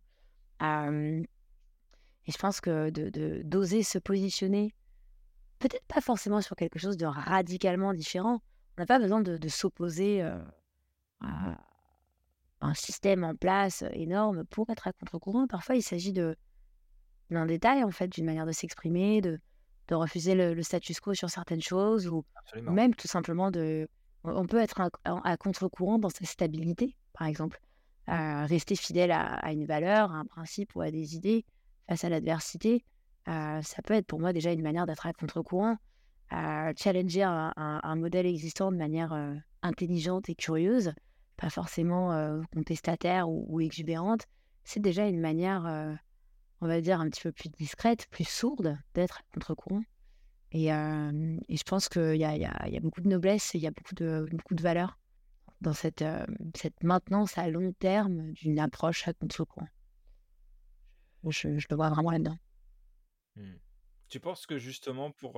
[0.61, 1.23] et
[2.31, 2.89] je pense que
[3.43, 4.73] d'oser de, se positionner,
[5.59, 8.41] peut-être pas forcément sur quelque chose de radicalement différent.
[8.77, 11.57] On n'a pas besoin de, de s'opposer à
[12.65, 15.47] un système en place énorme pour être à contre-courant.
[15.47, 16.35] Parfois, il s'agit de
[17.31, 19.39] d'un détail, en fait, d'une manière de s'exprimer, de,
[19.87, 22.23] de refuser le, status quo sur certaines choses, ou
[22.61, 23.87] même tout simplement de...
[24.23, 27.59] On peut être à, contre-courant dans sa stabilité, par exemple.
[28.07, 31.45] rester fidèle à, une valeur, à un principe ou à des idées
[31.87, 32.83] face à l'adversité.
[33.25, 35.77] ça peut être pour moi déjà une manière d'être à contre-courant.
[36.31, 39.15] challenger un, modèle existant de manière
[39.61, 40.93] intelligente et curieuse,
[41.37, 44.27] pas forcément contestataire ou, exubérante,
[44.63, 45.97] c'est déjà une manière
[46.61, 49.83] on va dire, un petit peu plus discrète, plus sourde d'être contre-courant.
[50.51, 53.63] Et, et, je pense qu'il y a, y, y a, beaucoup de noblesse et il
[53.63, 54.97] y a beaucoup de, beaucoup de valeur
[55.61, 56.03] dans cette,
[56.55, 59.67] cette maintenance à long terme d'une approche à contre-courant.
[61.29, 62.37] je, je le vois vraiment là-dedans.
[63.35, 63.53] Mmh.
[64.07, 65.37] Tu penses que justement pour,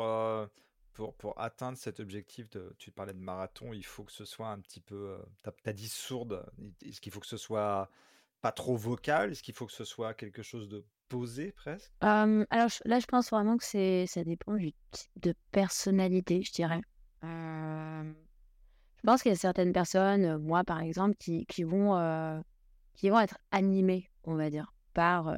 [0.97, 2.47] pour, atteindre cet objectif
[2.77, 5.73] tu parlais de marathon, il faut que ce soit un petit peu, euh, t'as, t'as
[5.73, 6.45] dit sourde,
[6.85, 7.89] est-ce qu'il faut que ce soit
[8.41, 9.31] pas trop vocal?
[9.31, 11.91] Est-ce qu'il faut que ce soit quelque chose de posé presque?
[12.01, 16.81] Alors là, je pense vraiment que ça dépend du type de personnalité, je dirais.
[17.23, 22.39] Je pense qu'il y a certaines personnes, euh, moi par exemple, qui, vont, euh,
[22.95, 25.33] qui vont être animées, on va dire, par,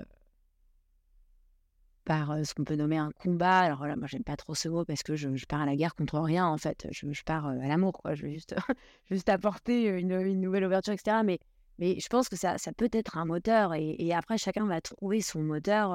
[2.09, 3.59] par ce qu'on peut nommer un combat.
[3.59, 5.93] Alors là, moi, j'aime pas trop ce mot parce que je, pars à la guerre
[5.93, 6.87] contre rien, en fait.
[6.89, 8.15] Je, pars à l'amour, quoi.
[8.15, 8.55] Je veux juste,
[9.11, 11.17] juste apporter une, nouvelle ouverture, etc.
[11.23, 11.37] Mais,
[11.77, 13.75] mais je pense que ça, ça peut être un moteur.
[13.75, 15.91] Et, après, chacun va trouver son moteur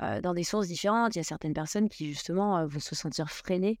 [0.00, 1.14] dans des sources différentes.
[1.14, 3.78] Il y a certaines personnes qui, justement, vont se sentir freinées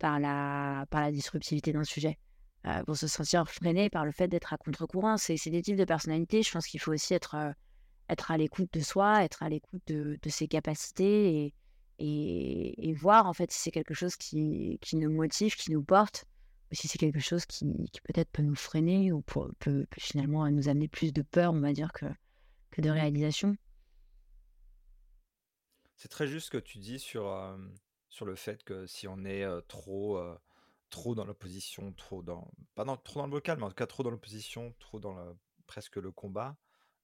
[0.00, 2.18] par la, par la disruptivité d'un sujet.
[2.66, 5.18] Euh, vont se sentir freinées par le fait d'être à contre-courant.
[5.18, 6.42] C'est des types de personnalités.
[6.42, 7.36] Je pense qu'il faut aussi être,
[8.08, 11.54] être à l'écoute de soi, être à l'écoute de, ses capacités
[11.98, 16.26] et, voir en fait si c'est quelque chose qui, qui nous motive, qui nous porte,
[16.70, 17.64] ou si c'est quelque chose qui,
[18.04, 21.92] peut-être peut nous freiner ou peut, finalement nous amener plus de peur, on va dire,
[21.92, 22.06] que,
[22.70, 23.56] que de réalisation.
[25.96, 27.32] C'est très juste ce que tu dis sur,
[28.08, 30.20] sur le fait que si on est trop,
[30.90, 33.86] trop dans l'opposition, trop dans, pas dans, trop dans le vocal, mais en tout cas
[33.86, 35.16] trop dans l'opposition, trop dans
[35.66, 36.56] presque le combat,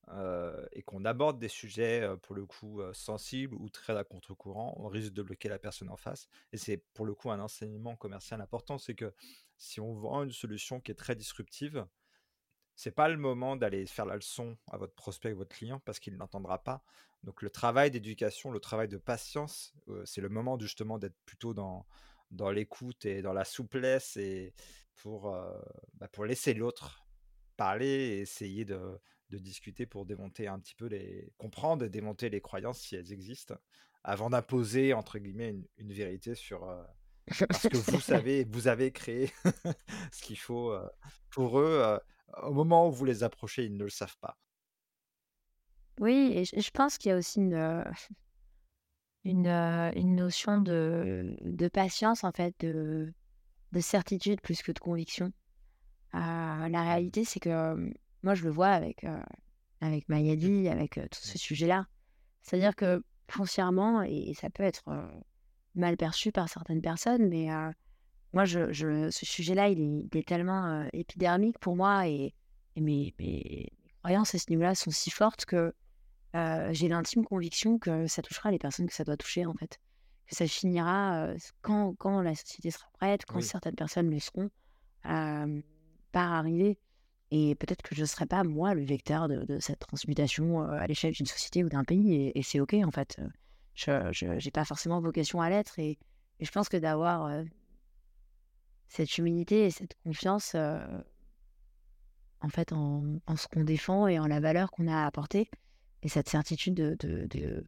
[0.09, 4.02] euh, et qu'on aborde des sujets euh, pour le coup euh, sensibles ou très à
[4.02, 6.28] contre-courant, on risque de bloquer la personne en face.
[6.52, 9.14] Et c'est pour le coup un enseignement commercial important, c'est que
[9.56, 11.86] si on vend une solution qui est très disruptive,
[12.74, 16.14] c'est pas le moment d'aller faire la leçon à votre prospect votre client parce qu'il
[16.14, 16.82] ne l'entendra pas.
[17.22, 19.74] Donc le travail d'éducation, le travail de patience,
[20.06, 21.86] c'est le moment justement d'être plutôt dans,
[22.31, 24.55] dans l'écoute et dans la souplesse et
[24.94, 25.31] pour,
[25.94, 27.05] bah, pour laisser l'autre
[27.59, 28.98] parler et essayer de,
[29.31, 31.32] de discuter pour démonter un petit peu les...
[31.39, 33.57] comprendre et démonter les croyances si elles existent
[34.05, 36.82] avant d'imposer entre guillemets une, une vérité sur, euh,
[37.48, 39.32] parce que vous savez, vous avez créé
[40.12, 40.89] ce qu'il faut euh,
[41.31, 41.81] pour eux.
[41.85, 41.98] euh,
[42.43, 44.39] au moment où vous les approchez, ils ne le savent pas.
[46.01, 47.85] Oui, et je, je pense qu'il y a aussi une, euh,
[49.24, 53.12] une, une notion de, de patience, en fait, de,
[53.73, 55.32] de certitude plus que de conviction.
[56.12, 59.22] La réalité, c'est que moi, je le vois avec, euh,
[59.80, 61.86] avec Mayadi, avec euh, tout ce sujet-là.
[62.42, 65.06] C'est-à-dire que foncièrement, et, et ça peut être euh,
[65.74, 67.48] mal perçu par certaines personnes, mais
[68.32, 72.34] moi, je, je- ce sujet-là, il est, il est tellement épidermique pour moi et,
[72.76, 73.68] et mes, mes
[74.02, 75.72] croyances à ce niveau-là sont si fortes que
[76.34, 79.78] j'ai l'intime conviction que ça touchera les personnes que ça doit toucher, en fait.
[80.26, 81.28] Que ça finira
[81.62, 83.42] quand, quand la société sera prête, quand Oui.
[83.42, 84.48] certaines personnes le seront,
[85.02, 86.78] par arriver.
[87.31, 90.86] Et peut-être que je ne serai pas, moi, le vecteur de, cette transmutation euh, à
[90.86, 92.32] l'échelle d'une société ou d'un pays.
[92.35, 93.20] Et, c'est OK, en fait.
[93.20, 93.28] Euh,
[94.12, 95.78] Je n'ai pas forcément vocation à l'être.
[95.78, 95.98] Et,
[96.40, 97.44] je pense que d'avoir euh,
[98.89, 104.40] cette humilité et cette confiance, en fait, en, en ce qu'on défend et en la
[104.40, 105.51] valeur qu'on a à apporter,
[106.02, 107.66] et cette certitude de, de, de,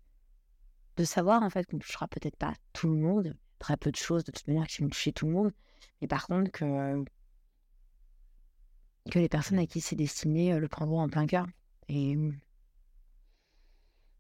[0.97, 3.97] de savoir, en fait, qu'on ne touchera peut-être pas tout le monde, très peu de
[3.97, 5.53] choses de toute manière qui vont toucher tout le monde,
[6.01, 7.05] mais par contre que,
[9.11, 11.47] que les personnes à qui c'est destiné euh, le prendront en plein cœur.
[11.89, 12.17] Et,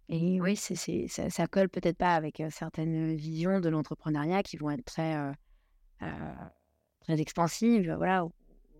[0.08, 4.42] et oui, c'est, c'est, ça, ça colle peut-être pas avec euh, certaines visions de l'entrepreneuriat
[4.42, 5.32] qui vont être très, euh,
[6.02, 6.34] euh,
[7.00, 8.26] très expansives, voilà,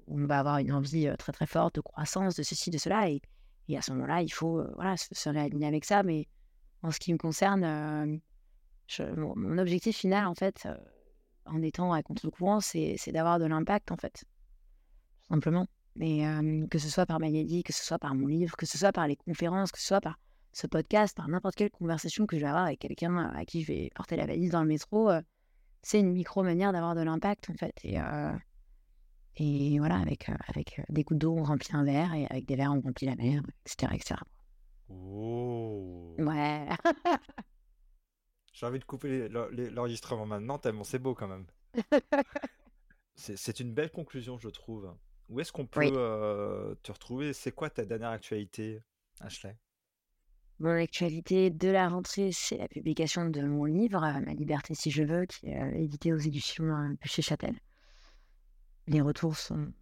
[0.08, 3.22] on va avoir une envie très très forte de croissance, de ceci, de cela, et,
[3.68, 6.02] et à ce moment-là, il faut euh, voilà, se, se réaligner avec ça.
[6.02, 6.28] Mais
[6.82, 8.20] en ce qui me concerne,
[8.88, 10.68] je- mon, mon objectif final, en fait,
[11.46, 14.24] en étant à contre-courant, c'est, c'est d'avoir de l'impact, en fait,
[15.20, 15.66] tout simplement.
[15.96, 18.78] Mais euh, que ce soit par Magali, que ce soit par mon livre, que ce
[18.78, 20.18] soit par les conférences, que ce soit par
[20.52, 23.66] ce podcast, par n'importe quelle conversation que je vais avoir avec quelqu'un à qui je
[23.68, 25.20] vais porter la valise dans le métro, euh,
[25.82, 27.74] c'est une micro-manière d'avoir de l'impact, en fait.
[27.84, 28.32] Et, euh,
[29.36, 32.72] et voilà, avec, avec des gouttes d'eau, on remplit un verre, et avec des verres,
[32.72, 33.92] on remplit la mer, etc.
[33.94, 34.20] etc.
[34.88, 36.14] Oh.
[36.18, 36.68] Ouais.
[38.52, 41.46] J'ai envie de couper l'en- l'enregistrement maintenant, tellement c'est beau quand même.
[43.14, 44.94] C'est une belle conclusion, je trouve.
[45.28, 45.90] Où est-ce qu'on peut Oui.
[45.94, 47.32] euh, te retrouver?
[47.32, 48.82] C'est quoi ta dernière actualité,
[49.20, 49.56] Ashley?
[50.58, 54.90] Mon actualité de la rentrée, c'est la publication de mon livre, euh, Ma liberté si
[54.90, 57.58] je veux, qui est euh, édité aux éditions euh, Bûcher-Châtel.
[58.86, 59.72] Les retours sont,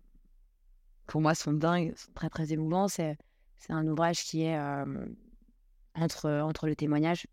[1.07, 2.89] pour moi, sont dingues, sont très très émouvants.
[2.89, 3.17] C'est,
[3.59, 5.07] c'est un ouvrage qui est euh,
[5.95, 7.27] entre, entre le témoignage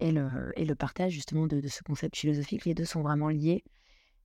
[0.00, 2.64] et le, et le partage justement de, de ce concept philosophique.
[2.64, 3.62] Les deux sont vraiment liés.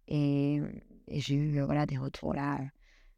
[0.09, 0.59] Et,
[1.07, 2.65] et j'ai eu euh, voilà, des retours là euh,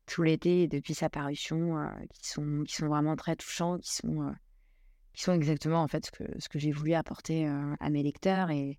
[0.05, 4.22] tout l'été depuis sa parution euh, qui, sont, qui sont vraiment très touchants, qui sont,
[4.22, 4.31] euh,
[5.13, 8.49] qui sont exactement en fait ce que, ce que j'ai voulu apporter à mes lecteurs
[8.49, 8.77] et,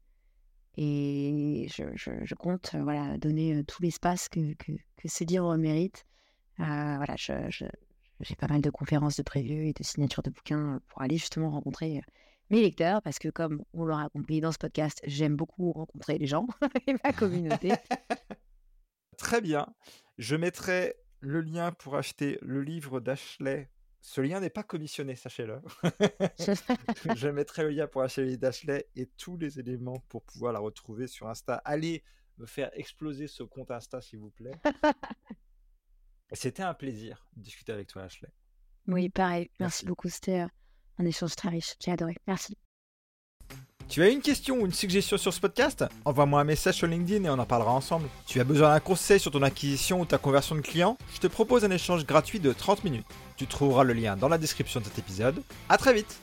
[0.76, 6.06] et je, je, compte voilà, donner tout l'espace que, que, que, ce livre mérite.
[6.58, 11.16] voilà, j'ai pas mal de conférences de prévues et de signatures de bouquins pour aller
[11.16, 12.02] justement rencontrer
[12.52, 16.26] mes lecteurs, parce que comme on l'aura compris dans ce podcast, j'aime beaucoup rencontrer les
[16.26, 16.46] gens
[16.86, 17.72] et ma communauté.
[19.18, 19.66] Très bien.
[20.18, 23.70] Je mettrai le lien pour acheter le livre d'Ashley.
[24.02, 25.62] Ce lien n'est pas commissionné, sachez-le.
[27.16, 30.52] je mettrai le lien pour acheter le livre d'Ashley et tous les éléments pour pouvoir
[30.52, 31.54] la retrouver sur Insta.
[31.64, 32.04] Allez
[32.36, 34.52] me faire exploser ce compte Insta, s'il vous plaît.
[36.32, 38.28] C'était un plaisir de discuter avec toi, Ashley.
[38.88, 39.50] Oui, pareil.
[39.60, 40.08] Merci, beaucoup.
[40.08, 40.46] C'était
[40.98, 41.74] un échange très riche.
[41.84, 42.16] J'ai adoré.
[42.26, 42.56] Merci.
[43.88, 45.84] Tu as une question ou une suggestion sur ce podcast?
[46.06, 48.08] Envoie-moi un message sur LinkedIn et on en parlera ensemble.
[48.26, 51.26] Tu as besoin d'un conseil sur ton acquisition ou ta conversion de clients Je te
[51.26, 53.06] propose un échange gratuit de 30 minutes.
[53.36, 55.42] Tu trouveras le lien dans la description de cet épisode.
[55.68, 56.20] A très vite